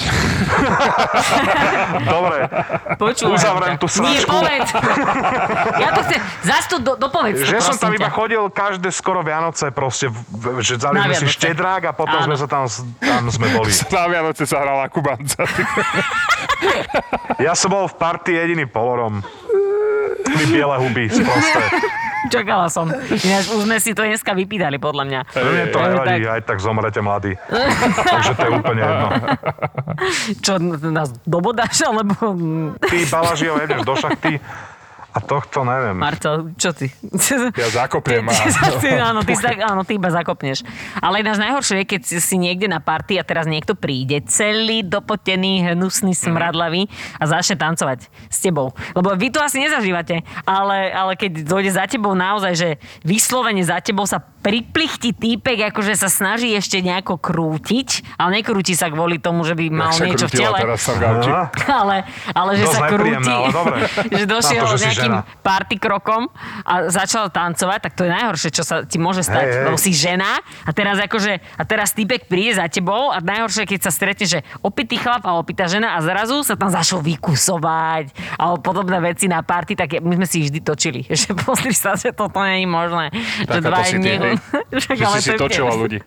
Dobre, 2.08 2.38
Počúvaj. 2.96 3.32
uzavriem 3.32 3.76
tú 3.78 3.86
Nie, 3.86 4.18
sračku. 4.18 4.32
povedz. 4.32 4.70
ja 5.84 5.90
to 5.92 6.02
chcem. 6.02 6.20
Zas 6.42 6.64
to 6.66 6.76
do, 6.80 6.94
dopovedz. 6.96 7.38
to, 7.38 7.46
že 7.46 7.62
som 7.62 7.76
tam 7.76 7.90
prosím 7.90 8.02
iba 8.02 8.10
ťa. 8.10 8.16
chodil 8.16 8.42
každé 8.50 8.90
skoro 8.90 9.22
Vianoce 9.22 9.70
proste, 9.70 10.10
v- 10.10 10.58
že 10.60 10.82
Na 10.82 11.06
sme 11.06 11.14
si 11.16 11.28
štedrák 11.30 11.86
a 11.86 11.94
potom 11.94 12.18
Áno. 12.18 12.26
sme 12.26 12.36
sa 12.36 12.48
tam, 12.48 12.66
tam 12.98 13.24
sme 13.28 13.46
boli. 13.52 13.70
Na 13.94 14.06
Vianoce 14.08 14.44
sa 14.44 14.58
hral 14.58 14.78
na 14.80 14.88
Kubanca. 14.88 15.46
Ja 17.38 17.52
som 17.54 17.68
bol 17.70 17.86
v 17.86 17.96
partii 17.96 18.32
jediný 18.34 18.55
polorom. 18.64 19.20
My 20.26 20.44
biele 20.48 20.76
huby, 20.80 21.12
sprosté. 21.12 21.62
Čakala 22.34 22.66
som. 22.74 22.90
Ináč 22.90 23.54
už 23.54 23.70
sme 23.70 23.78
si 23.78 23.94
to 23.94 24.02
dneska 24.02 24.34
vypýtali, 24.34 24.82
podľa 24.82 25.04
mňa. 25.06 25.20
Mne 25.30 25.66
to 25.70 25.78
nevadí, 25.78 26.24
tak- 26.26 26.34
aj 26.34 26.42
tak 26.42 26.58
zomrete 26.58 27.00
mladí. 27.04 27.38
Takže 28.18 28.34
to 28.34 28.44
je 28.50 28.52
úplne 28.56 28.82
jedno. 28.82 29.08
Čo, 30.42 30.54
nás 30.90 31.14
dobodáš, 31.28 31.86
alebo... 31.86 32.34
Ty, 32.82 32.98
Balažiov, 33.14 33.62
jedeš 33.62 33.82
do 33.86 33.94
šachty 33.94 34.42
a 35.16 35.24
tohto 35.24 35.64
neviem. 35.64 35.96
Marcel, 35.96 36.52
čo 36.60 36.76
ty? 36.76 36.92
Ja 37.56 37.72
zakopnem. 37.72 38.28
Ty, 38.84 38.90
áno, 39.00 39.24
ty, 39.24 39.34
áno, 39.64 39.82
ty 39.88 39.96
iba 39.96 40.12
zakopneš. 40.12 40.68
Ale 41.00 41.24
ináč 41.24 41.40
najhoršie 41.40 41.82
je, 41.82 41.86
keď 41.88 42.02
si, 42.04 42.18
si 42.20 42.36
niekde 42.36 42.68
na 42.68 42.84
party 42.84 43.16
a 43.16 43.24
teraz 43.24 43.48
niekto 43.48 43.74
príde, 43.74 44.20
celý 44.28 44.84
dopotený, 44.84 45.72
hnusný, 45.72 46.12
smradlavý 46.12 46.92
a 47.16 47.24
začne 47.24 47.56
tancovať 47.56 48.12
s 48.28 48.38
tebou. 48.44 48.76
Lebo 48.92 49.16
vy 49.16 49.32
to 49.32 49.40
asi 49.40 49.64
nezažívate, 49.64 50.28
ale, 50.44 50.92
ale 50.92 51.16
keď 51.16 51.48
dojde 51.48 51.72
za 51.72 51.86
tebou 51.88 52.12
naozaj, 52.12 52.54
že 52.54 52.70
vyslovene 53.08 53.64
za 53.64 53.80
tebou 53.80 54.04
sa 54.04 54.20
priplichti 54.46 55.10
týpek, 55.10 55.74
akože 55.74 55.98
sa 55.98 56.06
snaží 56.06 56.54
ešte 56.54 56.78
nejako 56.86 57.18
krútiť, 57.18 58.06
ale 58.22 58.46
nekrúti 58.46 58.78
sa 58.78 58.94
kvôli 58.94 59.18
tomu, 59.18 59.42
že 59.42 59.58
by 59.58 59.66
mal 59.74 59.90
Jak 59.98 60.06
niečo 60.06 60.30
v 60.30 60.34
tele. 60.38 60.58
teraz 60.62 60.86
sa 60.86 60.94
ale, 61.82 62.06
ale 62.30 62.52
že 62.54 62.66
Dosť 62.70 62.78
sa 62.78 62.82
krúti, 62.86 63.32
ale 63.34 63.50
dobre. 63.50 63.78
že 64.22 64.26
došiel 64.30 64.64
to, 64.70 64.78
že 64.78 64.86
nejakým 64.86 65.14
žena. 65.18 65.42
party 65.42 65.76
krokom 65.82 66.30
a 66.62 66.94
začal 66.94 67.34
tancovať, 67.34 67.90
tak 67.90 67.94
to 67.98 68.06
je 68.06 68.12
najhoršie, 68.14 68.50
čo 68.54 68.62
sa 68.62 68.86
ti 68.86 69.02
môže 69.02 69.26
stať, 69.26 69.46
hej. 69.50 69.64
lebo 69.66 69.82
si 69.82 69.98
žena 69.98 70.38
a 70.62 70.70
teraz 70.78 71.02
akože, 71.02 71.34
a 71.58 71.64
teraz 71.66 71.98
týpek 71.98 72.30
príde 72.30 72.54
za 72.62 72.70
tebou 72.70 73.10
a 73.10 73.18
najhoršie, 73.18 73.66
keď 73.66 73.90
sa 73.90 73.92
stretne, 73.92 74.30
že 74.30 74.46
opitý 74.62 75.02
chlap 75.02 75.26
a 75.26 75.42
opitá 75.42 75.66
žena 75.66 75.98
a 75.98 76.06
zrazu 76.06 76.46
sa 76.46 76.54
tam 76.54 76.70
zašol 76.70 77.02
vykusovať 77.02 78.14
a 78.38 78.54
podobné 78.62 79.02
veci 79.02 79.26
na 79.26 79.42
party, 79.42 79.74
tak 79.74 79.98
my 80.06 80.22
sme 80.22 80.28
si 80.30 80.46
vždy 80.46 80.60
točili, 80.62 81.02
že 81.18 81.34
pozri 81.34 81.74
sa, 81.74 81.98
že 81.98 82.14
toto 82.14 82.46
nie 82.46 82.62
je 82.62 82.70
možné. 82.70 83.06
že 83.42 83.58
Taká 83.58 83.82
to 83.82 83.82
si 83.90 83.98
ty, 83.98 84.12
hej. 84.22 84.35
Však, 84.76 84.96
Že 84.96 85.04
ale 85.04 85.18
si 85.18 85.30
si 85.30 85.36
točila 85.36 85.72
ľudí. 85.72 86.00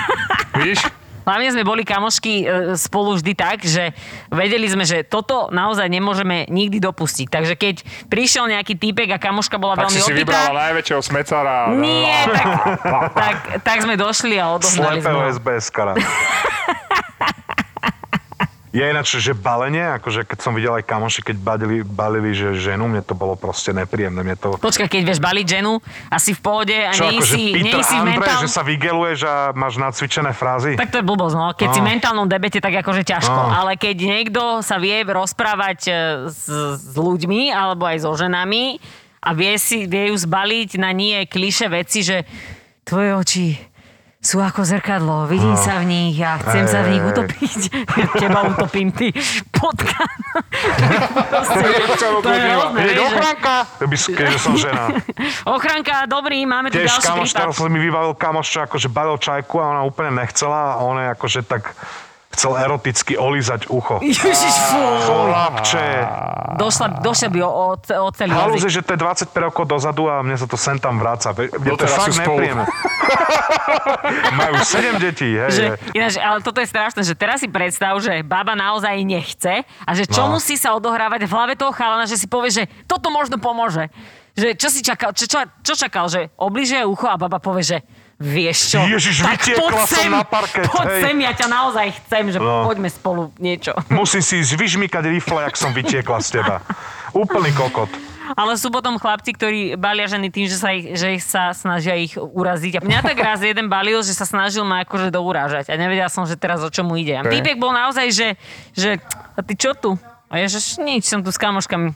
Vidíš? 0.58 0.80
Hlavne 1.22 1.52
sme 1.52 1.60
boli 1.60 1.84
kamošky 1.84 2.34
e, 2.40 2.44
spolu 2.74 3.12
vždy 3.12 3.36
tak, 3.36 3.60
že 3.60 3.92
vedeli 4.32 4.64
sme, 4.64 4.80
že 4.82 5.04
toto 5.04 5.52
naozaj 5.52 5.84
nemôžeme 5.84 6.48
nikdy 6.48 6.80
dopustiť. 6.80 7.28
Takže 7.28 7.52
keď 7.52 7.74
prišiel 8.08 8.48
nejaký 8.48 8.72
týpek 8.72 9.12
a 9.12 9.20
kamoška 9.20 9.60
bola 9.60 9.76
Tak 9.76 9.86
veľmi 9.86 9.92
si 9.92 10.00
si 10.00 10.12
vybrala 10.16 10.48
opitá, 10.48 10.60
najväčšieho 10.64 11.02
smecára. 11.04 11.52
a- 11.66 11.76
nie, 11.76 12.16
tak, 12.32 12.46
tak, 13.20 13.34
tak 13.60 13.76
sme 13.84 14.00
došli 14.00 14.40
a 14.40 14.56
odohnali 14.56 14.98
sme 14.98 15.04
Slepého 15.04 15.20
ho. 15.20 15.28
SBS-kara. 15.28 15.92
Je 18.78 18.86
ináč, 18.86 19.18
že 19.18 19.34
balenie, 19.34 19.82
akože 19.98 20.22
keď 20.22 20.38
som 20.38 20.54
videl 20.54 20.70
aj 20.78 20.86
kamoši, 20.86 21.26
keď 21.26 21.36
balili, 21.42 21.82
balili 21.82 22.30
že 22.30 22.54
ženu, 22.54 22.86
mne 22.86 23.02
to 23.02 23.18
bolo 23.18 23.34
proste 23.34 23.74
nepríjemné. 23.74 24.22
Mne 24.22 24.38
to... 24.38 24.54
Počkaj, 24.54 24.86
keď 24.86 25.02
vieš 25.02 25.18
baliť 25.18 25.46
ženu, 25.50 25.82
asi 26.06 26.30
v 26.30 26.38
pohode 26.38 26.78
a 26.78 26.94
Čo 26.94 27.10
nie 27.10 27.18
akože 27.18 27.34
si, 27.34 27.42
nie 27.58 27.74
Peter 27.74 27.82
si 27.82 27.96
v 27.98 28.06
Andre, 28.06 28.22
mentál... 28.22 28.38
že 28.38 28.48
sa 28.48 28.62
vygeluješ 28.62 29.18
a 29.26 29.34
máš 29.50 29.82
nacvičené 29.82 30.30
frázy? 30.30 30.78
Tak 30.78 30.94
to 30.94 31.02
je 31.02 31.06
blbosť, 31.10 31.34
no. 31.34 31.46
Keď 31.58 31.68
si 31.74 31.80
v 31.82 31.86
No. 31.88 31.90
mentálnom 31.90 32.26
debete, 32.30 32.62
tak 32.62 32.78
akože 32.78 33.02
ťažko. 33.02 33.34
No. 33.34 33.50
Ale 33.50 33.74
keď 33.74 33.96
niekto 33.98 34.42
sa 34.62 34.78
vie 34.78 35.02
rozprávať 35.02 35.78
e, 35.84 35.92
s, 36.30 36.46
s 36.78 36.94
ľuďmi 36.94 37.50
alebo 37.50 37.82
aj 37.82 38.06
so 38.06 38.14
ženami 38.14 38.78
a 39.18 39.34
vie, 39.34 39.58
si, 39.58 39.90
vie 39.90 40.14
ju 40.14 40.16
zbaliť 40.16 40.78
na 40.78 40.94
nie 40.94 41.26
kliše 41.26 41.66
veci, 41.66 42.06
že 42.06 42.22
tvoje 42.86 43.10
oči 43.10 43.46
sú 44.18 44.38
ako 44.38 44.60
zrkadlo, 44.60 45.24
vidím 45.24 45.54
No. 45.54 45.60
sa 45.60 45.78
v 45.78 45.86
nich 45.86 46.18
a 46.18 46.36
chcem 46.38 46.66
sa 46.66 46.82
v 46.82 46.88
nich 46.90 47.02
hej. 47.02 47.08
utopiť. 47.08 47.60
Teba 48.20 48.40
utopím, 48.46 48.90
ty 48.90 49.14
potka. 49.48 50.02
to 52.20 52.28
je 52.28 52.40
hrozné, 52.44 52.80
vieš, 52.82 52.98
ochranka! 53.00 53.54
Keby, 53.78 53.96
keďže 54.10 54.38
som 54.38 54.54
žena. 54.54 54.84
Ochranka, 55.54 56.06
dobrý, 56.06 56.42
máme 56.44 56.68
tu 56.68 56.78
Tiež 56.78 56.90
ďalší 56.92 57.06
kamoš, 57.06 57.28
prípad. 57.28 57.40
teraz 57.40 57.54
sa 57.56 57.68
mi 57.68 57.78
vybavil 57.78 58.14
kamoš, 58.14 58.46
čo 58.48 58.58
akože 58.64 58.88
balil 58.88 59.16
čajku 59.16 59.54
a 59.56 59.64
ona 59.72 59.82
úplne 59.82 60.10
nechcela 60.16 60.74
a 60.74 60.82
on 60.82 60.98
je 60.98 61.06
akože 61.10 61.40
tak 61.44 61.72
chcel 62.38 62.54
eroticky 62.54 63.18
olízať 63.18 63.66
ucho. 63.66 63.98
Ježiš, 63.98 64.54
fú. 64.70 64.78
Chlapče. 65.02 65.86
Došla, 66.54 67.02
došla 67.02 67.28
by 67.28 67.38
o, 67.40 67.50
o, 67.50 67.66
o 67.74 68.08
celý 68.14 68.30
Halúze, 68.30 68.62
jazyk. 68.62 68.70
že 68.72 68.80
to 68.80 68.90
je 68.94 69.00
25 69.26 69.34
rokov 69.42 69.66
dozadu 69.66 70.06
a 70.06 70.22
mne 70.22 70.34
sa 70.34 70.46
to 70.46 70.54
sem 70.54 70.78
tam 70.78 70.96
vráca. 70.96 71.34
Mne 71.34 71.74
to 71.74 71.82
je 71.82 71.90
fakt 71.90 72.14
nepríjemné. 72.16 72.62
Majú 74.38 74.54
7 74.56 74.70
detí, 74.98 75.28
hej. 75.28 75.50
Že, 75.50 75.64
hej. 75.66 75.78
ináč, 75.92 76.14
ale 76.16 76.38
toto 76.40 76.58
je 76.58 76.68
strašné, 76.68 77.02
že 77.02 77.14
teraz 77.14 77.40
si 77.40 77.48
predstav, 77.48 77.98
že 77.98 78.22
baba 78.22 78.54
naozaj 78.54 78.94
nechce 79.00 79.54
a 79.64 79.90
že 79.92 80.04
čo 80.04 80.20
No. 80.20 80.36
musí 80.36 80.54
sa 80.54 80.72
odohrávať 80.72 81.24
v 81.24 81.32
hlave 81.32 81.54
toho 81.54 81.70
chalana, 81.70 82.04
že 82.04 82.14
si 82.14 82.26
povie, 82.26 82.50
že 82.52 82.64
toto 82.84 83.08
možno 83.08 83.36
pomôže. 83.36 83.88
Že 84.34 84.54
čo 84.54 84.68
si 84.68 84.80
čakal, 84.80 85.10
čo, 85.10 85.26
čo, 85.26 85.38
čo 85.58 85.74
čakal, 85.74 86.06
že 86.06 86.30
obližuje 86.36 86.84
ucho 86.84 87.06
a 87.06 87.16
baba 87.16 87.38
povie, 87.38 87.64
že 87.64 87.78
vieš 88.18 88.74
čo, 88.74 88.82
Ježiš, 88.82 89.22
tak 89.22 89.38
poď 89.54 89.74
sem, 89.86 90.10
na 90.10 90.26
parket, 90.26 90.66
poď 90.66 90.86
hej. 90.90 91.02
sem, 91.06 91.16
ja 91.18 91.32
ťa 91.32 91.46
naozaj 91.46 91.86
chcem, 91.96 92.24
že 92.28 92.38
No. 92.38 92.66
poďme 92.66 92.86
spolu 92.88 93.30
niečo. 93.38 93.72
Musím 93.88 94.20
si 94.20 94.42
ísť 94.42 94.52
vyžmykať 94.54 95.04
rifle, 95.08 95.38
jak 95.40 95.54
som 95.54 95.70
vytiekla 95.70 96.18
z 96.18 96.28
teba. 96.36 96.58
Úplný 97.10 97.50
kokot. 97.52 97.88
Ale 98.30 98.54
sú 98.54 98.68
potom 98.68 99.00
chlapci, 99.00 99.32
ktorí 99.32 99.60
balia 99.74 100.04
ženy 100.04 100.28
tým, 100.28 100.44
že 100.44 100.60
sa, 100.60 100.68
ich, 100.70 100.92
že 100.92 101.16
ich 101.16 101.24
sa 101.24 101.56
snažia 101.56 101.96
ich 101.96 102.12
uraziť. 102.12 102.76
A 102.76 102.84
mňa 102.84 103.00
tak 103.02 103.16
raz 103.16 103.40
jeden 103.40 103.66
balil, 103.66 104.04
že 104.04 104.12
sa 104.12 104.28
snažil 104.28 104.60
ma 104.62 104.84
akože 104.84 105.08
dourážať. 105.08 105.72
A 105.72 105.80
nevedela 105.80 106.12
som, 106.12 106.28
že 106.28 106.36
teraz 106.36 106.60
o 106.60 106.68
čomu 106.68 106.92
ide. 106.94 107.16
A 107.16 107.24
Ok. 107.24 107.32
týpek 107.32 107.56
bol 107.56 107.72
naozaj, 107.72 108.04
že, 108.10 108.28
že 108.72 109.00
a 109.32 109.40
ty 109.40 109.56
čo 109.56 109.72
tu? 109.72 109.96
A 110.28 110.36
ja, 110.36 110.44
že 110.44 110.60
nič, 110.76 111.08
som 111.08 111.24
tu 111.24 111.32
s 111.32 111.40
kamoškami. 111.40 111.88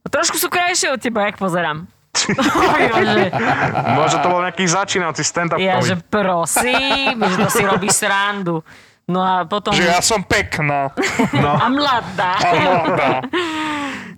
A 0.00 0.06
trošku 0.08 0.40
sú 0.40 0.48
krajšie 0.48 0.88
od 0.88 0.96
teba, 0.96 1.28
jak 1.28 1.36
pozerám. 1.36 1.84
Možno 3.98 4.16
to 4.24 4.28
bol 4.28 4.40
nejaký 4.42 4.64
začínajúci 4.66 5.22
stand-up 5.22 5.58
ja, 5.60 5.78
že 5.84 5.98
prosím, 6.08 7.18
že 7.18 7.36
to 7.38 7.50
si 7.50 7.62
robíš 7.62 8.02
srandu. 8.02 8.64
No 9.08 9.24
a 9.24 9.48
potom... 9.48 9.72
Že 9.72 9.88
ja 9.88 10.04
som 10.04 10.20
pekná. 10.20 10.92
A 11.32 11.66
mladá. 11.72 12.32
A 12.36 12.50
mladá. 12.52 13.10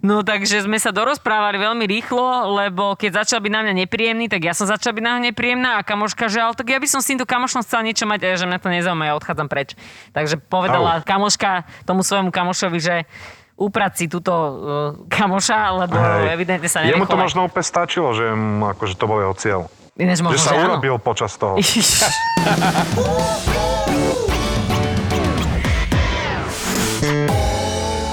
No 0.01 0.25
takže 0.25 0.65
sme 0.65 0.81
sa 0.81 0.97
dorozprávali 0.97 1.61
veľmi 1.61 1.85
rýchlo, 1.85 2.57
lebo 2.57 2.97
keď 2.97 3.23
začal 3.23 3.45
byť 3.45 3.53
na 3.53 3.61
mňa 3.69 3.75
nepríjemný, 3.85 4.33
tak 4.33 4.49
ja 4.49 4.57
som 4.57 4.65
začal 4.65 4.97
byť 4.97 5.05
na 5.05 5.11
ňa 5.15 5.21
nepríjemná 5.29 5.71
a 5.77 5.85
kamoška, 5.85 6.33
že 6.33 6.41
ale 6.41 6.57
tak 6.57 6.73
ja 6.73 6.81
by 6.81 6.89
som 6.89 7.05
s 7.05 7.13
týmto 7.13 7.29
kamošom 7.29 7.61
chcela 7.61 7.85
niečo 7.85 8.09
mať, 8.09 8.21
a 8.25 8.41
že 8.41 8.49
mňa 8.49 8.59
to 8.65 8.69
nezaujíma, 8.73 9.13
ja 9.13 9.15
odchádzam 9.21 9.53
preč. 9.53 9.77
Takže 10.17 10.41
povedala 10.41 11.05
kamoška 11.05 11.69
tomu 11.85 12.01
svojmu 12.01 12.33
kamošovi, 12.33 12.81
že 12.81 13.05
uprať 13.61 13.92
si 13.94 14.05
túto 14.07 14.33
uh, 14.33 14.51
kamoša, 15.07 15.61
lebo 15.79 15.94
Hej. 15.94 16.33
evidentne 16.33 16.64
sa 16.64 16.81
Jemu 16.81 17.05
to 17.05 17.14
možno 17.14 17.44
úplne 17.44 17.62
stačilo, 17.62 18.11
že 18.11 18.33
mu 18.33 18.64
akože 18.66 18.96
to 18.96 19.05
bol 19.05 19.20
jeho 19.20 19.35
cieľ. 19.37 19.61
Ináč 19.94 20.25
možno, 20.25 20.33
Že 20.33 20.40
sa 20.40 20.49
že 20.49 20.57
áno. 20.57 20.64
urobil 20.73 20.94
počas 20.96 21.37
toho. 21.37 21.61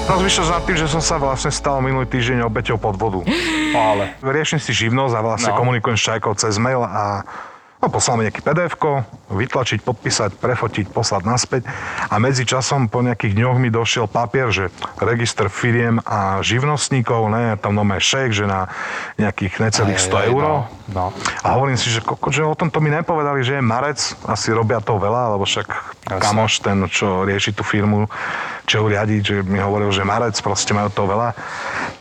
Rozmýšľaš 0.08 0.48
nad 0.48 0.62
tým, 0.64 0.76
že 0.78 0.86
som 0.88 1.02
sa 1.04 1.20
vlastne 1.20 1.52
stal 1.52 1.84
minulý 1.84 2.08
týždeň 2.08 2.40
obeťou 2.42 2.80
podvodu. 2.80 3.20
Ale. 3.92 4.16
Riešim 4.18 4.56
si 4.56 4.72
živnosť 4.72 5.12
a 5.12 5.20
vlastne 5.20 5.52
No. 5.52 5.58
komunikujem 5.58 5.94
s 5.94 6.04
Čajkou 6.04 6.32
cez 6.34 6.56
mail 6.56 6.80
a 6.80 7.28
no, 7.78 7.86
poslal 7.90 8.18
mi 8.18 8.26
nejaký 8.26 8.42
pdf 8.42 8.74
vytlačiť, 9.28 9.78
podpísať, 9.84 10.30
prefotiť, 10.40 10.86
poslať 10.90 11.22
naspäť 11.22 11.62
a 12.08 12.16
medzi 12.18 12.42
časom 12.48 12.88
po 12.90 13.04
nejakých 13.04 13.36
dňoch 13.36 13.56
mi 13.60 13.68
došiel 13.68 14.08
papier, 14.08 14.48
že 14.50 14.72
register 14.98 15.46
firiem 15.52 16.00
a 16.02 16.40
živnostníkov, 16.40 17.28
ne, 17.30 17.54
tam 17.60 17.76
nové 17.76 18.00
šek, 18.00 18.30
že 18.34 18.44
na 18.48 18.72
nejakých 19.20 19.54
necelých 19.62 20.00
100 20.00 20.28
eur. 20.32 20.66
No. 20.88 21.12
A 21.44 21.46
hovorím 21.54 21.76
si, 21.76 21.92
že, 21.92 22.00
koko, 22.00 22.32
že 22.32 22.40
o 22.42 22.56
tomto 22.56 22.80
mi 22.80 22.88
nepovedali, 22.88 23.44
že 23.44 23.60
je 23.60 23.62
marec, 23.62 24.00
asi 24.24 24.48
robia 24.50 24.80
to 24.80 24.96
veľa, 24.96 25.36
lebo 25.36 25.44
však 25.44 25.68
Jasne. 25.68 26.22
kamoš, 26.24 26.52
ten, 26.64 26.78
čo 26.88 27.28
rieši 27.28 27.52
tú 27.52 27.60
firmu, 27.60 28.08
čo 28.68 28.84
ju 28.84 28.92
riadi, 28.92 29.24
že 29.24 29.40
mi 29.40 29.56
hovoril, 29.56 29.88
že 29.88 30.04
marec, 30.04 30.36
proste 30.44 30.76
majú 30.76 30.92
to 30.92 31.08
veľa. 31.08 31.32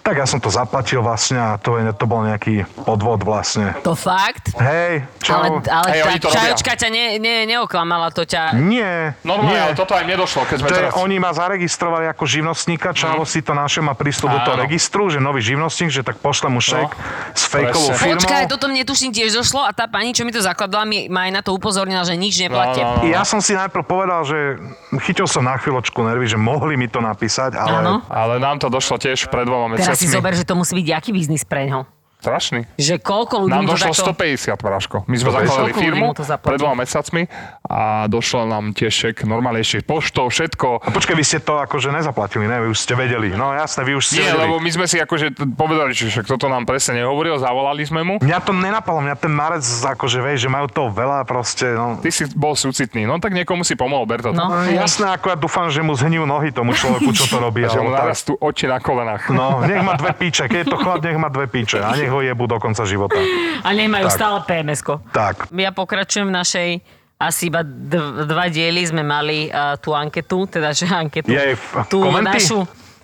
Tak 0.03 0.19
ja 0.19 0.27
som 0.27 0.43
to 0.43 0.51
zaplatil 0.51 0.99
vlastne 0.99 1.39
a 1.39 1.55
to, 1.55 1.79
je, 1.79 1.87
to 1.95 2.03
bol 2.07 2.23
nejaký 2.23 2.67
podvod 2.83 3.23
vlastne. 3.23 3.71
To 3.87 3.95
fakt? 3.95 4.51
Hej, 4.59 5.03
Ale, 5.03 5.07
čau. 5.23 5.63
ale 5.63 5.87
Hej, 5.95 5.99
tá 6.03 6.11
robia. 6.11 6.35
čajočka 6.35 6.71
ťa 6.75 6.87
ne, 6.91 7.05
ne, 7.19 7.35
neoklamala, 7.47 8.11
to 8.11 8.27
ťa... 8.27 8.55
Nie, 8.59 9.15
Normálne, 9.23 9.55
nie. 9.55 9.63
ale 9.63 9.73
toto 9.75 9.95
aj 9.95 10.03
mne 10.03 10.15
došlo, 10.19 10.43
keď 10.47 10.57
sme 10.59 10.67
To 10.67 10.75
je, 10.75 10.79
teraz... 10.79 10.91
oni 10.95 11.15
ma 11.19 11.31
zaregistrovali 11.31 12.05
ako 12.11 12.23
živnostníka, 12.23 12.91
Čavo 12.91 13.23
si 13.23 13.39
to 13.43 13.51
našiel, 13.55 13.83
má 13.87 13.95
prístup 13.95 14.31
do 14.31 14.39
toho 14.43 14.59
registru, 14.59 15.07
že 15.07 15.19
nový 15.23 15.39
živnostník, 15.43 15.91
že 15.91 16.03
tak 16.03 16.19
pošle 16.19 16.51
mu 16.51 16.59
šek 16.59 16.89
s 17.35 17.43
fejkovou 17.47 17.91
firmou. 17.95 18.19
Počkaj, 18.19 18.43
toto 18.51 18.67
mne 18.71 18.83
tuším 18.87 19.11
tiež 19.11 19.35
došlo 19.35 19.63
a 19.63 19.71
tá 19.71 19.85
pani, 19.87 20.15
čo 20.15 20.23
mi 20.23 20.31
to 20.31 20.39
zakladala, 20.43 20.83
mi, 20.87 21.07
ma 21.07 21.27
aj 21.29 21.31
na 21.31 21.41
to 21.43 21.51
upozornila, 21.53 22.01
že 22.07 22.15
nič 22.17 22.39
neplatia. 22.41 22.83
No, 22.83 22.91
no, 22.99 23.03
no. 23.05 23.11
Ja 23.11 23.21
som 23.27 23.43
si 23.43 23.53
najprv 23.53 23.83
povedal, 23.85 24.23
že 24.23 24.57
chytil 25.03 25.27
som 25.29 25.45
na 25.45 25.59
chvíľočku 25.59 25.99
nervy, 26.01 26.25
že 26.25 26.39
mohli 26.57 26.73
mi 26.75 26.89
to 26.89 26.97
napísať, 26.97 27.53
ale 27.53 27.77
Áno. 27.77 27.93
Ale 28.09 28.41
nám 28.41 28.57
to 28.57 28.67
došlo 28.67 28.97
tiež 28.97 29.29
pred 29.29 29.45
dvoma 29.45 29.77
Teraz 29.77 29.93
si 29.95 30.09
mesiacmi. 30.09 30.15
zober, 30.17 30.33
že 30.33 30.43
to 30.43 30.57
musí 30.57 30.73
byť 30.73 30.87
aký 30.91 31.13
biznis 31.13 31.45
pre 31.45 31.69
ňo. 31.69 31.85
Strašný. 32.17 32.65
Že 32.75 32.97
koľko 32.97 33.45
ľudí 33.45 33.53
Nám 33.53 33.63
mu 33.63 33.69
to 33.69 33.73
došlo 33.77 33.93
takto... 33.93 34.57
150, 34.57 34.57
Práško. 34.57 34.97
My 35.05 35.15
sme 35.15 35.29
150. 35.29 35.37
zakladali 35.37 35.71
firmu 35.71 36.05
to 36.11 36.23
pred 36.41 36.57
dvoma 36.57 36.75
mesiacmi 36.81 37.21
a 37.63 37.79
došlo 38.09 38.41
nám 38.43 38.73
tiež 38.73 38.89
šek, 38.89 39.15
normálne 39.23 39.61
ešte 39.61 39.85
poštou, 39.85 40.25
všetko. 40.27 40.81
A 40.81 40.89
počkaj, 40.89 41.13
vy 41.13 41.21
ste 41.21 41.37
to 41.37 41.61
akože 41.61 41.93
nezaplatili, 41.93 42.49
ne? 42.49 42.57
Vy 42.65 42.73
už 42.73 42.79
ste 42.79 42.97
vedeli. 42.97 43.37
No 43.37 43.53
jasné, 43.53 43.85
vy 43.85 43.93
už 43.95 44.03
ste 44.03 44.25
Nie, 44.25 44.33
vedeli. 44.33 44.43
lebo 44.49 44.55
my 44.57 44.69
sme 44.73 44.85
si 44.89 44.97
akože 44.97 45.25
povedali, 45.53 45.93
že 45.93 46.09
však 46.09 46.25
toto 46.25 46.49
nám 46.49 46.65
presne 46.65 46.99
nehovoril, 46.99 47.37
zavolali 47.37 47.85
sme 47.85 48.01
mu. 48.01 48.17
Mňa 48.17 48.39
to 48.41 48.51
nenapalo, 48.51 48.97
mňa 48.99 49.15
ten 49.15 49.29
marec, 49.29 49.61
akože 49.61 50.17
vieš, 50.17 50.47
že 50.47 50.49
majú 50.49 50.65
toho 50.73 50.89
veľa 50.89 51.21
proste, 51.23 51.69
no. 51.69 52.01
Ty 52.01 52.09
si 52.09 52.25
bol 52.33 52.57
súcitný, 52.57 53.05
no 53.05 53.21
tak 53.21 53.37
niekomu 53.37 53.61
si 53.61 53.77
pomohol, 53.77 54.09
ber 54.09 54.25
to. 54.25 54.33
No. 54.33 54.49
No, 54.49 54.65
Jasné, 54.65 55.13
ako 55.13 55.31
ja 55.31 55.37
dúfam, 55.37 55.67
že 55.69 55.85
mu 55.85 55.93
zhnijú 55.93 56.25
nohy 56.25 56.49
tomu 56.49 56.73
človeku, 56.73 57.13
čo 57.13 57.29
to 57.29 57.37
robí. 57.37 57.61
Že 57.77 57.83
mu 57.83 57.91
narastú 57.91 58.33
oči 58.39 58.65
na 58.65 58.79
kolenách. 58.79 59.27
No, 59.29 59.59
nech 59.61 59.83
má 59.83 59.93
dve 59.93 60.15
píče. 60.23 60.47
Keď 60.47 60.59
je 60.63 60.67
to 60.71 60.77
chlap, 60.79 61.03
nech 61.03 61.19
má 61.19 61.27
dve 61.27 61.45
píče. 61.45 61.83
A 61.83 61.93
nech 61.93 62.06
ho 62.07 62.19
jebú 62.19 62.43
do 62.43 62.57
konca 62.57 62.83
života. 62.83 63.19
A 63.59 63.69
nemajú 63.69 64.07
Tak. 64.07 64.13
stále 64.13 64.37
PMS-ko. 64.41 64.99
Tak. 65.09 65.51
Ja 65.51 65.69
pokračujem 65.69 66.25
v 66.25 66.33
našej 66.33 66.69
asi 67.15 67.47
iba 67.47 67.61
dv- 67.61 68.25
dva 68.25 68.45
diely 68.45 68.83
sme 68.83 69.01
mali 69.01 69.47
uh, 69.47 69.73
tú 69.75 69.91
anketu, 69.91 70.45
teda 70.45 70.69
že 70.69 70.85
anketu. 70.85 71.27
Jej, 71.27 71.53
f- 71.53 71.87
tú 71.87 72.03
komenty? 72.03 72.29
našu, 72.37 72.61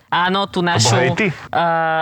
áno, 0.07 0.45
tú 0.45 0.61
našu 0.61 0.93
uh, 0.93 1.25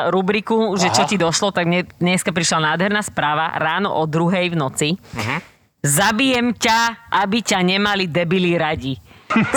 rubriku, 0.08 0.76
že 0.76 0.90
čo 0.90 1.04
ti 1.04 1.16
došlo, 1.16 1.50
tak 1.50 1.66
mne, 1.66 1.88
dneska 1.96 2.30
prišla 2.30 2.68
nádherná 2.70 3.00
správa 3.00 3.56
ráno 3.56 3.92
o 3.92 4.04
druhej 4.04 4.50
v 4.50 4.56
noci. 4.56 4.90
Mhm. 5.12 5.36
Zabijem 5.82 6.54
ťa, 6.54 6.78
aby 7.10 7.42
ťa 7.42 7.60
nemali 7.60 8.06
debili 8.06 8.54
radi. 8.54 8.94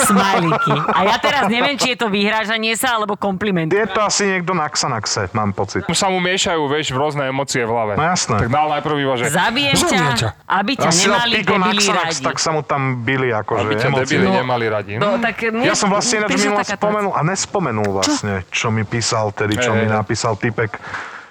Smajlíky. 0.01 0.71
A 0.89 0.99
ja 1.05 1.17
teraz 1.17 1.47
neviem, 1.47 1.75
či 1.75 1.93
je 1.93 1.97
to 1.97 2.07
vyhrážanie 2.07 2.73
sa, 2.73 2.95
alebo 2.95 3.15
kompliment. 3.15 3.67
Je 3.67 3.85
to 3.85 3.99
asi 3.99 4.27
niekto 4.27 4.51
na 4.51 4.65
Xanaxe, 4.65 5.27
mám 5.31 5.51
pocit. 5.51 5.83
Už 5.85 5.95
sa 5.95 6.07
mu 6.07 6.19
miešajú, 6.19 6.61
vieš, 6.65 6.91
rôzne 6.91 7.27
emócie 7.27 7.61
v 7.61 7.69
hlave. 7.69 7.91
No 7.95 8.03
jasné. 8.03 8.37
Tak 8.39 8.49
dal 8.49 8.67
najprv 8.69 8.95
iba, 8.97 9.13
že... 9.15 9.23
Zabijem 9.29 9.75
ťa, 9.75 10.27
aby 10.45 10.71
ťa 10.75 10.89
Asi 10.89 11.05
nemali 11.05 11.35
debili 11.41 11.81
Xanax, 11.81 12.09
radi. 12.19 12.25
tak 12.25 12.37
sa 12.37 12.49
mu 12.51 12.61
tam 12.61 12.81
bili 13.01 13.29
akože 13.29 13.61
Aby 13.61 13.73
ťa 13.75 13.89
debili 13.91 14.27
nemali 14.27 14.65
radi. 14.67 14.91
No, 14.95 15.17
tak 15.19 15.35
mne, 15.43 15.63
Ja 15.63 15.75
som 15.75 15.89
vlastne 15.89 16.23
ináč 16.23 16.67
takáto 16.67 16.79
spomenul 16.79 17.13
a 17.13 17.21
nespomenul 17.21 17.89
vlastne, 17.91 18.43
čo, 18.49 18.69
mi 18.69 18.83
písal, 18.83 19.31
tedy 19.31 19.55
čo 19.55 19.71
mi 19.71 19.85
napísal 19.85 20.35
typek, 20.35 20.77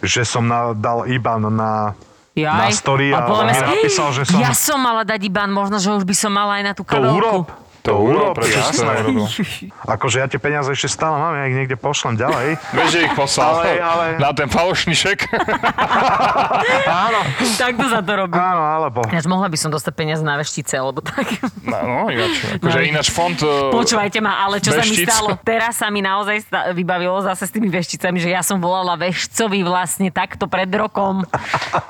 že 0.01 0.22
som 0.22 0.45
na, 0.45 0.76
dal 0.76 1.09
IBAN 1.09 1.49
na, 1.49 1.97
Jaj. 2.34 2.51
na 2.51 2.66
story 2.68 3.09
a, 3.14 3.24
podľa 3.24 3.45
mi 3.47 3.55
napísal, 3.57 4.09
že 4.12 4.22
som... 4.28 4.36
Ja 4.36 4.53
som 4.53 4.76
mala 4.76 5.01
dať 5.01 5.20
IBAN, 5.22 5.49
možno, 5.49 5.78
že 5.78 5.88
už 5.88 6.05
by 6.05 6.12
som 6.12 6.28
mala 6.28 6.61
aj 6.61 6.64
na 6.66 6.72
tú 6.74 6.82
To 6.84 6.92
kabelku. 6.92 7.16
urob. 7.16 7.45
To 7.85 8.01
urob, 8.01 8.32
prečo 8.32 8.64
si 8.64 8.74
to 8.74 8.82
neurobil? 8.82 9.28
Akože 9.95 10.16
ja 10.16 10.26
tie 10.26 10.37
peniaze 10.37 10.72
ešte 10.72 10.89
stále 10.91 11.14
mám, 11.14 11.37
ja 11.37 11.45
ich 11.45 11.53
niekde 11.55 11.76
pošlem 11.76 12.16
ďalej. 12.16 12.57
Vieš, 12.72 12.89
že 12.89 13.01
ich 13.03 13.12
poslal 13.12 13.61
Ale- 13.61 13.76
ale- 13.76 14.09
na 14.16 14.32
ten 14.32 14.49
falošný 14.49 14.97
šek. 14.97 15.28
Áno, 17.05 17.20
Takto 17.55 17.85
sa 17.87 18.01
to 18.01 18.12
robí. 18.16 18.32
áno, 18.35 18.62
alebo... 18.62 19.05
Ináč 19.07 19.26
mohla 19.26 19.47
by 19.47 19.59
som 19.59 19.68
dostať 19.68 19.93
peniaze 19.93 20.20
na 20.20 20.37
veštice, 20.37 20.74
alebo 20.74 21.01
tak. 21.01 21.28
No, 21.61 21.76
no 21.76 22.09
ináč. 22.09 22.41
Akože 22.57 22.78
No. 22.78 22.85
ináč 22.87 23.07
fond... 23.11 23.37
eh, 23.37 23.68
Počúvajte 23.70 24.18
ma, 24.18 24.41
ale 24.41 24.59
čo 24.59 24.72
sa 24.72 24.80
mi 24.80 24.95
Veštic. 24.95 25.07
stalo? 25.07 25.28
Teraz 25.39 25.76
sa 25.76 25.89
mi 25.89 26.01
naozaj 26.01 26.37
sta- 26.41 26.66
vybavilo 26.70 27.20
zase 27.20 27.45
s 27.45 27.53
tými 27.53 27.68
vešticami, 27.68 28.16
že 28.16 28.30
ja 28.30 28.41
som 28.41 28.57
volala 28.59 28.97
vešcovi 28.97 29.61
vlastne 29.61 30.09
takto 30.09 30.47
pred 30.47 30.68
rokom. 30.70 31.20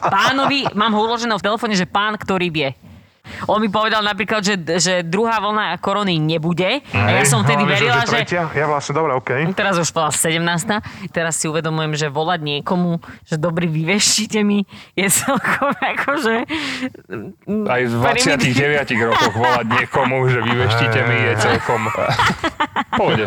Pánovi, 0.00 0.66
mám 0.72 0.90
ho 0.90 1.00
uložené 1.04 1.30
v 1.32 1.44
telefóne, 1.44 1.74
že 1.74 1.86
pán, 1.86 2.14
ktorý 2.14 2.48
vie. 2.48 2.68
On 3.50 3.58
mi 3.60 3.68
povedal 3.68 4.00
napríklad, 4.00 4.40
že, 4.40 4.54
že 4.78 4.94
druhá 5.04 5.38
vlna 5.40 5.76
korony 5.78 6.16
nebude. 6.16 6.80
A 6.94 7.08
ja 7.10 7.24
som 7.26 7.42
vtedy 7.42 7.64
hlavne, 7.64 7.74
verila, 7.74 8.02
že... 8.06 8.24
tretia? 8.24 8.48
Ja 8.52 8.66
vlastne, 8.66 8.92
dobre, 8.96 9.12
okej. 9.18 9.52
Teraz 9.52 9.76
už 9.78 9.90
bola 9.92 10.10
17. 10.10 10.40
Teraz 11.10 11.38
si 11.38 11.46
uvedomujem, 11.50 11.92
že 11.94 12.06
volať 12.08 12.40
niekomu, 12.42 13.02
že 13.26 13.36
dobrý, 13.36 13.66
vyveštite 13.68 14.40
mi, 14.46 14.64
je 14.94 15.06
celkom 15.10 15.74
akože... 15.74 16.36
Aj 17.68 17.82
v 17.82 17.92
29 17.92 19.10
rokoch 19.10 19.34
volať 19.34 19.66
niekomu, 19.68 20.16
že 20.30 20.38
vyveštite 20.40 21.00
mi, 21.06 21.16
je 21.30 21.32
celkom... 21.38 21.80
Pôjde. 22.94 23.26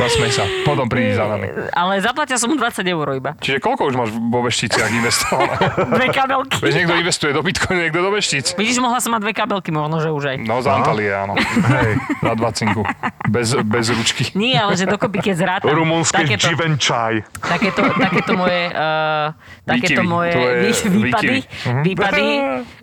Zasmej 0.00 0.32
sa. 0.32 0.44
Potom 0.64 0.88
prídi 0.88 1.12
za 1.12 1.28
nami. 1.28 1.52
Ale 1.76 2.00
zaplatia 2.00 2.40
som 2.40 2.48
mu 2.48 2.56
20 2.56 2.80
eur 2.88 3.06
iba. 3.12 3.36
Čiže 3.38 3.60
koľko 3.60 3.92
už 3.92 3.94
máš 4.00 4.10
vo 4.16 4.40
vešticiach 4.40 4.90
investované? 4.90 5.54
Dve 6.00 6.08
kabelky. 6.08 6.56
Vieš, 6.64 6.74
niekto 6.80 6.94
investuje 6.96 7.30
do 7.36 7.44
Bitcoinu, 7.44 7.80
niekto 7.84 8.00
do 8.00 8.10
veštic. 8.16 8.56
Vidíš, 8.56 8.80
mohla 8.80 8.98
som 9.04 9.12
mať 9.12 9.20
dve 9.28 9.33
kabelky, 9.34 9.68
možno, 9.68 9.98
že 9.98 10.08
už 10.08 10.24
aj. 10.24 10.36
No, 10.40 10.58
z 10.58 10.68
Antalie, 10.68 11.10
áno. 11.10 11.34
Hej. 11.36 11.90
Na 12.20 12.32
dvacinku. 12.32 12.86
Bez, 13.26 13.52
bez 13.58 13.90
ručky. 13.90 14.30
Nie, 14.32 14.56
ale 14.56 14.74
že 14.74 14.86
dokopy, 14.86 15.18
keď 15.20 15.34
zrátam 15.34 15.68
Rumunské 15.68 16.22
takéto, 16.22 16.46
Givenchy. 16.46 17.26
takéto, 17.36 17.80
takéto 17.90 18.32
moje, 18.32 18.70
uh, 18.70 19.34
takéto 19.62 20.00
moje 20.00 20.32
vý- 20.62 20.88
výpady. 21.02 21.36
Mhm. 21.64 21.82
výpady 21.82 22.26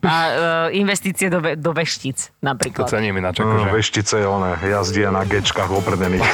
a 0.02 0.14
uh, 0.14 0.34
investície 0.72 1.28
do, 1.28 1.40
ve, 1.40 1.56
do 1.56 1.72
veštíc 1.72 2.34
To 2.34 2.44
napríklad. 2.44 2.90
cením 2.90 3.16
ináč, 3.16 3.40
No, 3.40 3.48
akože. 3.48 3.70
veštice 3.72 4.16
je 4.18 4.28
one, 4.28 4.52
jazdia 4.60 5.10
na 5.10 5.24
gečkách 5.24 5.72
opredených. 5.72 6.26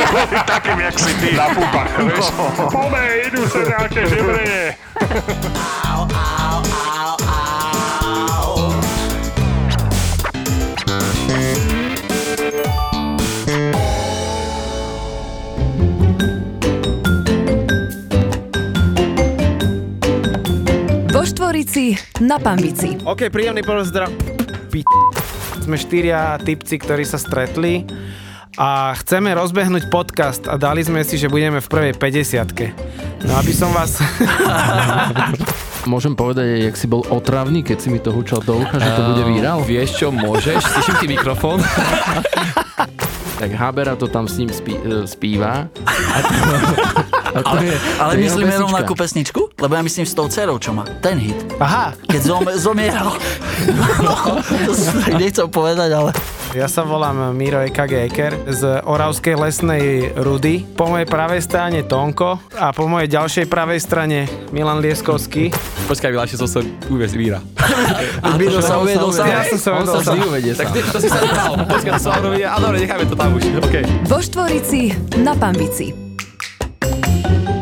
Takým, 0.46 0.78
jak 0.80 0.96
si 0.96 1.12
ty. 1.18 1.28
Na 1.34 1.50
púpach, 1.50 1.90
vieš. 1.98 2.26
Pome, 2.70 3.02
idú 3.26 3.42
sa 3.44 3.60
nejaké 3.60 4.00
žebrenie. 4.06 4.64
Štvorici 21.66 21.98
na 22.22 22.38
Pambici. 22.38 22.94
OK, 23.02 23.26
príjemný 23.26 23.66
pozdrav. 23.66 24.06
P- 24.70 24.86
Sme 25.58 25.74
štyria 25.74 26.38
typci, 26.38 26.78
ktorí 26.78 27.02
sa 27.02 27.18
stretli 27.18 27.82
a 28.54 28.94
chceme 28.94 29.34
rozbehnúť 29.34 29.90
podcast 29.90 30.46
a 30.46 30.54
dali 30.62 30.86
sme 30.86 31.02
si, 31.02 31.18
že 31.18 31.26
budeme 31.26 31.58
v 31.58 31.66
prvej 31.66 31.92
50 31.98 33.26
No 33.26 33.34
aby 33.34 33.50
som 33.50 33.74
vás... 33.74 33.98
Môžem 35.90 36.14
povedať, 36.14 36.70
jak 36.70 36.78
si 36.78 36.86
bol 36.86 37.02
otravný, 37.02 37.66
keď 37.66 37.78
si 37.82 37.90
mi 37.90 37.98
to 37.98 38.14
hučal 38.14 38.38
do 38.46 38.62
ucha, 38.62 38.78
že 38.78 38.90
to 38.94 39.02
bude 39.10 39.26
virál? 39.26 39.58
Vieš 39.58 39.90
čo, 39.98 40.14
môžeš, 40.14 40.62
slyším 40.62 40.96
ti 41.02 41.06
mikrofón. 41.10 41.58
Tak 43.36 43.52
Habera 43.52 43.92
to 44.00 44.08
tam 44.08 44.24
s 44.24 44.40
ním 44.40 44.48
spí, 44.48 44.80
e, 44.80 45.04
spíva. 45.04 45.68
A 47.36 47.40
to, 47.40 47.46
a 47.46 47.52
to 47.52 47.62
je, 47.62 47.76
Ale 47.98 48.12
to 48.12 48.20
myslíme 48.22 48.48
pesnička. 48.48 48.64
rovnakú 48.64 48.92
pesničku? 48.94 49.40
Lebo 49.54 49.72
ja 49.72 49.82
myslím 49.82 50.04
s 50.04 50.12
tou 50.12 50.26
dcerou, 50.26 50.56
čo 50.56 50.72
má. 50.72 50.88
Ten 50.98 51.16
hit. 51.16 51.36
Aha, 51.56 51.92
Keď 52.02 52.20
zom, 52.22 52.42
zomieral. 52.66 53.12
No, 54.00 54.40
to 54.40 54.72
nechcel 55.14 55.46
povedať, 55.46 55.90
ale... 55.90 56.10
ja 56.52 56.66
sa 56.66 56.82
volám 56.82 57.30
Miro 57.30 57.60
EKG 57.60 57.92
Eker 58.06 58.32
z 58.46 58.80
Oravskej 58.82 59.34
lesnej 59.34 59.84
Rudy. 60.14 60.64
Po 60.66 60.86
mojej 60.86 61.04
pravej 61.04 61.40
strane 61.40 61.82
Tonko 61.82 62.40
a 62.52 62.72
po 62.72 62.86
mojej 62.86 63.08
ďalšej 63.10 63.44
pravej 63.46 63.78
strane 63.78 64.18
Milan 64.50 64.80
Lieskovský. 64.80 65.52
Počkaj, 65.86 66.08
Miláš, 66.10 66.34
som 66.34 66.48
sa 66.50 66.60
uviez 66.88 67.12
víra. 67.12 67.44
Uviedol 68.26 68.60
sa, 68.60 68.78
uviedol 68.78 69.10
sa. 69.10 69.24
Ja 69.24 69.44
som 69.44 69.58
sa 69.58 69.70
On 69.74 69.84
uvedol 69.84 69.94
sa 69.94 70.02
vždy 70.06 70.18
uvedie 70.22 70.52
Tak 70.52 70.66
sám. 70.66 70.72
ty, 70.72 70.80
to 70.80 70.98
si 70.98 71.08
sa 71.08 71.20
nechal. 71.20 71.52
Počkaj, 71.60 71.90
to 71.92 72.00
sa 72.00 72.10
robí. 72.18 72.40
A 72.40 72.56
dobre, 72.56 72.76
necháme 72.80 73.04
to 73.04 73.14
tam 73.14 73.30
už. 73.32 73.44
OK. 73.58 73.74
Vo 74.06 74.18
Štvorici 74.18 74.80
na 75.18 75.34
Pambici. 75.34 76.05
Thank 77.28 77.48
you. 77.48 77.55